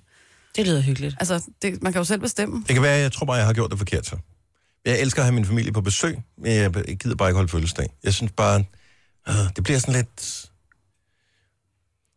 Det 0.56 0.66
lyder 0.66 0.80
hyggeligt. 0.80 1.16
altså 1.20 1.42
det, 1.62 1.82
man 1.82 1.92
kan 1.92 2.00
jo 2.00 2.04
selv 2.04 2.20
bestemme. 2.20 2.64
Det 2.66 2.74
kan 2.74 2.82
være, 2.82 2.98
jeg 2.98 3.12
tror 3.12 3.26
bare, 3.26 3.36
jeg 3.36 3.46
har 3.46 3.52
gjort 3.52 3.70
det 3.70 3.78
forkert 3.78 4.06
så. 4.06 4.16
Jeg 4.84 5.00
elsker 5.00 5.22
at 5.22 5.24
have 5.26 5.34
min 5.34 5.44
familie 5.44 5.72
på 5.72 5.80
besøg, 5.80 6.18
men 6.38 6.52
jeg 6.52 6.72
gider 6.72 7.16
bare 7.16 7.28
ikke 7.28 7.36
holde 7.36 7.48
fødselsdag. 7.48 7.88
Jeg 8.04 8.14
synes 8.14 8.32
bare, 8.36 8.64
øh, 9.28 9.34
det 9.56 9.64
bliver 9.64 9.78
sådan 9.78 9.94
lidt... 9.94 10.44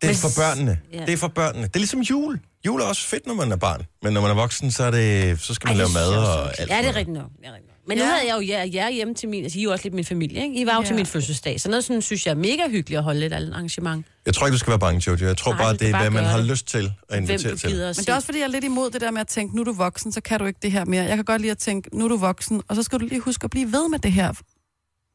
Det 0.02 0.10
er 0.10 0.14
for 0.16 0.42
børnene. 0.42 0.80
ja. 0.94 1.06
Det 1.06 1.14
er 1.14 1.18
for 1.18 1.28
børnene. 1.28 1.68
Det 1.68 1.76
er 1.76 1.80
ligesom 1.80 2.00
jul. 2.02 2.40
Jul 2.66 2.82
er 2.82 2.86
også 2.86 3.08
fedt, 3.08 3.28
når 3.28 3.34
man 3.34 3.52
er 3.52 3.56
barn. 3.56 3.86
Men 4.02 4.14
når 4.14 4.22
man 4.22 4.32
er 4.32 4.36
voksen, 4.36 4.72
så, 4.72 4.84
er 4.84 4.92
det, 4.92 5.40
så 5.42 5.54
skal 5.54 5.68
man 5.68 5.74
Ej, 5.74 5.78
lave 5.78 5.90
mad 5.94 6.10
og 6.10 6.60
alt. 6.60 6.70
Ja, 6.70 6.78
det 6.78 6.88
er 6.88 6.96
rigtigt 6.96 7.18
nok. 7.18 7.30
Det 7.40 7.48
er 7.48 7.54
rigtigt 7.54 7.71
Men 7.88 7.98
nu 7.98 8.04
Ja. 8.04 8.10
havde 8.10 8.28
jeg 8.28 8.36
jo 8.42 8.48
jer, 8.48 8.64
jer 8.74 8.90
hjemme 8.90 9.14
til 9.14 9.30
min... 9.30 9.44
Altså, 9.44 9.60
I 9.60 9.62
er 9.62 9.64
jo 9.64 9.72
også 9.72 9.84
lidt 9.86 9.94
min 9.94 10.06
familie, 10.06 10.44
ikke? 10.44 10.62
I 10.62 10.66
var 10.66 10.74
jo 10.76 10.82
ja. 10.82 10.88
til 10.88 10.96
min 10.96 11.06
fødselsdag. 11.06 11.62
Så 11.62 11.70
noget 11.70 11.84
sådan, 11.84 12.02
synes 12.02 12.26
jeg 12.26 12.32
er 12.32 12.36
mega 12.36 12.70
hyggeligt 12.70 12.98
at 12.98 13.04
holde 13.04 13.26
et 13.26 13.34
arrangement. 13.34 14.06
Jeg 14.26 14.34
tror 14.34 14.48
ikke, 14.48 14.54
du 14.54 14.60
skal 14.60 14.72
være 14.72 14.80
bange, 14.80 15.04
Jojo. 15.12 15.26
Jeg 15.28 15.38
tror 15.38 15.52
Nej, 15.54 15.62
bare, 15.62 15.74
det 15.74 15.88
er, 15.88 15.92
bare 15.92 16.02
hvad 16.02 16.12
man 16.12 16.24
har 16.24 16.38
det. 16.38 16.46
lyst 16.46 16.68
til 16.68 16.92
at 17.10 17.18
invitere 17.18 17.56
til. 17.56 17.70
Men 17.70 17.80
det 17.96 18.10
er 18.10 18.16
også 18.16 18.26
fordi, 18.26 18.38
jeg 18.40 18.46
er 18.46 18.50
lidt 18.50 18.64
imod 18.64 18.90
det 18.92 19.02
der 19.02 19.12
med 19.12 19.22
at 19.22 19.28
tænke, 19.28 19.56
nu 19.56 19.62
er 19.62 19.66
du 19.66 19.74
voksen, 19.74 20.12
så 20.12 20.22
kan 20.22 20.40
du 20.40 20.46
ikke 20.46 20.60
det 20.62 20.72
her 20.72 20.86
mere. 20.86 21.04
Jeg 21.04 21.16
kan 21.16 21.26
godt 21.26 21.42
lide 21.42 21.52
at 21.52 21.58
tænke, 21.58 21.98
nu 21.98 22.06
er 22.06 22.10
du 22.10 22.18
voksen, 22.18 22.62
og 22.68 22.76
så 22.76 22.84
skal 22.84 23.00
du 23.00 23.06
lige 23.06 23.22
huske 23.22 23.44
at 23.44 23.50
blive 23.50 23.72
ved 23.72 23.90
med 23.90 24.00
det 24.00 24.12
her 24.12 24.34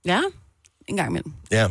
Ja. 0.05 0.21
en 0.89 0.97
gang 0.97 1.11
imellem. 1.11 1.33
Ja. 1.51 1.69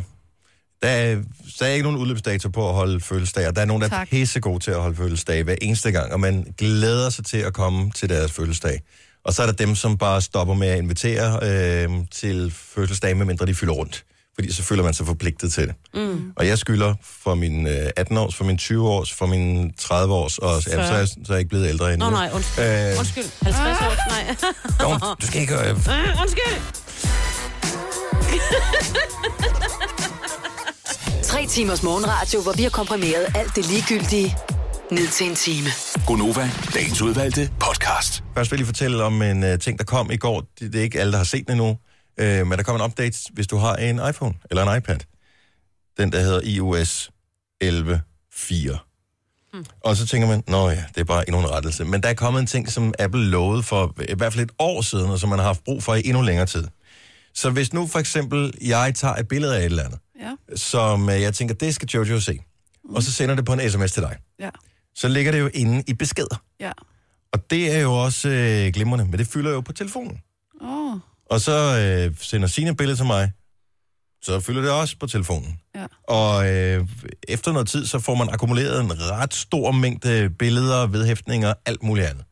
Der 0.82 0.88
er, 0.88 1.22
der 1.58 1.66
er 1.66 1.70
ikke 1.72 1.82
nogen 1.82 1.98
udløbsdato 1.98 2.48
på 2.48 2.68
at 2.68 2.74
holde 2.74 3.00
fødselsdag, 3.00 3.48
og 3.48 3.56
der 3.56 3.62
er 3.62 3.66
nogen, 3.66 3.80
der 3.82 3.86
er 3.88 3.90
Tak. 3.90 4.08
pissegode 4.08 4.60
til 4.60 4.70
at 4.70 4.80
holde 4.80 4.96
fødselsdag 4.96 5.42
hver 5.42 5.54
eneste 5.62 5.90
gang, 5.92 6.12
og 6.12 6.20
man 6.20 6.54
glæder 6.58 7.10
sig 7.10 7.24
til 7.24 7.36
at 7.38 7.52
komme 7.52 7.90
til 7.90 8.08
deres 8.08 8.32
fødselsdag. 8.32 8.80
Og 9.26 9.32
så 9.34 9.42
er 9.42 9.46
der 9.46 9.52
dem, 9.52 9.74
som 9.74 9.98
bare 9.98 10.22
stopper 10.22 10.54
med 10.54 10.68
at 10.68 10.78
invitere 10.78 11.38
øh, 11.42 11.90
til 12.12 12.54
fødselsdag, 12.74 13.16
medmindre 13.16 13.46
de 13.46 13.54
fylder 13.54 13.72
rundt. 13.74 14.04
Fordi 14.34 14.52
så 14.52 14.62
føler 14.62 14.82
man 14.82 14.94
sig 14.94 15.06
forpligtet 15.06 15.52
til 15.52 15.66
det. 15.66 15.74
Mm. 15.94 16.32
Og 16.36 16.46
jeg 16.46 16.58
skylder 16.58 16.94
for 17.02 17.34
min 17.34 17.66
øh, 17.66 17.90
18-års, 18.00 18.34
for 18.36 18.44
min 18.44 18.56
20-års, 18.62 19.12
for 19.12 19.26
min 19.26 19.72
30-års, 19.82 20.38
og 20.38 20.62
ja, 20.66 20.86
så, 20.86 20.92
er 20.92 20.98
jeg, 20.98 21.08
så 21.08 21.14
er 21.28 21.32
jeg 21.32 21.38
ikke 21.38 21.48
blevet 21.48 21.68
ældre 21.68 21.92
endnu. 21.94 22.10
Nå 22.10 22.16
nej, 22.16 22.30
undskyld. 22.34 22.64
Øh, 22.64 22.98
Undskyld. 22.98 23.24
50 23.42 23.80
år. 23.80 24.10
Nej. 24.10 24.36
Don't, 24.82 25.14
du 25.20 25.26
skal 25.26 25.40
ikke... 25.40 25.54
Øh, 25.54 25.68
Øh, 25.70 26.20
undskyld. 26.22 26.60
Tre 31.22 31.46
timers 31.46 31.82
morgenradio, 31.82 32.40
hvor 32.42 32.52
vi 32.52 32.62
har 32.62 32.70
komprimeret 32.70 33.26
alt 33.34 33.56
det 33.56 33.66
ligegyldige 33.66 34.36
ned 34.90 35.08
til 35.08 35.28
en 35.28 35.34
time. 35.34 35.68
Gonova, 36.06 36.50
dagens 36.74 37.02
udvalgte 37.02 37.50
podcast. 37.60 38.24
Først 38.34 38.50
vil 38.50 38.58
jeg 38.58 38.66
fortælle 38.66 39.04
om 39.04 39.22
en 39.22 39.52
uh, 39.52 39.58
ting, 39.58 39.78
der 39.78 39.84
kom 39.84 40.10
i 40.10 40.16
går. 40.16 40.40
Det, 40.60 40.72
det 40.72 40.78
er 40.78 40.82
ikke 40.82 41.00
alle, 41.00 41.12
der 41.12 41.18
har 41.18 41.24
set 41.24 41.48
den 41.48 41.60
endnu. 41.60 41.68
Uh, 42.22 42.46
men 42.46 42.52
der 42.58 42.62
kommer 42.62 42.84
en 42.84 42.90
update, 42.90 43.18
hvis 43.32 43.46
du 43.46 43.56
har 43.56 43.76
en 43.76 44.00
iPhone 44.10 44.34
eller 44.50 44.70
en 44.70 44.78
iPad. 44.78 44.98
Den, 45.98 46.12
der 46.12 46.20
hedder 46.20 46.40
iOS 46.44 47.10
11.4. 47.64 48.78
Og 49.84 49.96
så 49.96 50.06
tænker 50.06 50.28
man, 50.28 50.42
nå 50.48 50.68
ja, 50.70 50.84
det 50.94 51.00
er 51.00 51.04
bare 51.04 51.28
endnu 51.28 51.40
en 51.40 51.50
rettelse. 51.50 51.84
Men 51.84 52.02
der 52.02 52.08
er 52.08 52.14
kommet 52.14 52.40
en 52.40 52.46
ting, 52.46 52.72
som 52.72 52.94
Apple 52.98 53.24
lovede 53.24 53.62
for 53.62 53.94
i 54.08 54.14
hvert 54.16 54.32
fald 54.32 54.44
et 54.44 54.52
år 54.58 54.82
siden, 54.82 55.10
og 55.10 55.18
som 55.18 55.28
man 55.28 55.38
har 55.38 55.46
haft 55.46 55.64
brug 55.64 55.82
for 55.82 55.94
i 55.94 56.02
endnu 56.04 56.22
længere 56.22 56.46
tid. 56.46 56.64
Så 57.34 57.50
hvis 57.50 57.72
nu 57.72 57.86
for 57.86 57.98
eksempel 57.98 58.52
jeg 58.60 58.92
tager 58.94 59.14
et 59.14 59.28
billede 59.28 59.54
af 59.56 59.58
et 59.58 59.64
eller 59.64 59.84
andet, 59.84 59.98
Ja, 60.20 60.56
som 60.56 61.08
øh, 61.08 61.22
jeg 61.22 61.34
tænker, 61.34 61.54
det 61.54 61.74
skal 61.74 61.88
Jojo 61.88 62.20
se, 62.20 62.38
og 62.94 63.02
så 63.02 63.12
sender 63.12 63.34
det 63.34 63.44
på 63.44 63.52
en 63.52 63.70
sms 63.70 63.92
til 63.92 64.02
dig, 64.02 64.16
ja, 64.38 64.50
så 64.96 65.08
ligger 65.08 65.32
det 65.32 65.40
jo 65.40 65.50
inde 65.54 65.82
i 65.86 65.94
beskeder. 65.94 66.42
ja. 66.60 66.72
Og 67.32 67.50
det 67.50 67.72
er 67.76 67.80
jo 67.80 67.92
også 67.92 68.28
øh, 68.28 68.72
glimrende, 68.72 69.04
men 69.04 69.18
det 69.18 69.26
fylder 69.26 69.50
jo 69.50 69.60
på 69.60 69.72
telefonen. 69.72 70.20
Åh, 70.62 70.92
oh, 70.92 70.98
Og 71.26 71.40
så 71.40 71.78
øh, 71.78 72.16
sender 72.20 72.48
sine 72.48 72.70
et 72.70 72.76
billede 72.76 72.96
til 72.98 73.06
mig, 73.06 73.32
så 74.22 74.40
fylder 74.40 74.60
det 74.62 74.70
også 74.70 74.96
på 75.00 75.06
telefonen. 75.06 75.60
ja. 75.74 75.86
Og 76.08 76.48
øh, 76.54 76.88
efter 77.28 77.52
noget 77.52 77.68
tid, 77.68 77.86
så 77.86 77.98
får 77.98 78.14
man 78.14 78.28
akkumuleret 78.28 78.80
en 78.80 79.10
ret 79.10 79.34
stor 79.34 79.70
mængde 79.72 80.30
billeder, 80.38 80.86
vedhæftninger, 80.86 81.54
alt 81.66 81.82
muligt 81.82 82.06
andet. 82.06 82.24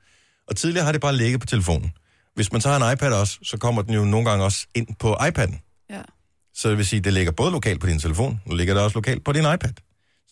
Og 0.48 0.56
tidligere 0.56 0.84
har 0.84 0.92
det 0.92 1.00
bare 1.00 1.16
ligget 1.16 1.40
på 1.40 1.46
telefonen. 1.46 1.92
Hvis 2.34 2.52
man 2.52 2.60
tager 2.60 2.76
en 2.76 2.92
iPad 2.92 3.12
også, 3.12 3.38
så 3.42 3.58
kommer 3.58 3.82
den 3.82 3.94
jo 3.94 4.04
nogle 4.04 4.30
gange 4.30 4.44
også 4.44 4.66
ind 4.74 4.86
på 4.98 5.14
iPad'en. 5.14 5.86
Ja. 5.90 6.02
Så 6.54 6.68
det 6.68 6.76
vil 6.76 6.86
sige, 6.86 6.98
at 6.98 7.04
det 7.04 7.12
ligger 7.12 7.32
både 7.32 7.50
lokalt 7.52 7.80
på 7.80 7.86
din 7.86 7.98
telefon, 7.98 8.40
nu 8.46 8.54
ligger 8.54 8.74
det 8.74 8.82
også 8.82 8.98
lokalt 8.98 9.24
på 9.24 9.32
din 9.32 9.42
iPad. 9.54 9.72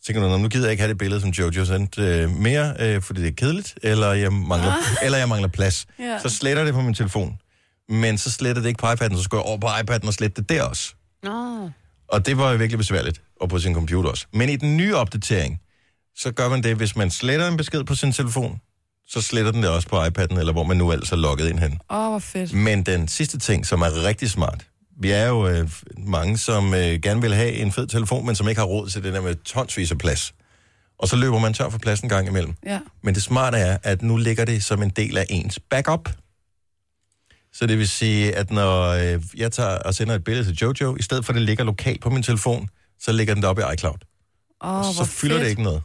Så 0.03 0.07
tænker 0.07 0.23
du, 0.23 0.29
"Nå, 0.29 0.37
nu 0.37 0.49
gider 0.49 0.65
jeg 0.67 0.71
ikke 0.71 0.81
have 0.81 0.89
det 0.89 0.99
billede, 0.99 1.21
som 1.21 1.31
Jojo 1.31 1.65
sendte 1.65 2.03
øh, 2.03 2.31
mere, 2.31 2.75
øh, 2.81 3.03
fordi 3.03 3.21
det 3.23 3.29
er 3.29 3.33
kedeligt, 3.33 3.79
eller 3.83 4.13
jeg 4.13 4.33
mangler, 4.33 4.73
eller 5.05 5.19
jeg 5.19 5.29
mangler 5.29 5.49
plads. 5.49 5.87
Ja. 5.99 6.19
Så 6.23 6.29
sletter 6.29 6.65
det 6.65 6.75
på 6.75 6.81
min 6.81 6.95
telefon. 6.95 7.39
Men 7.89 8.19
så 8.19 8.31
sletter 8.31 8.63
det 8.63 8.69
ikke 8.69 8.79
på 8.79 8.87
iPad'en, 8.87 9.17
så 9.17 9.23
skal 9.23 9.37
jeg 9.37 9.43
over 9.43 9.59
på 9.59 9.67
iPad'en 9.67 10.07
og 10.07 10.15
slette 10.15 10.43
det 10.43 10.49
der 10.49 10.63
også. 10.63 10.95
Nå. 11.23 11.71
Og 12.09 12.27
det 12.27 12.39
var 12.39 12.51
jo 12.51 12.57
virkelig 12.59 12.79
besværligt, 12.79 13.23
og 13.41 13.49
på 13.49 13.59
sin 13.59 13.75
computer 13.75 14.11
også. 14.11 14.27
Men 14.33 14.49
i 14.49 14.57
den 14.57 14.77
nye 14.77 14.97
opdatering, 14.97 15.61
så 16.17 16.33
gør 16.33 16.49
man 16.49 16.63
det, 16.63 16.77
hvis 16.77 16.97
man 16.97 17.11
sletter 17.11 17.49
en 17.49 17.57
besked 17.57 17.85
på 17.85 17.95
sin 17.95 18.13
telefon, 18.13 18.61
så 19.09 19.21
sletter 19.21 19.53
den 19.53 19.63
det 19.63 19.71
også 19.71 19.89
på 19.89 20.05
iPad'en, 20.05 20.39
eller 20.39 20.53
hvor 20.53 20.63
man 20.65 20.77
nu 20.77 20.93
ellers 20.93 21.13
er 21.13 21.17
logget 21.17 21.49
ind 21.49 21.59
hen. 21.59 21.79
Åh, 21.91 21.99
oh, 21.99 22.11
hvor 22.11 22.19
fedt. 22.19 22.53
Men 22.53 22.83
den 22.83 23.09
sidste 23.09 23.39
ting, 23.39 23.67
som 23.67 23.83
er 23.83 24.05
rigtig 24.05 24.31
smart, 24.31 24.67
vi 25.01 25.11
er 25.11 25.29
jo 25.29 25.49
øh, 25.49 25.71
mange, 25.99 26.39
som 26.39 26.75
øh, 26.75 27.01
gerne 27.01 27.21
vil 27.21 27.35
have 27.35 27.53
en 27.53 27.73
fed 27.73 27.87
telefon, 27.87 28.27
men 28.27 28.35
som 28.35 28.49
ikke 28.49 28.59
har 28.59 28.67
råd 28.67 28.89
til 28.89 29.05
det 29.05 29.13
der 29.13 29.21
med 29.21 29.35
tonsvis 29.35 29.91
af 29.91 29.99
plads. 29.99 30.35
Og 30.99 31.09
så 31.09 31.17
løber 31.17 31.39
man 31.39 31.55
tør 31.55 31.69
for 31.69 31.79
plads 31.79 32.01
en 32.01 32.09
gang 32.09 32.29
imellem. 32.29 32.55
Ja. 32.67 32.81
Men 33.03 33.15
det 33.15 33.23
smarte 33.23 33.57
er, 33.57 33.79
at 33.83 34.03
nu 34.03 34.17
ligger 34.17 34.45
det 34.45 34.65
som 34.65 34.83
en 34.83 34.91
del 34.91 35.19
af 35.19 35.27
ens 35.31 35.59
backup. 35.59 36.09
Så 37.53 37.67
det 37.67 37.79
vil 37.79 37.89
sige, 37.89 38.37
at 38.37 38.51
når 38.51 38.89
øh, 38.89 39.23
jeg 39.37 39.53
tager 39.53 39.79
og 39.79 39.95
sender 39.95 40.15
et 40.15 40.25
billede 40.25 40.45
til 40.45 40.55
Jojo, 40.55 40.97
i 40.97 41.03
stedet 41.03 41.25
for 41.25 41.33
at 41.33 41.35
det 41.35 41.43
ligger 41.43 41.65
lokalt 41.65 42.01
på 42.01 42.11
min 42.11 42.23
telefon, 42.23 42.69
så 43.01 43.13
ligger 43.13 43.35
den 43.35 43.43
deroppe 43.43 43.63
i 43.63 43.75
iCloud. 43.75 43.99
Oh, 44.61 44.71
hvor 44.71 44.93
så 44.93 45.05
fylder 45.05 45.35
fedt. 45.35 45.45
det 45.45 45.51
ikke 45.51 45.63
noget. 45.63 45.83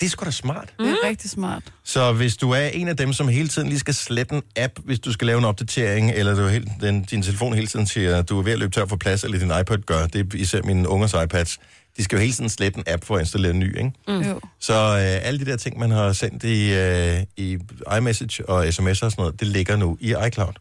Det 0.00 0.06
er 0.06 0.10
sgu 0.10 0.24
da 0.24 0.30
smart. 0.30 0.72
Det 0.78 0.88
er 0.88 1.08
rigtig 1.08 1.30
smart. 1.30 1.62
Så 1.84 2.12
hvis 2.12 2.36
du 2.36 2.50
er 2.50 2.66
en 2.66 2.88
af 2.88 2.96
dem, 2.96 3.12
som 3.12 3.28
hele 3.28 3.48
tiden 3.48 3.68
lige 3.68 3.78
skal 3.78 3.94
slette 3.94 4.34
en 4.34 4.42
app, 4.56 4.72
hvis 4.84 4.98
du 5.00 5.12
skal 5.12 5.26
lave 5.26 5.38
en 5.38 5.44
opdatering, 5.44 6.10
eller 6.10 6.34
du 6.34 6.46
helt, 6.46 6.68
den, 6.80 7.02
din 7.02 7.22
telefon 7.22 7.54
hele 7.54 7.66
tiden 7.66 7.86
siger, 7.86 8.16
at 8.16 8.28
du 8.28 8.38
er 8.38 8.42
ved 8.42 8.52
at 8.52 8.58
løbe 8.58 8.72
tør 8.72 8.86
for 8.86 8.96
plads, 8.96 9.24
eller 9.24 9.38
din 9.38 9.52
iPad 9.60 9.78
gør, 9.78 10.06
det 10.06 10.34
er 10.34 10.36
især 10.38 10.62
mine 10.62 10.88
ungers 10.88 11.14
iPads, 11.24 11.58
de 11.96 12.04
skal 12.04 12.16
jo 12.16 12.20
hele 12.20 12.32
tiden 12.32 12.50
slette 12.50 12.78
en 12.78 12.84
app 12.86 13.04
for 13.04 13.14
at 13.14 13.20
installere 13.20 13.52
en 13.52 13.58
ny, 13.58 13.78
ikke? 13.78 13.92
Mm. 14.08 14.20
Jo. 14.20 14.40
Så 14.60 14.74
øh, 14.74 15.26
alle 15.28 15.40
de 15.40 15.50
der 15.50 15.56
ting, 15.56 15.78
man 15.78 15.90
har 15.90 16.12
sendt 16.12 16.44
i, 16.44 16.72
øh, 16.74 17.22
i 17.36 17.58
iMessage 17.98 18.48
og 18.48 18.64
sms'er 18.68 18.88
og 18.88 18.96
sådan 18.96 19.14
noget, 19.18 19.40
det 19.40 19.48
ligger 19.48 19.76
nu 19.76 19.98
i 20.00 20.14
iCloud. 20.26 20.52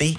Det 0.00 0.18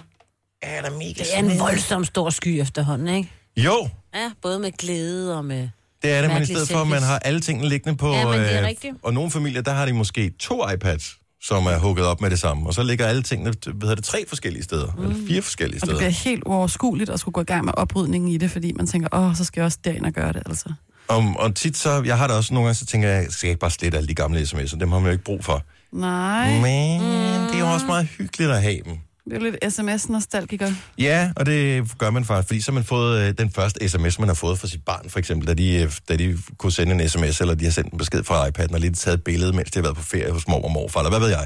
er 0.61 0.81
da 0.81 0.89
mega 0.89 1.13
Det 1.13 1.35
er 1.35 1.39
en 1.39 1.59
voldsom 1.59 2.05
stor 2.05 2.29
sky 2.29 2.47
efterhånden, 2.47 3.07
ikke? 3.07 3.31
Jo, 3.57 3.89
Ja, 4.15 4.31
både 4.41 4.59
med 4.59 4.71
glæde 4.71 5.37
og 5.37 5.45
med... 5.45 5.69
det 6.03 6.11
er 6.11 6.21
det, 6.21 6.31
men 6.31 6.41
i 6.41 6.45
stedet 6.45 6.69
for, 6.69 6.81
at 6.81 6.87
man 6.87 7.01
har 7.03 7.19
alle 7.19 7.39
tingene 7.39 7.69
liggende 7.69 7.97
på... 7.97 8.13
Ja, 8.13 8.25
men 8.25 8.39
det 8.39 8.55
er 8.55 8.69
øh. 8.85 8.93
Og 9.03 9.13
nogle 9.13 9.31
familier, 9.31 9.61
der 9.61 9.71
har 9.71 9.85
de 9.85 9.93
måske 9.93 10.31
to 10.39 10.69
iPads, 10.69 11.17
som 11.41 11.65
er 11.65 11.77
hugget 11.77 12.05
op 12.05 12.21
med 12.21 12.29
det 12.29 12.39
samme. 12.39 12.67
Og 12.67 12.73
så 12.73 12.83
ligger 12.83 13.07
alle 13.07 13.23
tingene, 13.23 13.53
hvad 13.65 13.73
hedder 13.81 13.95
det, 13.95 14.03
tre 14.03 14.25
forskellige 14.27 14.63
steder. 14.63 14.91
Mm. 14.97 15.03
Eller 15.03 15.15
fire 15.27 15.41
forskellige 15.41 15.77
Og 15.77 15.81
det 15.81 15.87
steder. 15.87 15.97
bliver 15.97 16.31
helt 16.31 16.43
uoverskueligt 16.45 17.09
at 17.09 17.19
skulle 17.19 17.33
gå 17.33 17.41
i 17.41 17.43
gang 17.43 17.65
med 17.65 17.73
oprydningen 17.77 18.31
i 18.31 18.37
det, 18.37 18.51
fordi 18.51 18.73
man 18.73 18.87
tænker, 18.87 19.09
åh, 19.13 19.35
så 19.35 19.43
skal 19.43 19.61
jeg 19.61 19.65
også 19.65 19.77
derind 19.83 20.05
og 20.05 20.11
gøre 20.11 20.33
det, 20.33 20.43
altså. 20.45 20.73
Og, 21.07 21.23
og 21.39 21.55
tit 21.55 21.77
så, 21.77 22.03
jeg 22.05 22.17
har 22.17 22.27
det 22.27 22.35
også 22.35 22.53
nogle 22.53 22.65
gange, 22.67 22.75
så 22.75 22.85
tænker 22.85 23.09
jeg, 23.09 23.25
skal 23.29 23.47
jeg 23.47 23.51
ikke 23.51 23.59
bare 23.59 23.71
slette 23.71 23.97
alle 23.97 24.07
de 24.07 24.15
gamle 24.15 24.41
sms'er? 24.41 24.79
Dem 24.79 24.91
har 24.91 24.99
man 24.99 25.05
jo 25.05 25.11
ikke 25.11 25.23
brug 25.23 25.45
for. 25.45 25.63
Nej, 25.93 26.51
Men 26.51 27.01
det 27.47 27.55
er 27.55 27.59
jo 27.59 27.73
også 27.73 27.85
meget 27.85 28.05
hyggeligt 28.17 28.51
at 28.51 28.61
have 28.61 28.79
dem. 28.85 28.97
Det 29.25 29.33
er 29.33 29.39
jo 29.39 29.43
lidt 29.43 29.73
sms-nostalgiker. 29.73 30.71
Ja, 30.97 31.31
og 31.35 31.45
det 31.45 31.91
gør 31.97 32.09
man 32.09 32.25
faktisk, 32.25 32.47
fordi 32.47 32.61
så 32.61 32.71
har 32.71 32.73
man 32.73 32.83
fået 32.83 33.21
øh, 33.21 33.33
den 33.37 33.51
første 33.51 33.89
sms, 33.89 34.19
man 34.19 34.27
har 34.27 34.35
fået 34.35 34.59
fra 34.59 34.67
sit 34.67 34.85
barn, 34.85 35.09
for 35.09 35.19
eksempel, 35.19 35.47
da 35.47 35.53
de, 35.53 35.75
øh, 35.75 35.91
da 36.09 36.15
de 36.15 36.37
kunne 36.57 36.71
sende 36.71 37.03
en 37.03 37.09
sms, 37.09 37.41
eller 37.41 37.55
de 37.55 37.65
har 37.65 37.71
sendt 37.71 37.91
en 37.91 37.97
besked 37.97 38.23
fra 38.23 38.47
iPad'en, 38.47 38.73
og 38.73 38.79
lige 38.79 38.91
taget 38.91 39.17
et 39.17 39.23
billede, 39.23 39.53
mens 39.53 39.71
de 39.71 39.79
har 39.79 39.83
været 39.83 39.95
på 39.95 40.03
ferie 40.03 40.31
hos 40.31 40.47
mor 40.47 40.61
og 40.61 40.71
morfar, 40.71 40.99
eller 40.99 41.09
hvad 41.09 41.19
ved 41.19 41.29
jeg. 41.29 41.45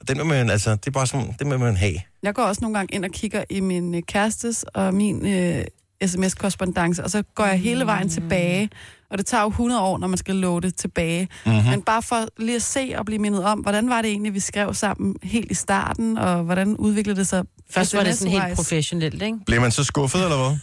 Og 0.00 0.08
den 0.08 0.18
vil 0.18 0.26
man, 0.26 0.50
altså, 0.50 0.70
det 0.70 0.86
er 0.86 0.90
bare 0.90 1.06
sådan, 1.06 1.34
det 1.38 1.50
vil 1.50 1.58
man 1.58 1.76
have. 1.76 1.94
Jeg 2.22 2.34
går 2.34 2.42
også 2.42 2.60
nogle 2.60 2.78
gange 2.78 2.94
ind 2.94 3.04
og 3.04 3.10
kigger 3.10 3.44
i 3.50 3.60
min 3.60 3.94
øh, 3.94 4.02
kærestes 4.02 4.64
og 4.74 4.94
min 4.94 5.26
øh, 5.26 5.64
sms-korrespondence, 6.06 7.04
og 7.04 7.10
så 7.10 7.22
går 7.34 7.44
jeg 7.46 7.58
hele 7.58 7.86
vejen 7.86 8.08
tilbage. 8.08 8.70
Og 9.14 9.18
det 9.18 9.26
tager 9.26 9.42
jo 9.42 9.48
100 9.48 9.80
år, 9.80 9.98
når 9.98 10.06
man 10.06 10.18
skal 10.18 10.34
loade 10.34 10.70
tilbage. 10.70 11.28
Mm-hmm. 11.46 11.70
Men 11.70 11.82
bare 11.82 12.02
for 12.02 12.26
lige 12.38 12.56
at 12.56 12.62
se 12.62 12.94
og 12.96 13.06
blive 13.06 13.18
mindet 13.18 13.44
om, 13.44 13.58
hvordan 13.58 13.88
var 13.88 14.02
det 14.02 14.10
egentlig, 14.10 14.34
vi 14.34 14.40
skrev 14.40 14.74
sammen 14.74 15.16
helt 15.22 15.50
i 15.50 15.54
starten, 15.54 16.18
og 16.18 16.42
hvordan 16.42 16.76
udviklede 16.76 17.18
det 17.18 17.26
sig 17.26 17.44
Først 17.70 17.94
var 17.94 18.04
det 18.04 18.18
sådan 18.18 18.32
helt 18.32 18.56
professionelt, 18.56 19.22
ikke? 19.22 19.38
Bliver 19.46 19.60
man 19.60 19.70
så 19.70 19.84
skuffet, 19.84 20.22
eller 20.22 20.36
hvad? 20.36 20.58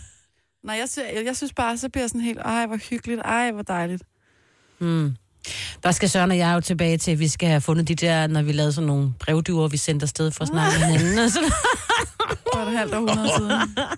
Nej, 0.64 0.76
jeg, 0.76 0.90
sy- 0.90 1.16
jeg, 1.16 1.26
jeg 1.26 1.38
synes 1.38 1.54
bare, 1.54 1.78
så 1.78 1.90
bliver 1.90 2.04
jeg 2.04 2.10
sådan 2.10 2.22
helt, 2.22 2.40
ej, 2.40 2.66
hvor 2.66 2.78
hyggeligt, 2.90 3.22
ej, 3.26 3.52
hvor 3.52 3.62
dejligt. 3.62 4.04
Mm. 4.80 5.16
Der 5.84 5.92
skal 5.92 6.10
Søren 6.10 6.32
og 6.32 6.38
jeg 6.38 6.56
jo 6.56 6.62
tilbage 6.62 6.98
til, 6.98 7.12
at 7.12 7.20
vi 7.20 7.28
skal 7.28 7.50
have 7.50 7.62
fundet 7.62 7.88
de 7.88 7.96
der, 7.96 8.28
når 8.28 8.42
vi 8.42 8.52
lavede 8.52 8.74
sådan 8.74 8.88
nogle 8.88 9.14
brevduer, 9.20 9.68
vi 9.68 9.78
sendte 9.78 10.04
afsted 10.04 10.32
for 10.32 10.42
at 10.42 10.48
snakke 10.48 10.80
med 10.80 10.88
hinanden. 10.88 11.20
Og 11.20 11.32
så, 11.32 11.40
Det 12.66 12.68
var 12.68 12.72
et 12.72 12.78
halvt 12.78 12.94
århundrede 12.94 13.30
siden. 13.38 13.52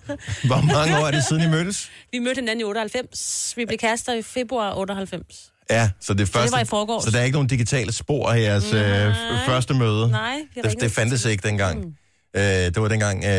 Hvor 0.50 0.60
mange 0.74 0.98
år 0.98 1.06
er 1.06 1.10
det 1.10 1.24
siden, 1.24 1.42
I 1.42 1.46
mødtes? 1.48 1.90
vi 2.12 2.18
mødte 2.18 2.40
hinanden 2.40 2.60
i 2.60 2.64
98. 2.64 3.52
Vi 3.56 3.64
blev 3.66 3.78
kærester 3.78 4.12
i 4.12 4.22
februar 4.22 4.74
98. 4.74 5.52
Ja, 5.70 5.90
så 6.00 6.14
det, 6.14 6.28
første, 6.28 6.52
var 6.52 6.60
i 6.60 6.64
forgårs. 6.64 7.04
Så 7.04 7.10
der 7.10 7.18
er 7.18 7.22
ikke 7.24 7.34
nogen 7.34 7.48
digitale 7.48 7.92
spor 7.92 8.30
af 8.30 8.40
jeres 8.40 8.72
øh, 8.72 9.10
f- 9.10 9.46
første 9.46 9.74
møde? 9.74 10.10
Nej, 10.10 10.36
vi 10.54 10.60
det, 10.62 10.80
det 10.80 10.92
fandtes 10.92 11.24
ikke 11.24 11.48
dengang. 11.48 11.80
Mm. 11.80 11.94
Øh, 12.36 12.42
det 12.42 12.82
var 12.82 12.88
dengang, 12.88 13.16
øh, 13.24 13.30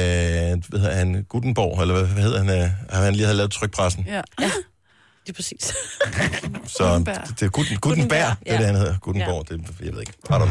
hvad 0.69 0.79
hedder 0.79 0.95
han, 0.95 1.25
Gutenborg, 1.29 1.81
eller 1.81 1.95
hvad, 2.05 2.23
hedder 2.23 2.43
han, 2.43 2.49
øh, 2.61 2.69
han 3.03 3.13
lige 3.13 3.25
havde 3.25 3.38
lavet 3.38 3.51
trykpressen. 3.51 4.05
Ja. 4.07 4.21
Det 5.25 5.29
er 5.29 5.33
præcis. 5.33 5.73
Så 6.77 6.97
det, 6.97 7.39
det 7.39 7.45
er 7.45 7.49
Guten, 7.49 7.77
Gutenberg, 7.77 8.09
det 8.09 8.51
er 8.51 8.53
ja. 8.53 8.57
det, 8.57 8.65
han 8.65 8.75
hedder. 8.75 8.97
Gutenborg, 9.01 9.49
det, 9.49 9.61
jeg 9.83 9.93
ved 9.93 9.99
ikke. 9.99 10.13
I 10.23 10.33
don't 10.33 10.38
know. 10.38 10.47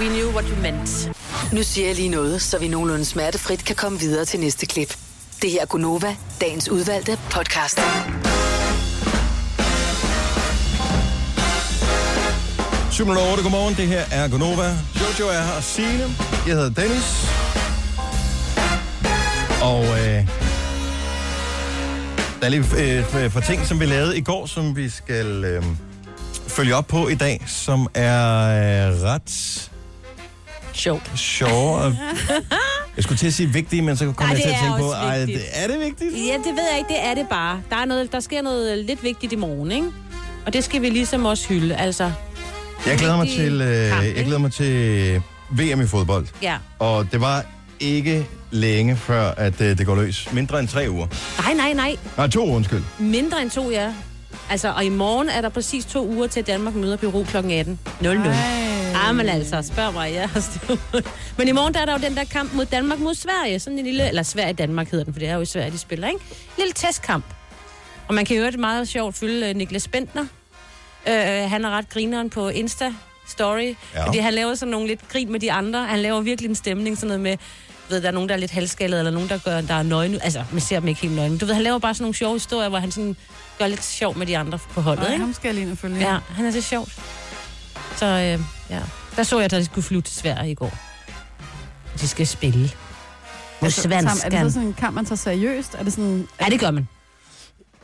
We 0.00 0.08
knew 0.08 0.30
what 0.32 0.44
you 0.48 0.56
meant. 0.62 1.10
Nu 1.52 1.62
siger 1.62 1.86
jeg 1.86 1.96
lige 1.96 2.08
noget, 2.08 2.42
så 2.42 2.58
vi 2.58 2.68
nogenlunde 2.68 3.04
smertefrit 3.04 3.64
kan 3.64 3.76
komme 3.76 3.98
videre 3.98 4.24
til 4.24 4.40
næste 4.40 4.66
klip. 4.66 4.96
Det 5.42 5.50
her 5.50 5.60
er 5.62 5.66
Gunova, 5.66 6.16
dagens 6.40 6.68
udvalgte 6.68 7.18
podcast. 7.30 7.80
708, 12.90 13.42
godmorgen. 13.42 13.74
Det 13.74 13.86
her 13.86 14.04
er 14.12 14.28
Gonova. 14.28 14.76
Jojo 15.00 15.30
er 15.30 15.42
her, 15.42 15.52
og 15.56 15.62
Signe. 15.62 16.04
Jeg 16.46 16.54
hedder 16.54 16.70
Dennis. 16.70 17.26
Og 19.62 19.84
øh, 19.84 20.45
der 22.50 22.52
er 22.58 22.60
lige 22.78 23.18
øh, 23.18 23.24
et 23.26 23.32
par 23.32 23.40
ting, 23.40 23.66
som 23.66 23.80
vi 23.80 23.84
lavede 23.84 24.18
i 24.18 24.20
går, 24.20 24.46
som 24.46 24.76
vi 24.76 24.88
skal 24.88 25.44
øh, 25.44 25.62
følge 26.48 26.74
op 26.76 26.86
på 26.86 27.08
i 27.08 27.14
dag, 27.14 27.44
som 27.46 27.88
er 27.94 28.90
øh, 28.90 29.02
ret 29.02 29.70
Sjovt. 30.72 31.18
sjove. 31.18 31.74
og- 31.76 31.94
Jeg 32.96 33.04
skulle 33.04 33.18
til 33.18 33.26
at 33.26 33.34
sige 33.34 33.48
vigtige, 33.52 33.82
men 33.82 33.96
så 33.96 34.04
kom 34.12 34.26
Nej, 34.26 34.28
jeg 34.34 34.42
til 34.42 34.48
at 34.48 34.56
tænke 34.62 34.78
på, 34.78 34.90
ej, 34.92 35.18
det, 35.18 35.40
er 35.52 35.66
det 35.66 35.80
vigtigt? 35.80 36.12
Ja, 36.12 36.34
det 36.34 36.52
ved 36.56 36.62
jeg 36.70 36.78
ikke, 36.78 36.88
det 36.88 37.04
er 37.04 37.14
det 37.14 37.26
bare. 37.30 37.60
Der, 37.70 37.76
er 37.76 37.84
noget, 37.84 38.12
der 38.12 38.20
sker 38.20 38.42
noget 38.42 38.84
lidt 38.84 39.02
vigtigt 39.02 39.32
i 39.32 39.36
morgen, 39.36 39.72
ikke? 39.72 39.86
Og 40.46 40.52
det 40.52 40.64
skal 40.64 40.82
vi 40.82 40.88
ligesom 40.90 41.24
også 41.24 41.48
hylde, 41.48 41.76
altså. 41.76 42.12
Jeg 42.86 42.98
glæder 42.98 43.16
mig 43.16 43.28
til, 43.28 43.60
øh, 43.60 43.88
kamp, 43.90 44.02
jeg 44.04 44.24
glæder 44.24 44.38
mig 44.38 44.52
til 44.52 45.22
VM 45.50 45.80
i 45.80 45.86
fodbold. 45.86 46.26
Ja. 46.42 46.56
Og 46.78 47.12
det 47.12 47.20
var 47.20 47.44
ikke 47.80 48.26
længe 48.50 48.96
før, 48.96 49.30
at 49.30 49.60
øh, 49.60 49.78
det 49.78 49.86
går 49.86 49.94
løs. 49.94 50.32
Mindre 50.32 50.60
end 50.60 50.68
tre 50.68 50.86
uger. 50.90 51.06
Nej, 51.42 51.54
nej, 51.54 51.72
nej. 51.72 51.96
Nej, 52.16 52.28
to 52.28 52.44
uger, 52.44 52.56
undskyld. 52.56 52.82
Mindre 52.98 53.42
end 53.42 53.50
to, 53.50 53.70
ja. 53.70 53.92
Altså, 54.50 54.72
og 54.72 54.84
i 54.84 54.88
morgen 54.88 55.28
er 55.28 55.40
der 55.40 55.48
præcis 55.48 55.84
to 55.84 56.06
uger 56.06 56.26
til, 56.26 56.40
at 56.40 56.46
Danmark 56.46 56.74
møder 56.74 56.96
Peru 56.96 57.24
kl. 57.24 57.36
18. 57.36 57.78
00. 58.00 58.16
Ej. 58.26 58.32
Ah, 59.08 59.16
men 59.16 59.28
altså, 59.28 59.62
spørg 59.62 59.92
mig, 59.92 60.12
ja. 60.12 60.28
men 61.38 61.48
i 61.48 61.52
morgen 61.52 61.74
der 61.74 61.80
er 61.80 61.84
der 61.84 61.92
jo 61.92 61.98
den 61.98 62.16
der 62.16 62.24
kamp 62.24 62.54
mod 62.54 62.66
Danmark 62.66 62.98
mod 62.98 63.14
Sverige. 63.14 63.60
Sådan 63.60 63.78
en 63.78 63.84
lille, 63.84 64.08
eller 64.08 64.22
Sverige-Danmark 64.22 64.90
hedder 64.90 65.04
den, 65.04 65.14
for 65.14 65.20
det 65.20 65.28
er 65.28 65.34
jo 65.34 65.40
i 65.40 65.46
Sverige, 65.46 65.70
de 65.70 65.78
spiller, 65.78 66.08
ikke? 66.08 66.20
Lille 66.58 66.72
testkamp. 66.72 67.24
Og 68.08 68.14
man 68.14 68.24
kan 68.24 68.36
jo 68.36 68.44
det 68.46 68.58
meget 68.58 68.88
sjovt 68.88 69.16
følge 69.16 69.50
uh, 69.50 69.56
Niklas 69.56 69.88
Bentner. 69.88 70.22
Uh, 70.22 71.50
han 71.50 71.64
er 71.64 71.70
ret 71.70 71.88
grineren 71.88 72.30
på 72.30 72.48
Insta 72.48 72.92
Story. 73.26 73.74
Ja. 73.94 74.06
Fordi 74.06 74.18
han 74.18 74.34
laver 74.34 74.54
sådan 74.54 74.70
nogle 74.70 74.86
lidt 74.86 75.08
grin 75.08 75.32
med 75.32 75.40
de 75.40 75.52
andre. 75.52 75.86
Han 75.86 75.98
laver 75.98 76.20
virkelig 76.20 76.48
en 76.48 76.54
stemning, 76.54 76.96
sådan 76.96 77.06
noget 77.06 77.20
med, 77.20 77.36
ved, 77.90 78.00
der 78.02 78.08
er 78.08 78.12
nogen, 78.12 78.28
der 78.28 78.34
er 78.34 78.38
lidt 78.38 78.50
halvskaldet, 78.50 78.98
eller 78.98 79.10
nogen, 79.10 79.28
der, 79.28 79.38
gør, 79.38 79.60
der 79.60 79.74
er 79.74 79.82
nøgne. 79.82 80.24
Altså, 80.24 80.44
man 80.52 80.60
ser 80.60 80.80
dem 80.80 80.88
ikke 80.88 81.00
helt 81.00 81.14
nøgne. 81.14 81.38
Du 81.38 81.46
ved, 81.46 81.54
han 81.54 81.62
laver 81.62 81.78
bare 81.78 81.94
sådan 81.94 82.02
nogle 82.02 82.14
sjove 82.14 82.32
historier, 82.34 82.68
hvor 82.68 82.78
han 82.78 82.90
sådan 82.90 83.16
gør 83.58 83.66
lidt 83.66 83.84
sjov 83.84 84.16
med 84.18 84.26
de 84.26 84.38
andre 84.38 84.58
på 84.58 84.80
holdet, 84.80 85.02
Nej, 85.02 85.12
ikke? 85.12 85.24
ham 85.24 85.32
skal 85.34 85.48
jeg 85.48 85.54
lige 85.54 85.64
ind 85.64 85.72
og 85.72 85.78
følge. 85.78 85.98
Ja, 86.12 86.18
han 86.30 86.46
er 86.46 86.50
så 86.50 86.60
sjovt. 86.60 86.98
Så 87.96 88.06
øh, 88.06 88.40
ja, 88.70 88.80
der 89.16 89.22
så 89.22 89.36
jeg, 89.36 89.44
at 89.44 89.50
de 89.50 89.64
skulle 89.64 89.84
flyve 89.84 90.02
til 90.02 90.14
Sverige 90.14 90.50
i 90.50 90.54
går. 90.54 90.78
De 92.00 92.08
skal 92.08 92.26
spille. 92.26 92.60
Mod 92.60 92.70
Altså, 93.62 93.88
er 93.88 94.00
det 94.00 94.10
så 94.10 94.20
Svenskan. 94.20 94.50
sådan 94.52 94.68
en 94.68 94.74
kamp, 94.74 94.94
man 94.94 95.04
tager 95.04 95.16
seriøst? 95.16 95.74
Er 95.78 95.82
det 95.82 95.92
sådan... 95.92 96.28
Ja, 96.40 96.46
det 96.46 96.60
gør 96.60 96.70
man. 96.70 96.88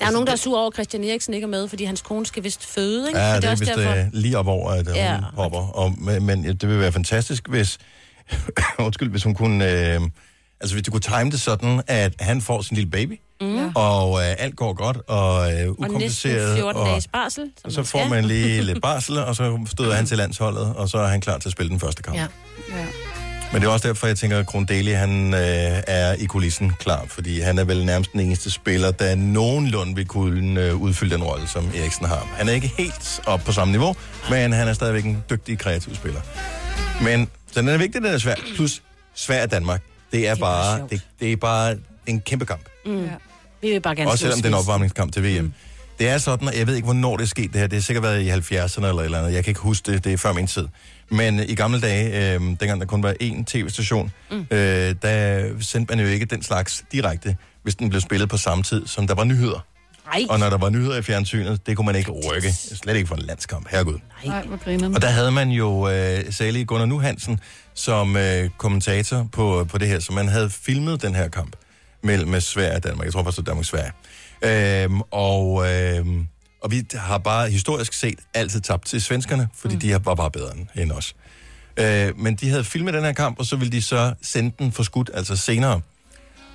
Der 0.00 0.06
er 0.06 0.10
nogen, 0.10 0.26
der 0.26 0.32
er 0.32 0.36
sur 0.36 0.58
over, 0.58 0.66
at 0.68 0.74
Christian 0.74 1.04
Eriksen 1.04 1.34
ikke 1.34 1.44
er 1.44 1.48
med, 1.48 1.68
fordi 1.68 1.84
hans 1.84 2.02
kone 2.02 2.26
skal 2.26 2.44
vist 2.44 2.64
føde, 2.66 3.08
ikke? 3.08 3.20
Ja, 3.20 3.34
Så 3.34 3.40
det 3.40 3.50
er 3.50 3.56
vist 3.56 3.78
øh, 3.78 4.06
lige 4.12 4.38
op 4.38 4.46
over, 4.46 4.70
at 4.70 4.86
Ja. 4.86 5.04
ja. 5.04 5.14
hun 5.14 5.24
hopper. 5.34 5.58
Og, 5.58 5.94
men, 5.98 6.26
men 6.26 6.44
det 6.44 6.68
vil 6.68 6.80
være 6.80 6.92
fantastisk, 6.92 7.48
hvis, 7.48 7.78
undskyld, 8.78 9.11
hvis 9.11 9.22
hun 9.22 9.35
kunne... 9.35 9.64
Øh, 9.64 10.00
altså, 10.61 10.74
hvis 10.74 10.82
du 10.82 10.90
kunne 10.90 11.00
time 11.00 11.30
det 11.30 11.40
sådan, 11.40 11.82
at 11.87 12.12
han 12.20 12.40
får 12.40 12.62
sin 12.62 12.74
lille 12.74 12.90
baby, 12.90 13.20
mm. 13.40 13.72
og 13.74 14.20
øh, 14.20 14.35
alt 14.38 14.56
går 14.56 14.72
godt, 14.72 14.98
og 15.08 15.52
øh, 15.52 15.52
Og 15.52 15.54
næsten 15.54 15.85
ukompliceret. 15.85 16.56
14 16.56 16.85
dages 16.85 17.08
barsel. 17.08 17.50
og 17.64 17.72
så 17.72 17.82
får 17.82 18.08
man 18.08 18.24
lige 18.24 18.62
lidt 18.72 18.82
barsel, 18.82 19.18
og 19.18 19.37
så 19.37 19.58
støder 19.66 19.94
han 19.94 20.06
til 20.06 20.16
landsholdet, 20.16 20.74
og 20.76 20.88
så 20.88 20.98
er 20.98 21.08
han 21.08 21.20
klar 21.20 21.38
til 21.38 21.48
at 21.48 21.52
spille 21.52 21.70
den 21.70 21.80
første 21.80 22.02
kamp. 22.02 22.16
Ja. 22.16 22.26
Ja. 22.70 22.87
Men 23.52 23.62
det 23.62 23.68
er 23.68 23.72
også 23.72 23.88
derfor, 23.88 24.06
jeg 24.06 24.16
tænker, 24.16 24.38
at 24.38 24.46
Krondeli, 24.46 24.92
han 24.92 25.35
øh, 25.35 25.40
er 25.87 26.14
i 26.14 26.24
kulissen 26.24 26.72
klar, 26.78 27.04
fordi 27.08 27.40
han 27.40 27.58
er 27.58 27.64
vel 27.64 27.85
nærmest 27.85 28.12
den 28.12 28.20
eneste 28.20 28.50
spiller, 28.50 28.90
der 28.90 29.14
nogenlunde 29.14 29.94
vil 29.94 30.06
kunne 30.06 30.61
øh, 30.61 30.76
udfylde 30.76 31.14
den 31.14 31.24
rolle, 31.24 31.48
som 31.48 31.70
Eriksen 31.74 32.06
har. 32.06 32.28
Han 32.37 32.48
er 32.48 32.52
ikke 32.52 32.72
helt 32.78 33.20
op 33.26 33.40
på 33.40 33.52
samme 33.52 33.72
niveau, 33.72 33.96
men 34.30 34.52
han 34.52 34.68
er 34.68 34.72
stadigvæk 34.72 35.04
en 35.04 35.24
dygtig 35.30 35.58
kreativ 35.58 35.94
spiller. 35.94 36.20
Men 37.02 37.28
så 37.52 37.60
den 37.60 37.68
er 37.68 37.78
vigtig, 37.78 38.02
den 38.02 38.14
er 38.14 38.18
svær. 38.18 38.34
Plus 38.54 38.82
Sverige 39.14 39.42
og 39.42 39.50
Danmark. 39.50 39.82
Det 40.12 40.28
er, 40.28 40.34
Det 40.34 40.42
er 40.42 40.46
bare 40.46 40.86
det, 40.90 41.00
det 41.20 41.32
er 41.32 41.36
bare 41.36 41.76
en 42.06 42.20
kæmpe 42.20 42.46
kamp. 42.46 42.62
Mm. 42.86 43.04
Ja. 43.04 43.10
Vi 43.62 43.70
vil 43.70 43.80
bare 43.80 43.96
gerne 43.96 44.10
Også 44.10 44.22
selvom 44.22 44.36
det 44.36 44.44
er 44.44 44.48
en 44.48 44.54
opvarmningskamp 44.54 45.12
til 45.12 45.22
VM. 45.22 45.44
Mm. 45.44 45.52
Det 45.98 46.08
er 46.08 46.18
sådan, 46.18 46.48
og 46.48 46.58
jeg 46.58 46.66
ved 46.66 46.74
ikke, 46.74 46.84
hvornår 46.84 47.16
det 47.16 47.24
er 47.24 47.28
sket 47.28 47.52
det 47.52 47.60
her. 47.60 47.66
Det 47.66 47.76
har 47.76 47.82
sikkert 47.82 48.02
været 48.02 48.22
i 48.22 48.30
70'erne 48.30 48.86
eller 48.86 49.02
eller 49.02 49.18
andet. 49.18 49.32
Jeg 49.32 49.44
kan 49.44 49.50
ikke 49.50 49.60
huske 49.60 49.92
det, 49.92 50.04
det 50.04 50.12
er 50.12 50.16
før 50.16 50.32
min 50.32 50.46
tid. 50.46 50.68
Men 51.10 51.38
i 51.40 51.54
gamle 51.54 51.80
dage, 51.80 52.34
øh, 52.34 52.40
dengang 52.40 52.80
der 52.80 52.86
kun 52.86 53.02
var 53.02 53.14
én 53.22 53.44
tv-station, 53.44 54.12
mm. 54.30 54.46
øh, 54.50 54.94
der 55.02 55.48
sendte 55.60 55.96
man 55.96 56.04
jo 56.04 56.10
ikke 56.12 56.24
den 56.24 56.42
slags 56.42 56.84
direkte, 56.92 57.36
hvis 57.62 57.74
den 57.74 57.88
blev 57.88 58.00
spillet 58.00 58.28
på 58.28 58.36
samme 58.36 58.64
tid, 58.64 58.86
som 58.86 59.06
der 59.06 59.14
var 59.14 59.24
nyheder. 59.24 59.64
Ej, 60.12 60.25
Og 60.29 60.38
når 60.38 60.51
der 60.51 60.59
var 60.59 60.70
nyheder 60.70 60.96
i 60.98 61.03
fjernsynet, 61.03 61.66
det 61.66 61.77
kunne 61.77 61.87
man 61.87 61.96
ikke 61.96 62.11
rykke. 62.11 62.53
Slet 62.53 62.96
ikke 62.96 63.07
for 63.09 63.14
en 63.14 63.22
landskamp. 63.22 63.68
Herregud. 63.70 63.98
Nej, 64.25 64.46
hvor 64.46 64.57
grineren. 64.57 64.94
Og 64.94 65.03
der 65.03 65.09
havde 65.09 65.31
man 65.31 65.48
jo 65.51 65.88
øh, 65.88 66.33
salige 66.33 66.64
Gunnar 66.64 66.87
Nu 66.87 66.98
Hansen 66.98 67.40
som 67.75 68.16
øh, 68.16 68.51
kommentator 68.59 69.29
på, 69.33 69.66
på 69.70 69.79
det 69.79 69.88
her, 69.88 70.01
så 70.01 70.12
man 70.12 70.29
havde 70.29 70.51
filmet 70.51 71.03
den 71.03 71.14
her 71.14 71.29
kamp 71.29 71.57
mellem 72.03 72.29
med 72.29 72.40
Sverige 72.40 72.77
og 72.77 72.85
Danmark. 72.85 73.05
Jeg 73.05 73.12
tror 73.12 73.22
faktisk, 73.22 73.37
det 73.37 73.46
var 73.46 73.51
Danmark-Sverige. 73.53 73.92
Øhm, 74.85 75.01
og, 75.11 75.72
øhm, 75.72 76.27
og 76.62 76.70
vi 76.70 76.85
har 76.94 77.18
bare 77.18 77.51
historisk 77.51 77.92
set 77.92 78.18
altid 78.35 78.61
tabt 78.61 78.87
til 78.87 79.03
svenskerne, 79.03 79.48
fordi 79.55 79.75
mm. 79.75 79.81
de 79.81 79.92
var 80.05 80.14
bare 80.14 80.31
bedre 80.31 80.51
end- 80.77 80.92
os. 80.92 81.14
Øh, 81.77 82.18
men 82.18 82.35
de 82.35 82.48
havde 82.48 82.64
filmet 82.64 82.94
den 82.94 83.05
her 83.05 83.12
kamp, 83.12 83.38
og 83.38 83.46
så 83.46 83.57
ville 83.57 83.72
de 83.72 83.83
så 83.83 84.14
sende 84.22 84.53
den 84.59 84.72
for 84.72 84.83
skudt, 84.83 85.11
altså 85.14 85.37
senere. 85.37 85.81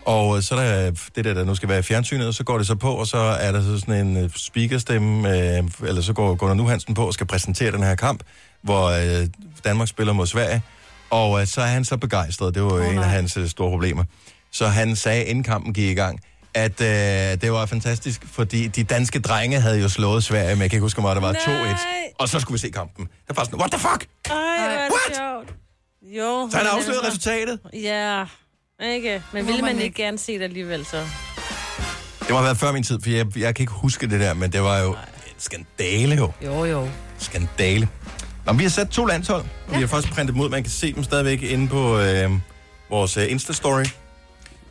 Og 0.08 0.44
så 0.44 0.56
er 0.56 0.60
der 0.60 0.92
det 1.16 1.26
der, 1.26 1.34
der 1.34 1.44
nu 1.46 1.56
skal 1.56 1.70
være 1.70 1.84
fjernsynet, 1.84 2.28
og 2.28 2.34
så 2.34 2.44
går 2.44 2.58
det 2.58 2.68
så 2.68 2.76
på, 2.76 2.92
og 2.92 3.08
så 3.08 3.18
er 3.18 3.52
der 3.52 3.62
så 3.62 3.80
sådan 3.80 4.08
en 4.08 4.18
øh, 4.24 4.30
speakerstemme, 4.36 5.30
øh, 5.30 5.64
eller 5.88 6.02
så 6.02 6.14
går 6.14 6.36
Gunnar 6.36 6.56
Nu 6.56 6.68
Hansen 6.68 6.94
på 6.94 7.08
og 7.08 7.14
skal 7.14 7.28
præsentere 7.28 7.72
den 7.72 7.84
her 7.84 7.96
kamp, 7.96 8.24
hvor 8.62 8.86
øh, 8.88 9.28
Danmark 9.64 9.88
spiller 9.88 10.14
mod 10.14 10.28
Sverige. 10.28 10.62
Og 11.10 11.42
øh, 11.42 11.48
så 11.48 11.62
er 11.62 11.66
han 11.66 11.86
så 11.86 11.98
begejstret, 11.98 12.56
det 12.56 12.64
var 12.64 12.72
oh, 12.72 12.92
en 12.94 12.98
af 12.98 13.10
hans 13.10 13.38
øh, 13.38 13.48
store 13.48 13.70
problemer. 13.70 14.04
Så 14.52 14.68
han 14.68 14.96
sagde, 14.96 15.24
inden 15.26 15.44
kampen 15.44 15.74
gik 15.74 15.90
i 15.90 15.94
gang, 15.94 16.20
at 16.54 16.82
øh, 16.82 17.42
det 17.42 17.52
var 17.52 17.66
fantastisk, 17.66 18.22
fordi 18.32 18.68
de 18.68 18.84
danske 18.84 19.20
drenge 19.20 19.60
havde 19.60 19.82
jo 19.82 19.90
slået 19.90 20.24
Sverige, 20.24 20.56
men 20.56 20.62
jeg 20.62 20.70
kan 20.70 20.78
ikke 20.78 20.82
huske, 20.86 21.02
hvor 21.02 21.12
meget 21.20 21.36
det 21.38 21.48
var, 21.48 21.54
Nej. 21.64 21.74
2-1. 21.74 22.16
Og 22.20 22.30
så 22.30 22.40
skulle 22.40 22.54
vi 22.56 22.60
se 22.60 22.70
kampen. 22.70 23.08
Det 23.28 23.38
var 23.38 23.44
sådan, 23.44 23.60
what 23.60 23.72
the 23.72 23.80
fuck? 23.80 24.06
Ej, 24.30 24.36
er 24.36 24.78
What? 24.78 25.18
sjovt. 25.18 25.54
Jo. 26.18 26.48
Så 26.52 26.58
han 26.58 26.66
men 26.66 26.78
afslørede 26.78 27.06
altså- 27.06 27.30
resultatet. 27.30 27.60
Ja, 27.74 28.26
ikke. 28.86 29.24
Men 29.34 29.46
ville 29.48 29.62
man 29.62 29.66
man 29.66 29.76
ikke 29.76 29.86
ikke. 29.86 30.04
gerne 30.04 30.18
se 30.18 30.34
det 30.34 30.44
alligevel, 30.44 30.86
så? 30.86 30.98
Det 32.20 32.30
må 32.30 32.36
have 32.36 32.46
været 32.46 32.58
før 32.58 32.72
min 32.72 32.84
tid, 32.84 33.00
for 33.04 33.10
jeg, 33.10 33.38
jeg 33.38 33.56
kan 33.56 33.64
ikke 33.64 33.74
huske 33.74 34.08
det 34.10 34.20
der, 34.20 34.34
men 34.34 34.52
det 34.52 34.62
var 34.62 34.80
jo 34.80 34.90
en 34.92 35.34
skandale 35.38 36.16
jo. 36.16 36.32
Jo, 36.46 36.66
jo. 36.66 36.90
Skandale. 37.20 37.90
Nå, 38.46 38.52
men 38.52 38.60
vi 38.60 38.64
har 38.64 38.70
sat 38.70 38.90
to 38.90 39.06
landshold. 39.06 39.46
Ja. 39.70 39.76
Vi 39.76 39.80
har 39.80 39.88
først 39.88 40.10
printet 40.10 40.34
dem 40.34 40.42
ud. 40.44 40.50
Man 40.50 40.64
kan 40.64 40.72
se 40.72 40.94
dem 40.94 41.04
stadigvæk 41.04 41.44
inde 41.44 41.68
på 41.68 42.00
øh, 42.00 42.32
vores 42.90 43.18
øh, 43.18 43.26
Insta-story. 43.26 43.90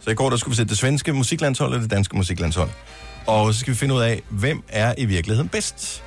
Så 0.01 0.11
i 0.11 0.14
går 0.14 0.31
der 0.31 0.37
skulle 0.37 0.53
vi 0.53 0.57
sætte 0.57 0.71
det 0.71 0.79
svenske 0.79 1.12
musiklandshold 1.12 1.75
og 1.75 1.81
det 1.81 1.90
danske 1.90 2.16
musiklandshold. 2.16 2.71
Og 3.27 3.55
så 3.55 3.61
skal 3.61 3.73
vi 3.73 3.79
finde 3.79 3.95
ud 3.95 4.01
af, 4.01 4.23
hvem 4.29 4.62
er 4.69 4.95
i 4.99 5.05
virkeligheden 5.05 5.49
bedst. 5.49 6.03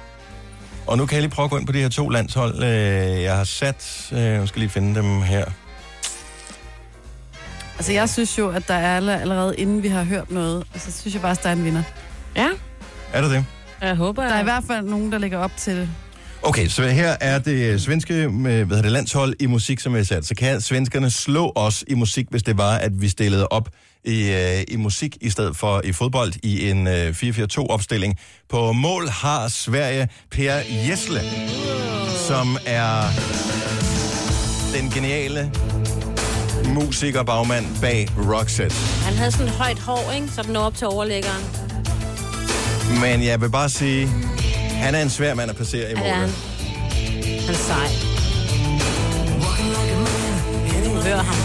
Og 0.88 0.98
nu 0.98 1.06
kan 1.06 1.16
jeg 1.16 1.22
lige 1.22 1.32
prøve 1.32 1.44
at 1.44 1.50
gå 1.52 1.58
ind 1.58 1.66
på 1.66 1.72
de 1.72 1.82
her 1.82 1.90
to 1.90 2.10
landshold, 2.10 2.64
øh, 2.64 3.22
jeg 3.22 3.36
har 3.38 3.44
sat. 3.44 4.10
Øh, 4.12 4.20
jeg 4.20 4.48
skal 4.48 4.60
lige 4.60 4.70
finde 4.70 4.96
dem 4.96 5.22
her. 5.22 5.46
Altså, 7.80 7.94
jeg 7.94 8.10
synes 8.10 8.38
jo, 8.38 8.50
at 8.50 8.68
der 8.68 8.74
er 8.74 8.96
alle- 8.98 9.22
allerede 9.22 9.56
inden 9.58 9.84
vi 9.84 9.88
har 9.88 10.04
hørt 10.04 10.32
noget, 10.32 10.64
altså, 10.74 10.92
synes 11.02 11.14
jeg 11.14 11.22
bare, 11.22 11.32
at 11.32 11.44
der 11.44 11.50
er 11.50 11.54
en 11.54 11.66
vinder. 11.66 11.84
Ja, 12.36 12.48
Er 13.14 13.22
det 13.22 13.32
det? 13.32 13.46
jeg 13.82 13.96
håber... 13.96 14.24
Der 14.24 14.34
er 14.34 14.40
i 14.40 14.44
hvert 14.44 14.64
fald 14.68 14.86
nogen, 14.86 15.12
der 15.12 15.18
lægger 15.18 15.38
op 15.38 15.52
til 15.58 15.76
det. 15.78 15.90
Okay, 16.44 16.68
så 16.68 16.84
her 16.88 17.16
er 17.22 17.40
det 17.40 17.82
svenske 17.82 18.14
med, 18.30 18.54
hvad 18.66 18.66
hedder 18.66 18.82
det, 18.82 18.92
landshold 18.92 19.34
i 19.40 19.46
musik, 19.46 19.80
som 19.80 19.92
jeg 19.94 20.00
har 20.00 20.04
sat. 20.06 20.26
Så 20.26 20.36
kan 20.36 20.62
svenskerne 20.62 21.10
slå 21.12 21.52
os 21.56 21.84
i 21.88 21.94
musik, 21.94 22.26
hvis 22.30 22.44
det 22.44 22.58
var, 22.58 22.76
at 22.76 23.02
vi 23.02 23.10
stillede 23.10 23.48
op 23.48 23.70
i, 24.06 24.32
øh, 24.32 24.64
i 24.68 24.76
musik 24.76 25.18
i 25.22 25.30
stedet 25.30 25.58
for 25.58 25.82
i 25.84 25.92
fodbold 25.92 26.34
i 26.44 26.70
en 26.70 26.88
øh, 26.88 27.10
4-4-2-opstilling. 27.10 28.16
På 28.50 28.72
mål 28.72 29.08
har 29.10 29.48
Sverige 29.48 30.08
Per 30.32 30.54
Jesle, 30.90 31.22
som 32.28 32.58
er 32.66 33.04
den 34.78 34.90
geniale 34.90 35.52
musiker 36.74 37.24
bagmand 37.24 37.66
bag 37.82 38.08
Roxette. 38.18 38.76
Han 39.04 39.14
havde 39.14 39.32
sådan 39.32 39.48
et 39.48 39.54
højt 39.54 39.80
hår, 39.80 40.12
ikke? 40.16 40.28
Så 40.36 40.44
den 40.44 40.54
når 40.54 40.62
op 40.62 40.76
til 40.76 40.88
overlæggeren. 40.88 41.44
Men 43.02 43.24
jeg 43.24 43.42
vil 43.42 43.50
bare 43.50 43.70
sige, 43.70 44.08
han 44.72 44.96
er 44.96 45.02
en 45.02 45.10
svær 45.10 45.34
mand 45.34 45.50
at 45.50 45.56
placere 45.56 45.92
i 45.92 45.94
er 45.94 45.98
han. 45.98 46.30
Han 47.40 47.50
er 47.50 47.54
sej. 47.54 47.88
Ham. 51.10 51.36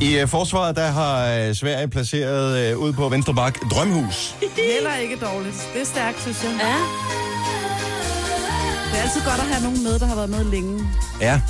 I 0.00 0.18
øh, 0.18 0.28
forsvaret, 0.28 0.76
der 0.76 0.86
har 0.86 1.26
øh, 1.26 1.54
Sverige 1.54 1.88
placeret 1.88 2.70
øh, 2.70 2.78
ud 2.78 2.92
på 2.92 3.08
venstre 3.08 3.34
bak 3.34 3.58
Drømhus. 3.70 4.36
Heller 4.56 4.96
ikke 4.96 5.16
dårligt. 5.16 5.68
Det 5.74 5.80
er 5.80 5.86
stærkt, 5.86 6.22
synes 6.22 6.44
jeg. 6.44 6.52
Ja. 6.60 7.23
Det 8.94 9.00
er 9.00 9.04
altid 9.04 9.20
godt 9.24 9.40
at 9.40 9.46
have 9.46 9.62
nogen 9.62 9.82
med, 9.82 9.98
der 9.98 10.06
har 10.06 10.14
været 10.14 10.30
med 10.30 10.44
længe. 10.44 10.80
Ja. 11.20 11.40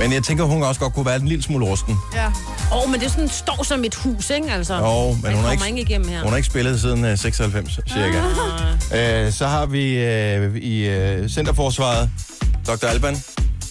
Men 0.00 0.12
jeg 0.12 0.22
tænker, 0.22 0.44
hun 0.44 0.62
også 0.62 0.80
godt 0.80 0.94
kunne 0.94 1.06
være 1.06 1.16
en 1.16 1.28
lille 1.28 1.42
smule 1.42 1.66
rusten. 1.66 1.96
Ja. 2.14 2.26
Åh, 2.26 2.84
oh, 2.84 2.90
men 2.90 3.00
det 3.00 3.10
sådan, 3.10 3.28
står 3.28 3.62
som 3.62 3.84
et 3.84 3.94
hus, 3.94 4.30
ikke? 4.30 4.50
Altså, 4.52 4.74
Jo, 4.74 4.82
men 4.82 5.14
hun 5.14 5.24
har 5.24 5.34
kommer 5.34 5.52
ikke, 5.66 5.78
ikke 5.78 5.90
igennem 5.90 6.08
her. 6.08 6.20
hun 6.22 6.28
har 6.28 6.36
ikke 6.36 6.46
spillet 6.46 6.80
siden 6.80 7.12
uh, 7.12 7.18
96, 7.18 7.80
cirka. 7.88 8.18
Uh, 9.26 9.32
så 9.32 9.46
har 9.46 9.66
vi 9.66 9.96
uh, 10.46 10.56
i 10.56 10.88
uh, 11.22 11.28
Centerforsvaret 11.30 12.10
Dr. 12.66 12.86
Alban, 12.86 13.16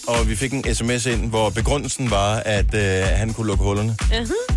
og 0.06 0.28
vi 0.28 0.36
fik 0.36 0.52
en 0.52 0.74
sms 0.74 1.06
ind, 1.06 1.28
hvor 1.30 1.50
begrundelsen 1.50 2.10
var, 2.10 2.36
at 2.36 2.74
uh, 2.74 2.80
han 3.18 3.32
kunne 3.34 3.46
lukke 3.46 3.64
hullerne. 3.64 3.96
Uh-huh. 4.00 4.54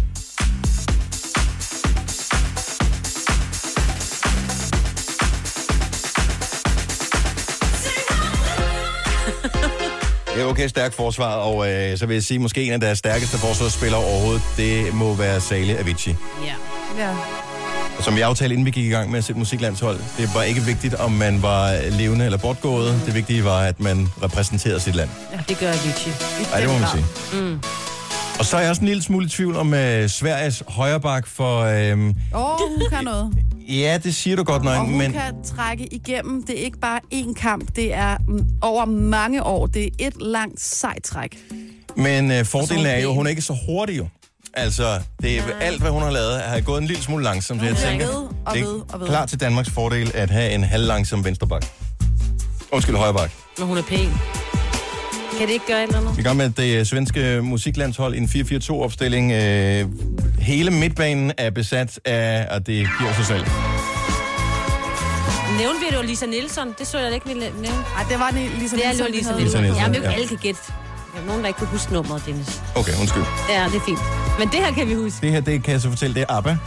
Det 10.41 10.47
er 10.47 10.51
okay 10.51 10.67
stærkt 10.67 10.95
forsvar, 10.95 11.33
og 11.33 11.57
uh, 11.57 11.65
så 11.95 12.05
vil 12.05 12.13
jeg 12.13 12.23
sige, 12.23 12.39
måske 12.39 12.63
en 12.63 12.71
af 12.71 12.79
deres 12.79 12.97
stærkeste 12.97 13.37
forsvarsspillere 13.37 14.01
overhovedet, 14.01 14.41
det 14.57 14.93
må 14.93 15.13
være 15.13 15.41
Sale 15.41 15.77
Avicii. 15.77 16.15
Ja. 16.45 16.53
Ja. 17.03 17.09
Og 17.97 18.03
Som 18.03 18.15
vi 18.15 18.21
aftalte, 18.21 18.53
inden 18.53 18.65
vi 18.65 18.71
gik 18.71 18.85
i 18.85 18.89
gang 18.89 19.11
med 19.11 19.17
at 19.17 19.23
sætte 19.23 19.39
musiklandshold, 19.39 19.99
det 20.17 20.29
var 20.35 20.43
ikke 20.43 20.61
vigtigt, 20.61 20.95
om 20.95 21.11
man 21.11 21.41
var 21.41 21.89
levende 21.89 22.25
eller 22.25 22.37
bortgået. 22.37 23.01
Det 23.05 23.15
vigtige 23.15 23.43
var, 23.45 23.59
at 23.59 23.79
man 23.79 24.07
repræsenterede 24.23 24.79
sit 24.79 24.95
land. 24.95 25.09
Det 25.49 25.57
gør 25.59 25.67
Avicii. 25.67 26.13
Nej, 26.51 26.59
det 26.59 26.69
må 26.69 26.77
man 26.77 26.87
sige. 26.93 27.41
Mm. 27.41 27.59
Og 28.39 28.45
så 28.45 28.57
er 28.57 28.61
jeg 28.61 28.69
også 28.69 28.81
en 28.81 28.87
lille 28.87 29.03
smule 29.03 29.25
i 29.25 29.29
tvivl 29.29 29.55
om 29.55 29.67
uh, 29.67 30.07
Sveriges 30.07 30.63
højreback, 30.67 31.27
for 31.27 31.61
uh, 31.61 31.69
Åh, 31.69 32.69
hun 32.79 32.89
kan 32.89 33.03
noget. 33.03 33.33
Ja, 33.79 33.97
det 34.03 34.15
siger 34.15 34.35
du 34.35 34.43
godt 34.43 34.63
nok, 34.63 34.77
Og 34.77 34.85
hun 34.85 34.97
men 34.97 35.11
kan 35.13 35.43
trække 35.43 35.85
igennem. 35.93 36.43
Det 36.45 36.59
er 36.59 36.63
ikke 36.63 36.79
bare 36.79 36.99
én 37.13 37.33
kamp. 37.33 37.75
Det 37.75 37.93
er 37.93 38.17
mm, 38.27 38.45
over 38.61 38.85
mange 38.85 39.43
år. 39.43 39.67
Det 39.67 39.83
er 39.85 40.07
et 40.07 40.13
langt 40.21 40.61
sejt 40.61 41.03
træk. 41.03 41.37
Men 41.95 42.31
øh, 42.31 42.45
fordelen 42.45 42.85
er 42.85 42.97
jo, 42.99 43.13
hun 43.13 43.25
er 43.25 43.29
ikke 43.29 43.41
så 43.41 43.57
hurtig 43.65 43.97
jo. 43.97 44.07
Altså, 44.53 44.99
det 45.21 45.37
er 45.37 45.43
alt, 45.61 45.81
hvad 45.81 45.91
hun 45.91 46.01
har 46.01 46.11
lavet, 46.11 46.41
har 46.41 46.61
gået 46.61 46.81
en 46.81 46.87
lille 46.87 47.03
smule 47.03 47.23
langsomt. 47.23 47.63
Jeg 47.63 47.75
tænker, 47.75 48.05
ved 48.07 48.15
og 48.45 48.55
det 48.55 48.63
ved 48.63 48.69
og 48.71 48.85
er 48.93 48.97
ved. 48.97 49.07
klart 49.07 49.29
til 49.29 49.39
Danmarks 49.39 49.69
fordel 49.69 50.11
at 50.13 50.29
have 50.29 50.51
en 50.51 50.63
halvlangsom 50.63 51.25
vensterbak. 51.25 51.65
Undskyld, 52.71 52.95
højreback. 52.95 53.31
Men 53.57 53.67
hun 53.67 53.77
er 53.77 53.81
pæn. 53.81 54.09
Kan 55.37 55.47
det 55.47 55.53
ikke 55.53 55.65
gøre 55.67 55.83
et 55.83 55.87
eller 55.87 55.97
andet? 55.99 56.17
Vi 56.17 56.21
er 56.21 56.25
i 56.25 56.27
gang 56.27 56.37
med 56.37 56.49
det 56.49 56.79
øh, 56.79 56.85
svenske 56.85 57.41
musiklandshold 57.41 58.15
i 58.15 58.17
en 58.17 58.25
4-4-2-opstilling. 58.25 59.31
Øh, 59.31 59.85
hele 60.39 60.71
midtbanen 60.71 61.31
er 61.37 61.49
besat 61.49 61.99
af, 62.05 62.47
og 62.55 62.67
det 62.67 62.89
giver 62.99 63.13
sig 63.13 63.25
selv, 63.25 63.45
Nævnte 65.57 65.79
vi, 65.79 65.85
at 65.85 65.91
det 65.91 65.97
var 65.97 66.05
Lisa 66.05 66.25
Nielsen? 66.25 66.67
Det 66.79 66.87
så 66.87 66.97
jeg 66.99 67.09
da 67.09 67.13
ikke, 67.13 67.27
vi 67.27 67.33
nævne. 67.33 67.67
Ej, 67.97 68.05
det 68.09 68.19
var 68.19 68.29
det 68.29 68.49
ligesom 68.59 68.79
Det 68.79 68.87
er 68.87 68.91
Lisa 68.91 69.03
Lisa 69.07 69.35
Nielsen. 69.35 69.61
Nielsen, 69.61 69.81
Jamen, 69.83 70.01
ja. 70.03 70.11
alle 70.11 70.27
kan 70.27 70.37
gætte. 70.37 70.59
Der 71.13 71.21
er 71.21 71.25
nogen, 71.25 71.41
der 71.41 71.47
ikke 71.47 71.57
kan 71.57 71.67
huske 71.67 71.93
nummeret, 71.93 72.23
Dennis. 72.25 72.61
Okay, 72.75 72.91
undskyld. 72.99 73.23
Ja, 73.49 73.65
det 73.71 73.75
er 73.75 73.85
fint. 73.85 73.99
Men 74.39 74.47
det 74.47 74.59
her 74.59 74.71
kan 74.71 74.87
vi 74.89 74.93
huske. 74.93 75.17
Det 75.21 75.31
her, 75.31 75.41
det 75.41 75.63
kan 75.63 75.73
jeg 75.73 75.81
så 75.81 75.89
fortælle, 75.89 76.15
det 76.15 76.21
er 76.29 76.33
ABBA. 76.37 76.57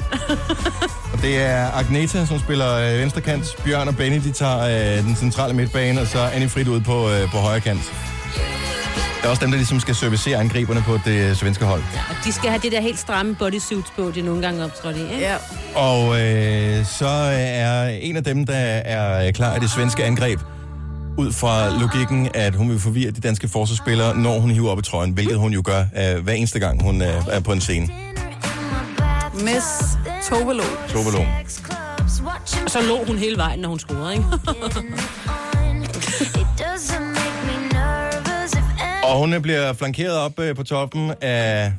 og 1.13 1.23
det 1.23 1.37
er 1.43 1.71
Agneta, 1.79 2.27
som 2.27 2.39
spiller 2.39 2.75
øh, 2.75 2.99
venstrekant. 3.01 3.57
Bjørn 3.65 3.89
og 3.89 3.97
Benny, 3.97 4.21
de 4.25 4.33
tager 4.33 4.59
øh, 4.99 5.05
den 5.05 5.17
centrale 5.17 5.55
midtbane, 5.55 6.01
og 6.01 6.07
så 6.07 6.19
Annie 6.19 6.49
Frit 6.49 6.69
ud 6.69 6.81
på, 6.81 7.11
øh, 7.11 7.31
på 7.31 7.37
højre 7.37 7.61
kant. 7.61 7.93
Det 8.35 9.29
er 9.29 9.31
også 9.31 9.43
dem, 9.43 9.51
der 9.51 9.57
ligesom 9.57 9.81
skal 9.81 9.95
servicere 9.95 10.39
angriberne 10.39 10.83
på 10.87 10.99
det 11.05 11.31
øh, 11.31 11.37
svenske 11.37 11.65
hold. 11.65 11.83
Og 12.11 12.17
de 12.25 12.33
skal 12.33 12.51
have 12.51 12.61
det 12.63 12.73
der 12.73 12.81
helt 12.81 12.99
stramme 12.99 13.35
bodysuits 13.35 13.91
på, 13.97 14.03
det 14.03 14.17
er 14.17 14.25
nogle 14.25 14.43
gange 14.43 14.65
optrådt 14.65 14.97
i. 14.97 15.01
Ikke? 15.01 15.19
Ja. 15.19 15.37
Og 15.75 16.21
øh, 16.21 16.87
så 16.87 17.09
er 17.33 17.89
en 17.89 18.17
af 18.17 18.25
dem, 18.25 18.47
der 18.47 18.55
er 18.55 19.33
klar 19.33 19.57
i 19.57 19.61
det 19.61 19.71
svenske 19.71 20.05
angreb, 20.05 20.41
ud 21.19 21.33
fra 21.33 21.79
logikken, 21.81 22.29
at 22.35 22.55
hun 22.55 22.71
vil 22.71 22.79
forvirre 22.81 23.11
de 23.11 23.21
danske 23.21 23.49
forsvarsspillere, 23.49 24.17
når 24.17 24.39
hun 24.39 24.51
hiver 24.51 24.71
op 24.71 24.79
i 24.79 24.83
trøjen, 24.83 25.11
hvilket 25.13 25.39
hun 25.39 25.53
jo 25.53 25.63
gør 25.65 25.81
øh, 25.81 26.25
hver 26.25 26.33
eneste 26.33 26.59
gang, 26.59 26.83
hun 26.83 27.03
øh, 27.03 27.27
er 27.29 27.41
på 27.41 27.53
en 27.53 27.61
scene. 27.61 27.89
Miss 29.35 29.67
Tovelo. 30.29 30.63
Tovelo. 30.89 31.25
Og 32.65 32.71
så 32.71 32.79
lå 32.89 33.05
hun 33.07 33.19
hele 33.19 33.37
vejen, 33.37 33.61
når 33.61 33.69
hun 33.69 33.79
scorede, 33.79 34.13
ikke? 34.13 34.25
Og 39.15 39.21
hun 39.21 39.43
bliver 39.43 39.73
flankeret 39.73 40.17
op 40.19 40.39
øh, 40.41 40.57
på 40.57 40.63
toppen 40.63 41.13
af 41.21 41.73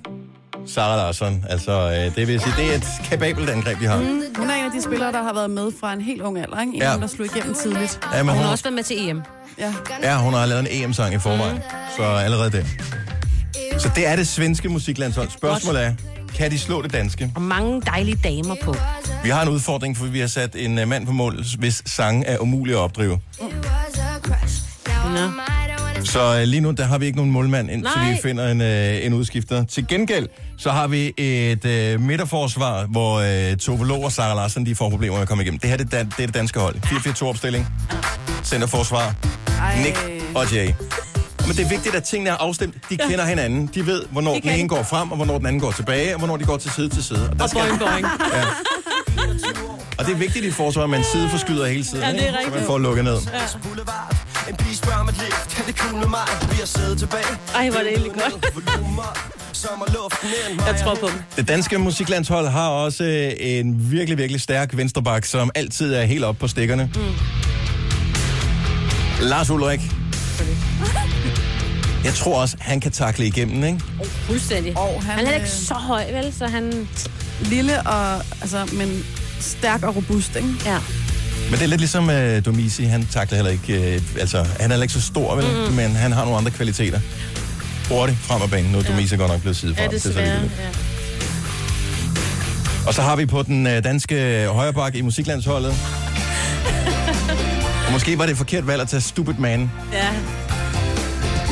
Sarah 0.66 0.98
Larsson. 0.98 1.46
Altså, 1.50 1.72
øh, 1.72 2.16
det 2.16 2.28
vil 2.28 2.42
sige, 2.42 2.54
det 2.58 2.72
er 2.72 2.76
et 2.76 2.88
kapabelt 3.04 3.50
angreb, 3.50 3.80
de 3.80 3.86
har. 3.86 3.98
Mm. 3.98 4.22
Hun 4.38 4.50
er 4.50 4.54
en 4.54 4.66
af 4.66 4.72
de 4.76 4.82
spillere, 4.82 5.12
der 5.12 5.24
har 5.24 5.34
været 5.34 5.50
med 5.50 5.72
fra 5.80 5.94
en 5.94 6.02
helt 6.02 6.22
ung 6.22 6.38
alder, 6.40 6.62
ikke? 6.62 6.74
En 6.74 6.82
Ja. 6.82 6.90
der 6.90 7.08
slog 7.08 7.26
igennem 7.36 7.54
tidligt. 7.56 8.00
Ja, 8.14 8.24
men 8.24 8.30
hun 8.30 8.38
hun, 8.38 8.44
har 8.44 8.52
også 8.52 8.64
været 8.64 8.74
med 8.76 8.84
til 8.84 9.10
EM. 9.10 9.22
Ja. 9.60 9.74
ja, 10.04 10.18
hun 10.18 10.34
har 10.34 10.46
lavet 10.46 10.60
en 10.62 10.68
EM-sang 10.84 11.14
i 11.14 11.20
forvejen, 11.20 11.60
så 11.98 12.04
allerede 12.04 12.52
det. 12.52 12.66
Så 13.78 13.90
det 13.96 14.08
er 14.08 14.16
det 14.16 14.28
svenske 14.28 14.70
musiklandshold. 14.70 15.30
Spørgsmålet 15.30 15.84
er, 15.86 15.94
kan 16.36 16.52
de 16.52 16.60
slå 16.60 16.82
det 16.82 16.94
danske? 16.94 17.32
Og 17.36 17.42
mange 17.42 17.82
dejlige 17.82 18.20
damer 18.24 18.56
på. 18.64 18.76
Vi 19.24 19.30
har 19.30 19.42
en 19.42 19.50
udfordring, 19.50 19.98
for 19.98 20.06
vi 20.06 20.20
har 20.20 20.28
sat 20.28 20.56
en 20.56 20.80
øh, 20.80 20.88
mand 20.88 21.06
på 21.06 21.12
mål, 21.12 21.44
hvis 21.60 21.84
sange 21.86 22.26
er 22.26 22.38
umulige 22.38 22.76
at 22.76 22.82
opdrive. 22.82 23.20
Nå. 23.42 23.48
Så 26.06 26.36
øh, 26.40 26.44
lige 26.44 26.62
nu, 26.62 26.72
der 26.72 26.84
har 26.86 26.98
vi 26.98 27.06
ikke 27.06 27.18
nogen 27.18 27.32
målmand, 27.32 27.70
indtil 27.72 27.92
Nej. 27.98 28.12
vi 28.12 28.18
finder 28.22 28.52
en, 28.52 28.62
øh, 28.62 29.06
en 29.06 29.14
udskifter. 29.14 29.64
Til 29.66 29.88
gengæld, 29.88 30.28
så 30.58 30.72
har 30.72 30.88
vi 30.88 31.14
et 31.18 31.66
øh, 31.66 32.02
midterforsvar, 32.02 32.86
hvor 32.86 33.16
øh, 33.52 33.58
Tove 33.58 33.88
Lo 33.88 34.02
og 34.02 34.12
Sarah 34.12 34.36
Larsen, 34.36 34.66
de 34.66 34.76
får 34.76 34.90
problemer 34.90 35.14
med 35.16 35.22
at 35.22 35.28
komme 35.28 35.44
igennem. 35.44 35.60
Det 35.60 35.70
her 35.70 35.78
det, 35.78 35.94
er 35.94 35.98
dan- 35.98 36.10
det 36.18 36.20
er 36.24 36.26
det 36.28 36.34
danske 36.36 36.60
hold. 36.60 36.76
4-4-2-opstilling. 36.76 37.66
Centerforsvar. 38.44 39.16
Ej. 39.62 39.82
Nick 39.84 39.98
og 40.36 40.54
Jay. 40.54 40.70
Men 41.48 41.56
det 41.58 41.66
er 41.66 41.70
vigtigt, 41.70 41.96
at 41.96 42.04
tingene 42.04 42.30
er 42.30 42.36
afstemt. 42.36 42.76
De 42.90 42.98
kender 42.98 43.26
hinanden. 43.26 43.70
De 43.76 43.86
ved, 43.86 44.04
hvornår 44.12 44.34
Det 44.34 44.44
den 44.44 44.52
ene 44.52 44.64
de. 44.64 44.68
går 44.68 44.84
frem, 44.84 45.12
og 45.12 45.16
hvornår 45.18 45.38
den 45.38 45.48
anden 45.48 45.62
går 45.62 45.72
tilbage, 45.72 46.14
og 46.14 46.18
hvornår 46.20 46.38
de 46.38 46.44
går 46.46 46.58
til 46.58 46.72
side 46.72 46.90
til 46.90 47.04
side. 47.04 47.30
Og, 47.30 47.38
der 47.40 47.44
Og 47.44 47.50
boing, 47.54 47.80
boing. 47.80 48.06
og 49.98 50.06
det 50.06 50.14
er 50.14 50.18
vigtigt 50.18 50.46
i 50.46 50.52
forsvar, 50.52 50.84
at 50.84 50.90
man 50.90 51.04
sideforskyder 51.12 51.66
hele 51.66 51.84
tiden, 51.84 52.04
Ja, 52.04 52.12
det 52.12 52.22
er 52.22 52.40
ikke? 52.40 52.52
så 52.52 52.58
man 52.58 52.66
får 52.66 52.78
lukket 52.78 53.04
ned. 53.04 53.18
Boulevard 53.64 54.16
En 54.50 54.56
pige 54.56 54.76
spørger 54.76 55.00
om 55.00 55.10
et 55.10 55.16
lift 55.18 55.56
Kan 55.56 55.66
det 55.66 55.78
cool 55.78 56.00
med 56.00 56.08
mig? 56.08 56.20
Vi 56.52 56.56
har 56.56 56.66
siddet 56.66 56.98
tilbage 57.00 57.24
Ej, 57.56 57.70
hvor 57.70 57.80
er 57.80 57.84
det 57.84 57.92
egentlig 57.92 58.12
godt. 58.12 58.46
Jeg 60.68 60.76
tror 60.84 60.96
på 60.96 61.08
dem. 61.08 61.22
Det 61.36 61.48
danske 61.48 61.78
musiklandshold 61.78 62.48
har 62.48 62.70
også 62.70 63.04
øh, 63.04 63.32
en 63.40 63.92
virkelig, 63.92 64.18
virkelig 64.18 64.42
stærk 64.42 64.78
venstreback, 64.78 65.26
som 65.26 65.52
altid 65.56 65.94
er 65.94 66.04
helt 66.04 66.24
oppe 66.24 66.40
på 66.40 66.48
stikkerne. 66.48 66.92
Mm. 66.96 67.02
Lars 69.22 69.50
Ulrik. 69.50 69.82
Jeg 72.04 72.14
tror 72.14 72.42
også, 72.42 72.58
han 72.60 72.80
kan 72.80 72.92
takle 72.92 73.26
igennem, 73.28 73.64
ikke? 73.64 73.80
Fuldstændig. 74.04 74.78
Og 74.78 74.94
han, 74.94 75.02
Han 75.04 75.12
er 75.12 75.16
heller 75.16 75.34
ikke 75.34 75.44
øh, 75.44 75.50
så 75.52 75.74
høj, 75.74 76.12
vel? 76.12 76.34
Så 76.34 76.48
han... 76.48 76.88
Lille 77.42 77.82
og, 77.82 78.16
altså, 78.16 78.70
men 78.74 79.06
stærk 79.40 79.84
og 79.84 79.96
robust, 79.96 80.36
ikke? 80.36 80.50
Ja. 80.66 80.78
Men 81.44 81.54
det 81.54 81.62
er 81.62 81.68
lidt 81.68 81.82
ligesom 81.82 82.08
uh, 82.10 82.46
Domisi, 82.46 82.84
han 82.84 83.08
takler 83.12 83.36
heller 83.36 83.52
ikke, 83.52 83.98
uh, 84.14 84.20
altså 84.20 84.38
han 84.38 84.48
er 84.60 84.68
heller 84.70 84.84
ikke 84.84 84.94
så 84.94 85.02
stor, 85.02 85.36
vel? 85.36 85.46
Mm. 85.70 85.76
Men 85.76 85.96
han 85.96 86.12
har 86.12 86.24
nogle 86.24 86.38
andre 86.38 86.52
kvaliteter. 86.52 87.00
Hurtigt 87.90 88.20
frem 88.20 88.42
af 88.42 88.50
banen. 88.50 88.72
Nu 88.72 88.78
er 88.78 88.84
Domisi 88.84 89.16
godt 89.16 89.32
nok 89.32 89.42
blevet 89.42 89.58
sidefrem. 89.58 89.84
Ja, 89.92 89.98
det 89.98 90.06
er 90.06 90.14
så. 90.14 90.20
Ja. 90.22 90.40
Og 92.88 92.94
så 92.94 93.02
har 93.02 93.16
vi 93.16 93.26
på 93.26 93.44
den 93.44 93.68
uh, 93.68 93.74
danske 93.84 94.48
højreback 94.52 94.96
i 94.96 95.02
musiklandsholdet. 95.02 95.74
Og 97.88 97.92
måske 97.96 98.18
var 98.18 98.24
det 98.26 98.32
et 98.32 98.38
forkert 98.38 98.68
valg 98.68 98.82
at 98.82 98.88
tage 98.88 99.02
Stupid 99.02 99.34
Man. 99.34 99.72
ja. 99.94 100.08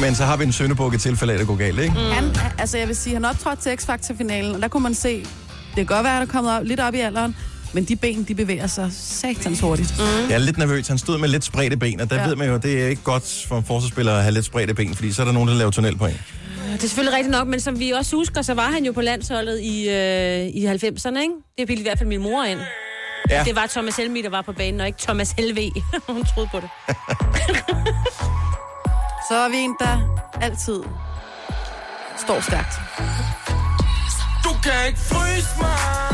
Men 0.02 0.16
så 0.16 0.26
har 0.26 0.38
vi 0.38 0.44
en 0.44 0.52
søndebuk 0.52 0.94
i 0.94 0.98
tilfælde 0.98 1.34
af, 1.34 1.36
at 1.36 1.40
det 1.40 1.48
går 1.48 1.56
galt, 1.56 1.80
ikke? 1.80 1.94
Mm. 1.94 2.12
Han, 2.12 2.36
altså 2.58 2.78
jeg 2.78 2.88
vil 2.88 2.96
sige, 2.96 3.14
han 3.14 3.26
optrådte 3.26 3.62
til 3.62 3.78
X-Factor-finalen, 3.78 4.56
og 4.56 4.62
der 4.62 4.68
kunne 4.68 4.84
man 4.84 4.94
se, 4.96 5.20
det 5.20 5.76
kan 5.76 5.86
godt 5.86 6.04
være, 6.04 6.14
at 6.14 6.20
han 6.20 6.28
er 6.28 6.32
kommet 6.32 6.54
op, 6.54 6.64
lidt 6.64 6.80
op 6.80 6.94
i 6.94 7.00
alderen, 7.00 7.36
men 7.74 7.84
de 7.84 7.96
ben, 7.96 8.24
de 8.24 8.36
bevæger 8.36 8.68
sig 8.68 8.90
satans 8.94 9.60
hurtigt. 9.60 9.94
Mm. 9.98 10.04
Jeg 10.04 10.34
er 10.34 10.38
lidt 10.38 10.58
nervøs. 10.58 10.88
Han 10.88 10.98
stod 10.98 11.18
med 11.18 11.30
lidt 11.30 11.44
spredte 11.44 11.78
ben, 11.78 12.02
og 12.02 12.10
der 12.10 12.16
ja. 12.16 12.28
Ved 12.28 12.36
man 12.36 12.50
jo, 12.50 12.58
det 12.58 12.84
er 12.84 12.88
ikke 12.88 13.04
godt 13.04 13.46
for 13.48 13.58
en 13.58 13.64
forsvarsspiller 13.64 14.14
at 14.14 14.22
have 14.22 14.34
lidt 14.34 14.46
spredte 14.46 14.74
ben, 14.74 14.96
fordi 14.96 15.12
så 15.12 15.22
er 15.22 15.26
der 15.26 15.34
nogen, 15.34 15.50
der 15.50 15.56
laver 15.56 15.72
tunnel 15.72 15.98
på 15.98 16.06
en. 16.06 16.20
Det 16.74 16.84
er 16.84 16.88
selvfølgelig 16.88 17.18
rigtigt 17.18 17.32
nok, 17.32 17.48
men 17.48 17.60
som 17.60 17.80
vi 17.80 17.92
også 17.92 18.16
husker, 18.16 18.42
så 18.42 18.54
var 18.54 18.72
han 18.72 18.86
jo 18.86 18.92
på 18.92 19.02
landsholdet 19.02 19.60
i, 19.60 19.90
øh, 19.90 20.48
i 20.48 20.66
90'erne, 20.66 21.20
ikke? 21.22 21.34
Det 21.58 21.68
bildte 21.68 21.80
i 21.80 21.84
hvert 21.84 21.98
fald 21.98 22.10
min 22.10 22.22
mor 22.22 22.44
ind. 22.44 22.60
Ja. 23.30 23.44
Det 23.44 23.56
var 23.56 23.68
Thomas 23.68 23.96
Helmi, 23.96 24.22
der 24.22 24.30
var 24.30 24.42
på 24.42 24.52
banen, 24.54 24.82
og 24.82 24.88
ikke 24.88 25.00
Thomas 25.02 25.32
Helve. 25.32 25.72
Hun 26.10 26.26
troede 26.26 26.50
på 26.52 26.60
det. 26.60 26.70
Så 29.30 29.36
er 29.36 29.50
vi 29.50 29.58
en, 29.58 29.76
der 29.80 30.26
altid 30.42 30.84
står 32.18 32.42
stærkt. 32.42 32.74
Du 34.44 34.50
kan 34.64 34.88
ikke 34.88 35.00
fryse 35.00 35.48
mig 35.60 36.13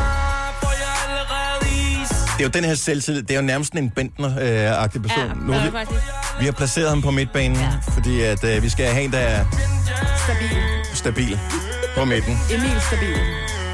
Det 2.39 2.45
er 2.45 2.49
jo 2.49 2.61
den 2.61 2.63
her 2.69 2.75
selvtillid. 2.75 3.21
Det 3.21 3.31
er 3.31 3.35
jo 3.35 3.41
nærmest 3.41 3.73
en 3.73 3.91
Bentner-agtig 3.99 5.01
person. 5.01 5.27
Ja, 5.27 5.33
nu, 5.33 5.53
vi, 5.53 5.71
faktisk. 5.71 6.01
vi 6.39 6.45
har 6.45 6.51
placeret 6.51 6.89
ham 6.89 7.01
på 7.01 7.11
midtbanen, 7.11 7.57
ja. 7.57 7.69
Fordi 7.93 8.21
at, 8.21 8.43
øh, 8.43 8.63
vi 8.63 8.69
skal 8.69 8.85
have 8.85 9.03
en, 9.05 9.11
der 9.11 9.17
er 9.17 9.45
Stabil. 10.25 10.49
stabil 10.93 11.39
på 11.97 12.05
midten. 12.05 12.37
Emil 12.53 12.81
Stabil. 12.87 13.15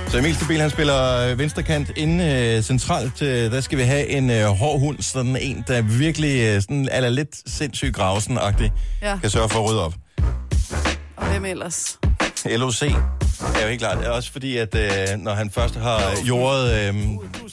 Så 0.08 0.18
Emil 0.18 0.36
Stabil, 0.36 0.62
han 0.62 0.70
spiller 0.70 1.18
øh, 1.32 1.40
venstrekant 1.40 1.92
inde 1.96 2.26
øh, 2.58 2.64
centralt. 2.64 3.22
Øh, 3.22 3.52
der 3.52 3.62
skal 3.62 3.78
vi 3.78 3.84
have 3.84 4.08
en 4.08 4.30
øh, 4.30 4.46
hård 4.46 4.80
hund, 4.80 5.02
sådan 5.02 5.38
en, 5.42 5.64
der 5.68 5.82
virkelig 5.82 6.42
øh, 6.42 6.62
sådan, 6.62 6.90
er 6.92 7.10
lidt 7.10 7.50
sindssygt 7.50 7.96
gravsen-agtig, 7.96 8.72
Ja. 9.02 9.18
kan 9.22 9.30
sørge 9.30 9.50
for 9.50 9.60
at 9.60 9.70
rydde 9.70 9.86
op. 9.86 9.94
Og 11.18 11.26
hvem 11.28 11.46
ellers? 11.46 11.98
LOC 12.46 12.82
er 12.82 13.62
jo 13.62 13.68
helt 13.68 13.80
klart. 13.80 13.98
Det 13.98 14.06
er 14.06 14.12
også 14.12 14.32
fordi, 14.32 14.58
at 14.58 14.76
øh, 14.76 15.18
når 15.18 15.34
han 15.34 15.52
først 15.52 15.76
har 15.76 16.02
jordet 16.28 16.72
øh, 16.72 16.96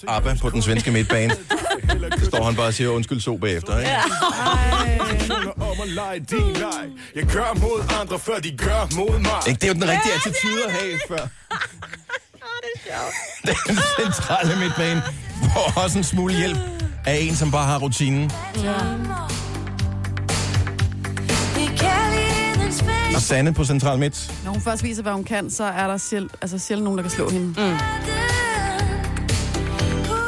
ABBA 0.08 0.34
på 0.40 0.50
den 0.50 0.62
svenske 0.62 0.90
midtbane, 0.90 1.34
så 2.18 2.24
står 2.24 2.44
han 2.44 2.56
bare 2.56 2.66
og 2.66 2.74
siger 2.74 2.90
undskyld 2.90 3.20
så 3.20 3.36
bagefter. 3.36 3.78
Ikke? 3.78 3.90
Ja. 3.90 4.02
Jeg 7.16 7.26
gør 7.26 7.60
mod 7.60 7.94
andre, 8.00 8.18
før 8.18 8.38
de 8.38 8.56
gør 8.56 8.96
mod 8.96 9.18
mig 9.18 9.30
Ikke? 9.48 9.60
Det 9.60 9.64
er 9.64 9.68
jo 9.68 9.74
den 9.74 9.88
rigtige 9.88 10.14
attitude 10.14 10.64
at 10.66 10.72
have 10.72 10.98
før. 11.08 11.26
Den 13.68 13.78
centrale 14.00 14.56
midtbane, 14.60 15.02
hvor 15.52 15.82
også 15.82 15.98
en 15.98 16.04
smule 16.04 16.34
hjælp 16.34 16.58
af 17.06 17.18
en, 17.20 17.36
som 17.36 17.50
bare 17.50 17.66
har 17.66 17.78
rutinen. 17.78 18.30
Og 19.21 19.21
Sanne 23.20 23.54
på 23.54 23.64
central 23.64 23.98
midt. 23.98 24.34
Når 24.44 24.52
hun 24.52 24.60
først 24.60 24.82
viser, 24.84 25.02
hvad 25.02 25.12
hun 25.12 25.24
kan, 25.24 25.50
så 25.50 25.64
er 25.64 25.86
der 25.86 25.96
sjæld, 25.96 26.28
altså 26.42 26.58
sjældent 26.58 26.84
nogen, 26.84 26.98
der 26.98 27.02
kan 27.02 27.10
slå 27.10 27.28
hende. 27.30 27.46
Mm. 27.46 27.76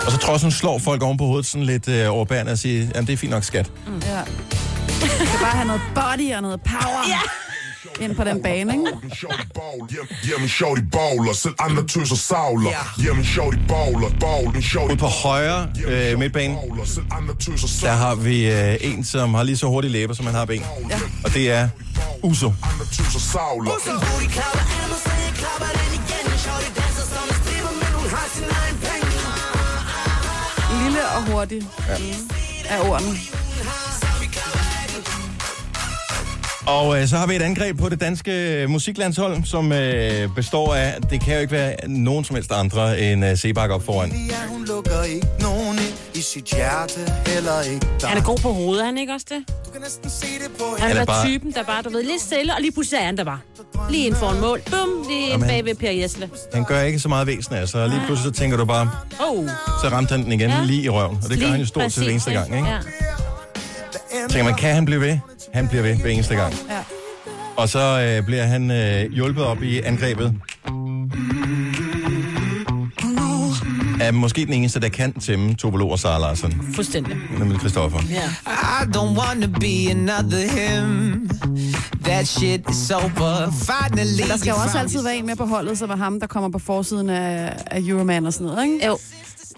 Og 0.06 0.12
så 0.12 0.18
trods 0.18 0.42
hun 0.42 0.50
slår 0.50 0.78
folk 0.78 1.02
oven 1.02 1.16
på 1.18 1.24
hovedet 1.24 1.46
sådan 1.46 1.66
lidt 1.66 1.88
øh, 1.88 2.12
overbærende 2.12 2.52
og 2.52 2.58
siger, 2.58 2.86
jamen 2.94 3.06
det 3.06 3.12
er 3.12 3.16
fint 3.16 3.30
nok 3.30 3.44
skat. 3.44 3.70
Ja. 3.86 4.20
Du 5.00 5.06
skal 5.26 5.40
bare 5.40 5.50
have 5.50 5.66
noget 5.66 5.82
body 5.94 6.34
og 6.34 6.42
noget 6.42 6.60
power 6.60 7.02
ja. 7.08 7.43
Ind 8.00 8.16
på 8.16 8.24
den 8.24 8.42
bane, 8.42 8.72
ikke? 8.72 9.16
Shorty 9.16 9.46
ball, 9.54 9.88
yeah, 9.92 10.06
yeah, 10.28 10.40
men 10.40 10.48
shorty 10.48 10.82
baller, 10.92 11.32
selv 11.32 11.54
andre 11.58 11.86
tøser 11.86 12.16
savler. 12.16 12.70
Yeah, 13.04 13.16
men 13.16 13.24
shorty 13.24 13.58
baller, 13.68 14.10
ball, 14.20 14.52
men 14.52 14.62
shorty 14.62 14.92
Ude 14.92 15.00
på 15.00 15.06
højre 15.06 15.68
øh, 15.86 16.18
midtbane, 16.18 16.54
der 17.82 17.92
har 17.92 18.14
vi 18.14 18.52
øh, 18.52 18.76
en, 18.80 19.04
som 19.04 19.34
har 19.34 19.42
lige 19.42 19.56
så 19.56 19.66
hurtige 19.66 19.92
læber, 19.92 20.14
som 20.14 20.26
han 20.26 20.34
har 20.34 20.44
ben. 20.44 20.62
Ja. 20.90 21.00
Og 21.24 21.34
det 21.34 21.50
er 21.50 21.68
Uso. 22.22 22.52
Savler. 23.18 23.72
Lille 30.82 31.08
og 31.16 31.32
hurtig 31.32 31.62
ja. 31.88 32.76
er 32.76 32.90
ordene. 32.90 33.43
Og 36.66 37.00
øh, 37.00 37.08
så 37.08 37.16
har 37.16 37.26
vi 37.26 37.36
et 37.36 37.42
angreb 37.42 37.78
på 37.78 37.88
det 37.88 38.00
danske 38.00 38.62
øh, 38.62 38.70
musiklandshold, 38.70 39.44
som 39.44 39.72
øh, 39.72 40.28
består 40.34 40.74
af, 40.74 40.94
det 41.10 41.20
kan 41.20 41.34
jo 41.34 41.40
ikke 41.40 41.52
være 41.52 41.74
nogen 41.88 42.24
som 42.24 42.36
helst 42.36 42.52
andre 42.52 43.00
end 43.00 43.24
øh, 43.24 43.36
Sebak 43.38 43.70
op 43.70 43.84
foran. 43.84 44.12
Hun 44.48 44.64
lukker 44.64 45.02
ikke 45.02 45.26
nogen 45.40 45.78
ind 45.78 45.94
I 46.14 46.20
sit 46.20 46.44
hjerte 46.44 47.00
heller 47.26 47.60
ikke 47.62 47.86
dig. 48.00 48.08
Han 48.08 48.18
er 48.18 48.22
god 48.24 48.38
på 48.38 48.52
hovedet, 48.52 48.82
er 48.82 48.86
han 48.86 48.98
ikke 48.98 49.12
også 49.12 49.26
det? 49.28 49.44
Du 49.66 49.70
kan 49.70 49.80
næsten 49.80 50.10
se 50.10 50.26
det 50.26 50.50
på 50.58 50.64
Han 50.78 50.88
Han 50.88 50.96
er 50.96 51.00
er 51.00 51.04
bare- 51.04 51.26
typen, 51.26 51.52
der 51.52 51.62
bare, 51.62 51.82
du 51.82 51.90
ved, 51.90 52.02
lidt 52.02 52.22
stille, 52.22 52.54
og 52.54 52.60
lige 52.60 52.72
pludselig 52.72 52.98
er 52.98 53.04
han 53.04 53.16
der 53.16 53.24
bare. 53.24 53.38
Lige 53.90 54.06
inden 54.06 54.20
for 54.20 54.30
en 54.30 54.40
mål. 54.40 54.60
Bum, 54.70 54.88
lige 55.08 55.28
Jamen, 55.30 55.48
bag 55.48 55.64
ved 55.64 55.74
Per 55.74 55.90
Jesle. 55.90 56.30
Han 56.54 56.64
gør 56.64 56.80
ikke 56.80 56.98
så 56.98 57.08
meget 57.08 57.26
væsen 57.26 57.54
af 57.54 57.68
sig, 57.68 57.88
lige 57.88 58.00
pludselig 58.06 58.34
så 58.34 58.40
tænker 58.40 58.56
du 58.56 58.64
bare, 58.64 58.90
Oh. 59.20 59.48
så 59.82 59.88
ramte 59.88 60.10
han 60.12 60.24
den 60.24 60.32
igen 60.32 60.50
Ja. 60.50 60.64
lige 60.64 60.82
i 60.82 60.88
røven. 60.88 61.16
Og 61.16 61.22
det 61.22 61.28
gør 61.30 61.36
Lige 61.36 61.50
han 61.50 61.60
jo 61.60 61.66
stort 61.66 61.92
set 61.92 62.10
eneste 62.10 62.30
gang, 62.32 62.56
ikke? 62.56 62.68
Ja. 62.68 62.78
Tænker 64.28 64.44
man, 64.44 64.54
kan 64.54 64.74
han 64.74 64.84
blive 64.84 65.00
ved? 65.00 65.18
Han 65.54 65.68
bliver 65.68 65.82
ved 65.82 65.96
hver 65.96 66.10
eneste 66.10 66.34
gang. 66.34 66.54
Ja. 66.70 66.78
Og 67.56 67.68
så 67.68 68.00
øh, 68.18 68.26
bliver 68.26 68.42
han 68.44 68.70
øh, 68.70 69.12
hjulpet 69.12 69.44
op 69.44 69.62
i 69.62 69.80
angrebet. 69.80 70.34
Er 74.00 74.10
måske 74.12 74.46
den 74.46 74.52
eneste, 74.52 74.80
der 74.80 74.88
kan 74.88 75.12
tæmme 75.12 75.54
Tobolo 75.54 75.88
og 75.88 75.98
Sara 75.98 76.18
Larsson, 76.18 76.52
Fuldstændig. 76.74 77.16
nemlig 77.38 77.58
Christoffer. 77.58 77.98
Ja. 78.10 78.22
I 78.82 78.96
don't 78.96 79.18
wanna 79.18 79.46
be 79.46 79.90
another 79.90 80.38
him. 80.50 81.30
That 82.04 82.26
shit 82.28 82.60
is 82.70 82.90
over. 82.90 83.50
Finally. 83.50 84.28
Der 84.30 84.36
skal 84.36 84.50
jo 84.50 84.56
også 84.64 84.78
altid 84.78 85.02
være 85.02 85.16
en 85.16 85.26
med 85.26 85.36
på 85.36 85.44
holdet, 85.44 85.78
som 85.78 85.90
er 85.90 85.96
ham, 85.96 86.20
der 86.20 86.26
kommer 86.26 86.48
på 86.48 86.58
forsiden 86.58 87.10
af, 87.10 87.52
af 87.66 87.80
Euroman 87.86 88.26
og 88.26 88.32
sådan 88.32 88.46
noget, 88.46 88.64
ikke? 88.64 88.86
Jo. 88.86 88.98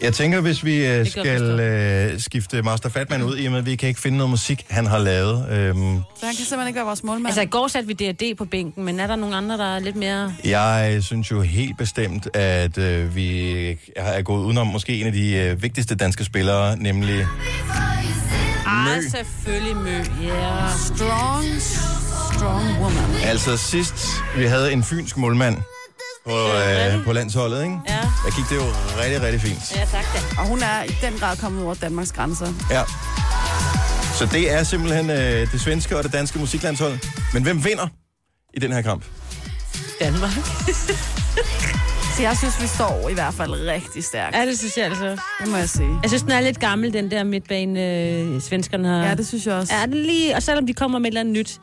Jeg 0.00 0.14
tænker, 0.14 0.40
hvis 0.40 0.64
vi 0.64 0.86
øh, 0.86 1.06
skal 1.10 1.42
øh, 1.60 2.20
skifte 2.20 2.62
Master 2.62 2.88
Fatman 2.88 3.22
ud, 3.22 3.38
i 3.38 3.46
og 3.46 3.50
med, 3.52 3.58
at 3.58 3.66
vi 3.66 3.76
kan 3.76 3.88
ikke 3.88 4.00
finde 4.00 4.16
noget 4.18 4.30
musik, 4.30 4.66
han 4.70 4.86
har 4.86 4.98
lavet. 4.98 5.46
Øhm, 5.50 5.76
Så 6.20 6.26
han 6.26 6.34
kan 6.34 6.44
simpelthen 6.44 6.66
ikke 6.66 6.76
være 6.76 6.84
vores 6.86 7.04
målmand. 7.04 7.26
Altså, 7.26 7.40
i 7.40 7.46
går 7.46 7.68
satte 7.68 7.86
vi 7.86 7.92
D&D 7.92 8.36
på 8.38 8.44
bænken, 8.44 8.84
men 8.84 9.00
er 9.00 9.06
der 9.06 9.16
nogle 9.16 9.36
andre, 9.36 9.56
der 9.58 9.74
er 9.74 9.78
lidt 9.78 9.96
mere... 9.96 10.34
jeg 10.44 10.98
synes 11.00 11.30
jo 11.30 11.40
helt 11.40 11.78
bestemt, 11.78 12.36
at 12.36 12.78
øh, 12.78 13.16
vi 13.16 13.50
er 13.96 14.22
gået 14.22 14.44
udenom 14.44 14.66
måske 14.66 15.00
en 15.00 15.06
af 15.06 15.12
de 15.12 15.32
øh, 15.36 15.62
vigtigste 15.62 15.94
danske 15.94 16.24
spillere, 16.24 16.76
nemlig... 16.78 17.26
Ej, 18.66 19.00
selvfølgelig 19.10 19.76
Mø. 19.76 19.90
Yeah. 19.90 20.70
Strong, 20.94 21.44
strong 22.34 22.64
woman. 22.80 23.22
Altså 23.24 23.56
sidst, 23.56 24.06
vi 24.36 24.44
havde 24.44 24.72
en 24.72 24.82
fynsk 24.84 25.16
målmand 25.16 25.56
på, 26.26 26.36
øh, 26.36 27.04
på 27.04 27.12
landsholdet, 27.12 27.62
ikke? 27.62 27.76
Ja. 27.88 28.00
Der 28.24 28.36
gik 28.36 28.44
det 28.50 28.56
jo 28.56 28.66
rigtig, 29.02 29.22
rigtig 29.22 29.40
fint. 29.40 29.76
Ja, 29.76 29.84
tak 29.84 30.04
da. 30.14 30.40
Og 30.40 30.48
hun 30.48 30.62
er 30.62 30.82
i 30.82 30.96
den 31.02 31.18
grad 31.20 31.36
kommet 31.36 31.64
over 31.64 31.74
Danmarks 31.74 32.12
grænser. 32.12 32.46
Ja. 32.70 32.82
Så 34.14 34.26
det 34.32 34.52
er 34.52 34.62
simpelthen 34.62 35.10
øh, 35.10 35.52
det 35.52 35.60
svenske 35.60 35.96
og 35.96 36.04
det 36.04 36.12
danske 36.12 36.38
musiklandshold. 36.38 36.98
Men 37.32 37.42
hvem 37.42 37.64
vinder 37.64 37.88
i 38.54 38.60
den 38.60 38.72
her 38.72 38.82
kamp? 38.82 39.04
Danmark. 40.00 40.30
Så 42.16 42.22
jeg 42.22 42.36
synes, 42.36 42.62
vi 42.62 42.66
står 42.66 43.08
i 43.08 43.14
hvert 43.14 43.34
fald 43.34 43.50
rigtig 43.52 44.04
stærkt. 44.04 44.36
Ja, 44.36 44.46
det 44.46 44.58
synes 44.58 44.76
jeg 44.76 44.84
altså. 44.84 45.16
Det 45.40 45.48
må 45.48 45.56
jeg 45.56 45.68
sige. 45.68 45.98
Jeg 46.02 46.10
synes, 46.10 46.22
den 46.22 46.30
er 46.30 46.40
lidt 46.40 46.60
gammel, 46.60 46.92
den 46.92 47.10
der 47.10 47.24
midtbane, 47.24 47.80
øh, 47.80 48.40
svenskerne 48.40 48.88
har. 48.88 49.06
Ja, 49.06 49.14
det 49.14 49.26
synes 49.26 49.46
jeg 49.46 49.54
også. 49.54 49.74
Ja, 49.74 49.86
det 49.86 50.00
er 50.00 50.04
lige... 50.04 50.36
Og 50.36 50.42
selvom 50.42 50.66
de 50.66 50.74
kommer 50.74 50.98
med 50.98 51.06
et 51.06 51.10
eller 51.10 51.20
andet 51.20 51.34
nyt, 51.34 51.60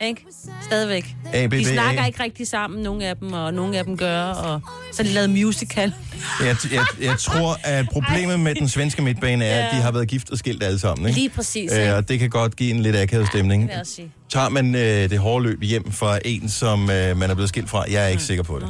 ikke? 0.00 0.24
Stadigvæk. 0.62 1.14
ABBA. 1.32 1.56
De 1.56 1.64
snakker 1.64 2.04
ikke 2.06 2.22
rigtig 2.22 2.46
sammen, 2.46 2.82
nogle 2.82 3.04
af 3.06 3.16
dem, 3.16 3.32
og 3.32 3.54
nogle 3.54 3.78
af 3.78 3.84
dem 3.84 3.96
gør, 3.96 4.22
og 4.22 4.60
så 4.92 5.02
har 5.02 5.08
de 5.08 5.14
lavet 5.14 5.30
musical. 5.30 5.92
Jeg, 6.40 6.56
jeg, 6.72 6.84
jeg 7.00 7.18
tror, 7.18 7.56
at 7.64 7.86
problemet 7.92 8.40
med 8.40 8.54
den 8.54 8.68
svenske 8.68 9.02
midtbane 9.02 9.44
er, 9.44 9.66
at 9.66 9.74
de 9.74 9.80
har 9.82 9.92
været 9.92 10.08
gift 10.08 10.30
og 10.30 10.38
skilt 10.38 10.62
alle 10.62 10.78
sammen. 10.78 11.06
Ikke? 11.06 11.18
Lige 11.20 11.28
præcis, 11.30 11.72
Øh, 11.72 11.94
og 11.96 12.08
det 12.08 12.18
kan 12.18 12.30
godt 12.30 12.56
give 12.56 12.70
en 12.70 12.80
lidt 12.80 12.96
akavet 12.96 13.26
stemning. 13.26 13.70
sige. 13.84 14.12
Tager 14.32 14.48
man 14.48 14.74
øh, 14.74 15.10
det 15.10 15.18
hårde 15.18 15.44
løb 15.44 15.62
hjem 15.62 15.92
fra 15.92 16.18
en, 16.24 16.48
som 16.48 16.90
øh, 16.90 17.16
man 17.16 17.30
er 17.30 17.34
blevet 17.34 17.48
skilt 17.48 17.70
fra? 17.70 17.84
Jeg 17.90 18.04
er 18.04 18.08
ikke 18.08 18.22
sikker 18.22 18.42
på 18.44 18.58
det. 18.58 18.68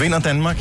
Vinder 0.00 0.18
Danmark? 0.18 0.56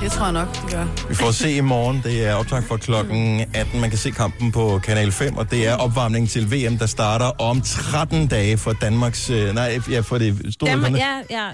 Det 0.00 0.12
tror 0.12 0.24
jeg 0.24 0.32
nok, 0.32 0.54
de 0.54 0.70
gør. 0.70 0.86
Vi 1.08 1.14
får 1.14 1.28
at 1.28 1.34
se 1.34 1.52
i 1.52 1.60
morgen. 1.60 2.00
Det 2.04 2.26
er 2.26 2.34
optag 2.34 2.64
for 2.64 2.76
klokken 2.76 3.44
18. 3.54 3.80
Man 3.80 3.90
kan 3.90 3.98
se 3.98 4.10
kampen 4.10 4.52
på 4.52 4.80
Kanal 4.84 5.12
5, 5.12 5.36
og 5.36 5.50
det 5.50 5.66
er 5.66 5.74
opvarmning 5.74 6.30
til 6.30 6.50
VM, 6.52 6.78
der 6.78 6.86
starter 6.86 7.42
om 7.42 7.60
13 7.60 8.26
dage 8.26 8.58
for 8.58 8.72
Danmarks... 8.72 9.30
Øh, 9.30 9.54
nej, 9.54 9.78
ja, 9.90 10.00
for 10.00 10.18
det 10.18 10.54
store 10.54 10.70
Danmark, 10.70 10.92
ja, 10.92 11.20
ja. 11.30 11.48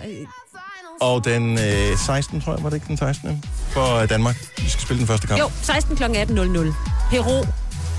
Og 1.01 1.24
den 1.24 1.59
øh, 1.59 1.99
16, 2.07 2.40
tror 2.40 2.55
jeg, 2.55 2.62
var 2.62 2.70
det 2.70 2.76
ikke 2.76 2.86
den 2.88 2.97
16. 2.97 3.45
For 3.70 3.97
øh, 3.97 4.09
Danmark. 4.09 4.36
Vi 4.59 4.68
skal 4.68 4.82
spille 4.82 4.99
den 4.99 5.07
første 5.07 5.26
kamp. 5.26 5.40
Jo, 5.40 5.51
16 5.62 5.97
kl. 5.97 6.03
18.00. 6.05 6.09
Peru 7.11 7.47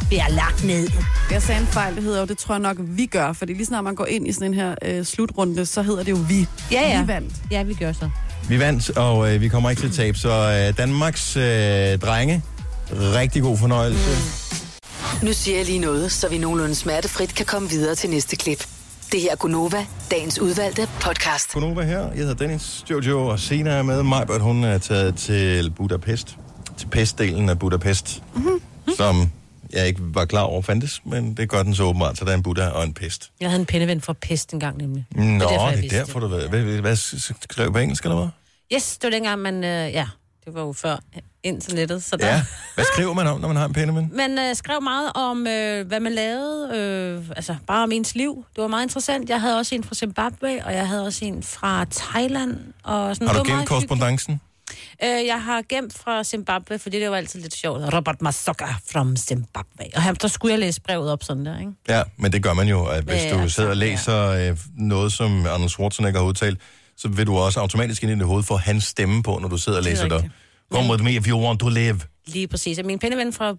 bliver 0.08 0.30
lagt 0.30 0.64
ned. 0.64 0.88
Jeg 1.32 1.42
sagde 1.42 1.62
en 1.62 1.68
fejl, 1.68 1.96
det 1.96 2.04
hedder 2.04 2.20
jo, 2.20 2.26
det 2.26 2.38
tror 2.38 2.56
jeg 2.56 2.60
nok, 2.62 2.78
vi 2.80 3.06
gør. 3.06 3.34
Fordi 3.34 3.54
lige 3.54 3.66
snart 3.66 3.84
man 3.84 3.96
går 3.96 4.06
ind 4.06 4.28
i 4.28 4.32
sådan 4.32 4.48
en 4.48 4.54
her 4.54 4.76
øh, 4.82 5.06
slutrunde, 5.06 5.66
så 5.66 5.82
hedder 5.82 6.04
det 6.04 6.12
jo 6.12 6.18
vi. 6.28 6.48
Ja, 6.72 6.82
ja. 6.82 7.02
Vi 7.02 7.08
vandt. 7.08 7.34
Ja, 7.52 7.64
vi 7.64 7.74
gør 7.74 7.94
så. 7.94 8.10
Vi 8.50 8.60
vandt, 8.60 8.98
og 8.98 9.34
øh, 9.34 9.42
vi 9.42 9.48
kommer 9.48 9.70
ikke 9.70 9.82
til 9.82 9.88
at 9.88 9.94
tabe, 9.94 10.18
så 10.18 10.30
øh, 10.30 10.78
Danmarks 10.78 11.38
øh, 11.38 11.44
drenge, 11.98 12.44
rigtig 12.92 13.42
god 13.42 13.58
fornøjelse. 13.58 14.10
Nu 15.26 15.34
siger 15.34 15.58
jeg 15.58 15.66
lige 15.66 15.80
noget, 15.80 16.12
så 16.12 16.30
vi 16.30 16.38
nogenlunde 16.38 16.76
smertefrit 16.76 17.36
kan 17.36 17.46
komme 17.46 17.70
videre 17.70 17.96
til 17.96 18.10
næste 18.10 18.36
klip. 18.36 18.66
Det 19.12 19.22
her 19.22 19.32
er 19.32 19.36
Gunova, 19.36 19.86
dagens 20.12 20.40
udvalgte 20.40 20.88
podcast. 21.02 21.54
Godnova 21.54 21.82
her. 21.82 22.00
Jeg 22.00 22.18
hedder 22.18 22.34
Dennis, 22.34 22.84
Jojo 22.90 23.28
og 23.28 23.40
Sina 23.40 23.70
er 23.70 23.84
med. 23.84 24.04
Majbert, 24.04 24.42
hun 24.42 24.64
er 24.64 24.78
taget 24.78 25.16
til 25.16 25.72
Budapest. 25.72 26.38
Til 26.78 26.88
pestdelen 26.88 27.50
af 27.50 27.60
Budapest. 27.60 28.24
Mm-hmm. 28.36 28.60
Som 28.98 29.30
jeg 29.74 29.88
ikke 29.88 30.00
var 30.04 30.26
klar 30.26 30.42
over 30.42 30.62
fandtes, 30.62 31.02
men 31.06 31.38
det 31.38 31.50
gør 31.50 31.64
den 31.64 31.76
så 31.76 31.84
åbenbart, 31.84 32.18
så 32.18 32.26
der 32.26 32.32
er 32.32 32.36
en 32.36 32.44
Buddha 32.44 32.68
og 32.68 32.84
en 32.84 32.94
pest. 32.94 33.32
Jeg 33.40 33.50
havde 33.50 33.60
en 33.60 33.66
pindeven 33.66 34.02
for 34.02 34.14
pest 34.14 34.54
engang 34.54 34.78
nemlig. 34.78 35.06
Nå, 35.16 35.46
derfor, 35.46 35.70
det 35.70 35.86
er 35.86 35.90
derfor, 35.90 36.20
du 36.20 36.28
ved. 36.28 36.48
Hvad, 36.48 36.62
hvad, 36.62 36.96
skrev 36.96 37.72
på 37.72 37.78
engelsk, 37.78 38.04
eller 38.04 38.16
hvad? 38.16 38.28
Yes, 38.74 38.98
det 38.98 39.04
var 39.04 39.12
dengang, 39.12 39.42
man... 39.42 39.64
Øh, 39.64 39.94
ja, 39.94 40.08
det 40.46 40.54
var 40.54 40.62
jo 40.62 40.74
før 40.74 40.98
internettet, 41.44 42.04
så 42.04 42.18
der... 42.18 42.28
Ja. 42.28 42.44
Hvad 42.76 42.86
skriver 42.94 43.14
man 43.14 43.28
om, 43.28 43.40
når 43.40 43.48
man 43.48 43.58
har 43.58 43.66
en 43.66 43.74
pindeven? 43.74 44.12
Man 44.24 44.40
øh, 44.40 44.56
skrev 44.56 44.82
meget 44.82 45.12
om, 45.16 45.48
øh, 45.48 45.88
hvad 45.88 46.00
man 46.00 46.12
lavede, 46.12 46.78
øh, 46.78 47.30
altså 47.36 47.56
bare 47.68 47.84
om 47.84 47.92
ens 47.92 48.16
liv. 48.16 48.46
Det 48.56 48.62
var 48.62 48.68
meget 48.68 48.84
interessant. 48.84 49.30
Jeg 49.30 49.42
havde 49.42 49.58
også 49.58 49.76
en 49.76 49.84
fra 49.84 49.96
Zimbabwe, 49.96 50.66
og 50.66 50.74
jeg 50.74 50.88
havde 50.88 51.06
også 51.06 51.26
en 51.26 51.44
fra 51.44 51.86
Thailand. 51.92 52.58
Og 52.84 53.16
sådan, 53.16 53.28
Har 53.28 53.36
det 53.36 53.46
du 53.46 53.52
meget 53.52 53.68
korrespondancen? 53.68 54.42
Øh, 55.04 55.26
jeg 55.26 55.44
har 55.44 55.62
gemt 55.70 55.98
fra 55.98 56.24
Zimbabwe, 56.24 56.80
fordi 56.80 57.00
det 57.00 57.10
var 57.10 57.18
altid 57.18 57.42
lidt 57.42 57.56
sjovt. 57.56 57.94
Robert 57.94 58.22
Masoka 58.22 58.66
from 58.92 59.16
Zimbabwe. 59.18 59.86
Og 59.96 60.04
her, 60.04 60.14
der 60.14 60.28
skulle 60.28 60.52
jeg 60.52 60.60
læse 60.60 60.82
brevet 60.82 61.12
op 61.12 61.24
sådan 61.24 61.46
der, 61.46 61.60
ikke? 61.60 61.72
Ja, 61.90 62.04
men 62.18 62.32
det 62.32 62.44
gør 62.44 62.54
man 62.54 62.68
jo, 62.68 62.86
at 62.86 63.04
hvis 63.04 63.24
Ja, 63.24 63.44
du 63.44 63.50
sidder 63.50 63.70
og 63.70 63.78
læser 63.78 64.28
øh, 64.30 64.58
noget, 64.78 65.14
som 65.14 65.46
Arnold 65.46 65.70
Schwarzenegger 65.70 66.20
har 66.20 66.28
udtalt, 66.28 66.60
så 66.98 67.08
vil 67.08 67.28
du 67.28 67.38
også 67.38 67.60
automatisk 67.60 68.04
ind 68.04 68.12
i 68.12 68.16
dit 68.16 68.24
hoved 68.24 68.44
få 68.44 68.58
hans 68.58 68.84
stemme 68.84 69.24
på, 69.24 69.38
når 69.42 69.48
du 69.48 69.58
sidder 69.58 69.78
og 69.80 69.86
er 69.86 69.90
læser 69.90 70.08
det. 70.08 70.32
Come 70.72 70.92
with 70.92 71.04
me 71.04 71.12
if 71.12 71.28
you 71.28 71.46
want 71.46 71.60
to 71.60 71.70
live. 71.70 72.00
Lige 72.26 72.48
præcis. 72.48 72.80
Og 72.80 72.86
min 72.86 73.00
pindeven 73.00 73.34
fra 73.34 73.54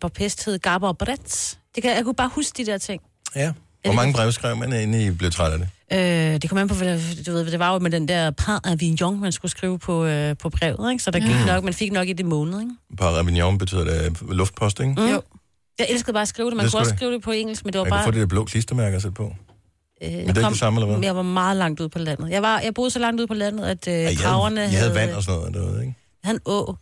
Budapest 0.00 0.44
hed 0.44 0.58
Gabor 0.58 0.92
Brets. 0.92 1.58
Det 1.74 1.82
kan, 1.82 1.96
jeg 1.96 2.04
kunne 2.04 2.14
bare 2.14 2.30
huske 2.34 2.64
de 2.64 2.70
der 2.70 2.78
ting. 2.78 3.02
Ja. 3.36 3.52
Hvor 3.84 3.92
mange 3.92 4.12
breve 4.14 4.32
skrev 4.32 4.56
man, 4.56 4.72
inden 4.72 5.00
I 5.00 5.10
blev 5.10 5.30
træt 5.30 5.52
af 5.52 5.58
det? 5.58 5.68
Øh, 5.92 6.42
det 6.42 6.50
kom 6.50 6.58
an 6.58 6.68
på, 6.68 6.74
du 6.74 7.32
ved, 7.32 7.50
det 7.50 7.58
var 7.58 7.72
jo 7.72 7.78
med 7.78 7.90
den 7.90 8.08
der 8.08 8.30
par 8.30 8.60
Avignon, 8.64 9.20
man 9.20 9.32
skulle 9.32 9.50
skrive 9.50 9.78
på, 9.78 10.04
øh, 10.04 10.36
på 10.36 10.48
brevet, 10.50 10.92
ikke? 10.92 11.04
Så 11.04 11.10
der 11.10 11.18
gik 11.20 11.46
nok, 11.46 11.64
man 11.64 11.74
fik 11.74 11.92
nok 11.92 12.08
i 12.08 12.12
det 12.12 12.26
måned, 12.26 12.60
ikke? 12.60 12.72
Par 12.98 13.18
Avignon 13.18 13.58
betyder 13.58 13.84
det 13.84 14.16
luftpost, 14.30 14.80
ikke? 14.80 14.92
Mm. 14.92 15.06
Jo. 15.06 15.22
Jeg 15.78 15.86
elskede 15.90 16.12
bare 16.12 16.22
at 16.22 16.28
skrive 16.28 16.50
det. 16.50 16.56
Man 16.56 16.64
Det 16.64 16.72
kunne 16.72 16.80
også 16.80 16.88
skulle 16.88 16.98
skrive 16.98 17.12
det 17.12 17.22
på 17.22 17.30
engelsk, 17.30 17.64
men 17.64 17.72
det 17.72 17.78
var 17.78 17.84
Jeg 17.84 17.90
kunne 17.92 17.96
bare... 17.98 18.04
få 18.04 18.10
det 18.10 18.20
der 18.20 18.26
blå 18.26 18.44
klistermærker 18.44 18.96
at 18.96 19.02
sætte 19.02 19.14
på. 19.14 19.32
øh, 20.02 20.08
det 20.10 20.28
ikke 20.28 20.42
det 20.42 20.58
samme, 20.58 20.80
eller 20.80 20.94
hvad? 20.94 21.04
Jeg 21.04 21.16
var 21.16 21.22
meget 21.22 21.56
langt 21.56 21.80
ude 21.80 21.88
på 21.88 21.98
landet. 21.98 22.30
Jeg, 22.30 22.42
var, 22.42 22.60
jeg 22.60 22.74
boede 22.74 22.90
så 22.90 22.98
langt 22.98 23.20
ude 23.20 23.26
på 23.26 23.34
landet, 23.34 23.64
at 23.64 23.88
øh, 23.88 23.94
Ja, 23.94 24.14
kraverne 24.14 24.60
havde, 24.60 24.72
I 24.72 24.74
havde 24.74 24.94
vand 24.94 25.10
og 25.10 25.22
sådan 25.22 25.38
noget, 25.40 25.54
derude, 25.54 25.80
ikke? 25.80 25.94
Han 26.24 26.38
å. 26.44 26.74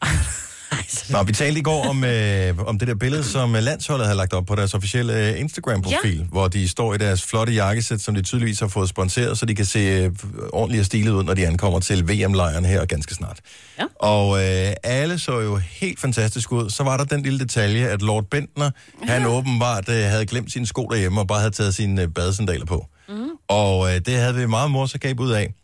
Nå, 1.11 1.23
vi 1.23 1.33
talte 1.33 1.59
i 1.59 1.63
går 1.63 1.89
om, 1.89 2.05
øh, 2.05 2.59
om 2.67 2.79
det 2.79 2.89
der 2.89 2.95
billede, 2.95 3.25
som 3.25 3.55
øh, 3.57 3.63
landsholdet 3.63 4.07
havde 4.07 4.17
lagt 4.17 4.33
op 4.33 4.47
på 4.47 4.55
deres 4.55 4.75
officielle 4.75 5.29
øh, 5.29 5.41
Instagram-profil, 5.41 6.19
ja. 6.19 6.25
hvor 6.25 6.49
de 6.49 6.69
står 6.69 6.95
i 6.95 6.99
deres 6.99 7.23
flotte 7.23 7.53
jakkesæt, 7.53 8.01
som 8.01 8.15
de 8.15 8.23
tydeligvis 8.23 8.61
har 8.61 8.69
fået 8.69 8.89
sponsoreret, 8.89 9.39
så 9.39 9.47
de 9.47 9.55
kan 9.55 9.65
se 9.65 9.79
øh, 9.79 10.11
ordentligt 10.53 10.81
og 10.81 10.87
stilet 10.87 11.13
ud, 11.13 11.25
når 11.25 11.35
de 11.35 11.47
ankommer 11.47 11.81
til 11.81 12.09
VM-lejren 12.09 12.65
her 12.65 12.85
ganske 12.85 13.15
snart. 13.15 13.41
Ja. 13.79 13.85
Og 13.99 14.39
øh, 14.39 14.73
alle 14.83 15.19
så 15.19 15.41
jo 15.41 15.57
helt 15.57 16.01
fantastisk 16.01 16.53
ud. 16.53 16.71
Så 16.71 16.83
var 16.83 16.97
der 16.97 17.05
den 17.05 17.23
lille 17.23 17.39
detalje, 17.39 17.87
at 17.89 18.03
Lord 18.03 18.25
Bentner, 18.31 18.71
han 19.03 19.27
åbenbart 19.27 19.89
øh, 19.89 19.95
havde 19.95 20.27
glemt 20.27 20.53
sine 20.53 20.67
sko 20.67 20.87
derhjemme 20.87 21.21
og 21.21 21.27
bare 21.27 21.39
havde 21.39 21.51
taget 21.55 21.75
sine 21.75 22.03
øh, 22.03 22.09
badesandaler 22.09 22.67
på. 22.67 22.87
Mm. 23.09 23.15
Og 23.49 23.95
øh, 23.95 24.01
det 24.07 24.15
havde 24.15 24.35
vi 24.35 24.47
meget 24.47 24.71
morsekab 24.71 25.21
ud 25.21 25.31
af. 25.31 25.55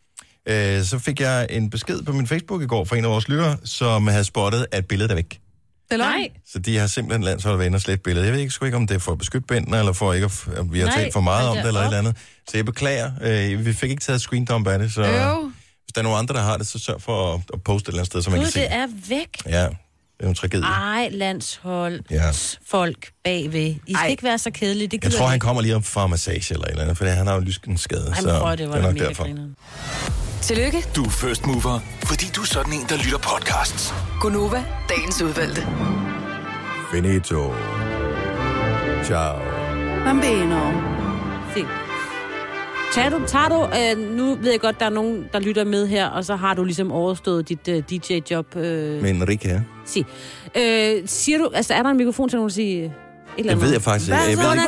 Øh, 0.47 0.85
så 0.85 0.99
fik 0.99 1.21
jeg 1.21 1.47
en 1.51 1.71
besked 1.71 2.03
på 2.03 2.13
min 2.13 2.27
Facebook 2.27 2.63
i 2.63 2.67
går 2.67 2.85
fra 2.85 2.97
en 2.97 3.05
af 3.05 3.11
vores 3.11 3.29
lyttere, 3.29 3.57
som 3.65 4.07
havde 4.07 4.25
spottet, 4.25 4.67
at 4.73 4.87
billedet 4.87 5.11
er 5.11 5.15
væk. 5.15 5.29
Det 5.31 5.39
er 5.91 5.97
løgn. 5.97 6.11
Nej. 6.21 6.29
Så 6.53 6.59
de 6.59 6.77
har 6.79 6.87
simpelthen 6.87 7.23
landsholdet 7.25 7.59
været 7.59 7.67
inde 7.67 7.77
og 7.77 7.81
slet 7.81 8.03
billedet. 8.03 8.27
Jeg 8.27 8.33
ved 8.35 8.41
ikke, 8.41 8.53
sgu 8.53 8.65
ikke, 8.65 8.77
om 8.77 8.87
det 8.87 8.95
er 8.95 8.99
for 8.99 9.13
at 9.13 9.19
beskytte 9.19 9.47
bændene, 9.47 9.79
eller 9.79 9.93
for 9.93 10.13
ikke 10.13 10.25
at, 10.25 10.49
vi 10.73 10.79
har 10.81 10.87
Nej, 10.87 10.97
talt 10.97 11.13
for 11.13 11.21
meget 11.21 11.49
om 11.49 11.57
det, 11.57 11.67
eller 11.67 11.81
et 11.81 11.85
eller 11.85 11.99
andet. 11.99 12.17
Så 12.51 12.57
jeg 12.59 12.65
beklager. 12.65 13.11
Øh, 13.23 13.67
vi 13.67 13.73
fik 13.73 13.91
ikke 13.91 14.03
taget 14.03 14.21
screen 14.21 14.45
dump 14.45 14.67
af 14.69 14.79
det, 14.79 14.93
så 14.93 15.03
Øv. 15.03 15.43
hvis 15.85 15.93
der 15.95 16.01
er 16.01 16.03
nogen 16.03 16.19
andre, 16.19 16.35
der 16.35 16.43
har 16.43 16.57
det, 16.57 16.67
så 16.67 16.79
sørg 16.79 17.03
for 17.03 17.35
at, 17.35 17.41
at 17.53 17.63
poste 17.63 17.85
et 17.85 17.89
eller 17.89 17.99
andet 18.01 18.07
sted, 18.13 18.23
så 18.23 18.31
man 18.31 18.39
Gud, 18.39 18.45
kan 18.45 18.53
se. 18.53 18.61
det 18.61 18.73
er 18.73 18.87
væk. 19.09 19.29
Ja, 19.47 19.63
det 20.19 20.25
er 20.25 20.29
en 20.29 20.35
tragedie. 20.35 20.67
Ej, 20.67 21.09
landshold, 21.13 22.01
Ja. 22.11 22.31
folk 22.67 23.11
bagved. 23.25 23.61
I 23.67 23.75
skal 23.87 23.95
Ej. 23.97 24.07
ikke 24.07 24.23
være 24.23 24.39
så 24.39 24.51
kedelige. 24.51 24.89
Det 24.89 25.05
Jeg 25.05 25.13
tror, 25.13 25.27
han 25.27 25.35
ikke. 25.37 25.45
kommer 25.45 25.63
lige 25.63 25.77
op 25.77 25.85
fra 25.85 26.07
massage 26.07 26.55
eller 26.55 26.65
et 26.67 26.71
eller 26.71 26.83
andet, 26.83 26.99
for 26.99 27.05
han 27.05 27.27
har 27.27 27.35
jo 27.35 27.41
lysken 27.41 27.79
skade, 27.79 28.09
Ej, 28.15 28.21
så 28.21 28.27
men 28.27 28.41
prøv, 28.41 28.57
det 28.57 28.69
var 28.69 28.75
det 28.77 28.85
er 28.85 28.93
mega 28.93 29.05
derfor. 29.09 29.25
grineren. 29.25 29.57
Tillykke, 30.47 30.79
Du 30.97 31.03
er 31.05 31.09
first 31.11 31.47
mover, 31.47 31.79
fordi 32.05 32.25
du 32.37 32.41
er 32.41 32.45
sådan 32.47 32.73
en, 32.73 32.81
der 32.89 32.97
lytter 32.97 33.19
podcasts. 33.19 33.95
Gunova, 34.21 34.65
dagens 34.89 35.23
udvalgte. 35.23 35.63
Finito. 36.93 37.53
Ciao. 39.05 39.39
Bambino. 40.05 40.61
Se. 41.55 41.65
Tager 42.93 43.11
du, 43.11 43.21
tager 43.27 43.49
du 43.49 43.69
øh, 44.01 44.17
nu 44.17 44.35
ved 44.35 44.51
jeg 44.51 44.61
godt, 44.61 44.81
der 44.81 44.87
er 44.87 44.91
nogen, 44.91 45.25
der 45.33 45.41
lytter 45.41 45.65
med 45.65 45.87
her, 45.87 46.07
og 46.09 46.25
så 46.25 46.37
har 46.37 46.55
du 46.55 46.65
ligesom 46.65 46.93
overstået 46.93 47.49
dit 47.49 47.69
øh, 47.69 47.83
DJ-job. 47.91 48.57
Øh, 48.57 49.03
Med 49.03 49.11
Enrique 49.11 49.51
her. 49.51 49.61
sig. 49.85 50.05
Øh, 50.57 51.03
siger 51.07 51.39
du, 51.39 51.51
altså 51.55 51.75
er 51.75 51.83
der 51.83 51.91
en 51.91 51.97
mikrofon 51.97 52.29
til 52.29 52.37
nogen 52.37 52.47
at 52.47 52.53
sige 52.53 52.85
et 52.85 52.93
eller 53.39 53.53
Det 53.53 53.63
ved 53.63 53.73
jeg 53.73 53.83
faktisk 53.83 54.09
ikke. 54.11 54.19
Jeg 54.19 54.27
ved 54.39 54.53
ikke! 54.53 54.67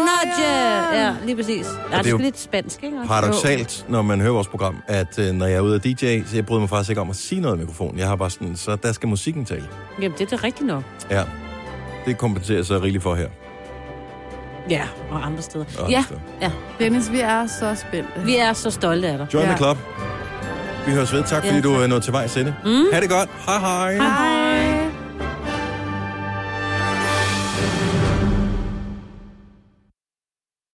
Ja, 0.92 1.14
lige 1.24 1.36
præcis. 1.36 1.66
Ja, 1.92 1.98
det 1.98 2.06
er 2.06 2.10
jo 2.10 2.16
lidt 2.18 2.38
spansk, 2.40 2.82
ikke? 2.84 2.96
også? 2.98 3.08
paradoxalt, 3.08 3.84
når 3.88 4.02
man 4.02 4.20
hører 4.20 4.32
vores 4.32 4.48
program, 4.48 4.76
at 4.86 5.18
øh, 5.18 5.32
når 5.34 5.46
jeg 5.46 5.56
er 5.56 5.60
ude 5.60 5.74
af 5.74 5.80
DJ, 5.80 6.22
så 6.26 6.36
jeg 6.36 6.46
bryder 6.46 6.60
mig 6.60 6.68
faktisk 6.68 6.90
ikke 6.90 7.00
om 7.00 7.10
at 7.10 7.16
sige 7.16 7.40
noget 7.40 7.56
i 7.56 7.58
mikrofonen. 7.60 7.98
Jeg 7.98 8.08
har 8.08 8.16
bare 8.16 8.30
sådan, 8.30 8.56
så 8.56 8.76
der 8.76 8.92
skal 8.92 9.08
musikken 9.08 9.44
tale. 9.44 9.64
Jamen, 10.02 10.18
det 10.18 10.32
er 10.32 10.36
da 10.36 10.44
rigtigt 10.46 10.66
nok. 10.66 10.82
Ja. 11.10 11.22
Det 12.06 12.18
kompenserer 12.18 12.62
så 12.62 12.78
rigeligt 12.78 13.02
for 13.02 13.14
her. 13.14 13.28
Ja, 14.70 14.82
og 15.10 15.26
andre 15.26 15.42
steder. 15.42 15.64
Og 15.78 15.90
ja, 15.90 15.96
andre 15.96 16.02
steder. 16.06 16.20
ja, 16.42 16.50
Dennis, 16.84 17.12
vi 17.12 17.20
er 17.20 17.46
så 17.46 17.74
spændte. 17.74 18.10
vi 18.24 18.36
er 18.36 18.52
så 18.52 18.70
stolte 18.70 19.08
af 19.08 19.18
dig. 19.18 19.26
Join 19.34 19.44
Ja. 19.44 19.50
the 19.50 19.58
club. 19.58 19.78
Vi 20.86 20.92
høres 20.92 21.12
ved. 21.12 21.22
Tak, 21.24 21.42
fordi 21.44 21.54
Ja, 21.56 21.60
du 21.60 21.72
tak. 21.74 21.82
er 21.82 21.86
nået 21.86 22.02
til 22.02 22.12
vej, 22.12 22.26
Sinde. 22.26 22.54
Mm. 22.64 22.70
Ha' 22.92 23.00
det 23.00 23.10
godt. 23.10 23.28
Hej 23.46 23.58
hej. 23.58 23.94
Hej. 23.94 24.77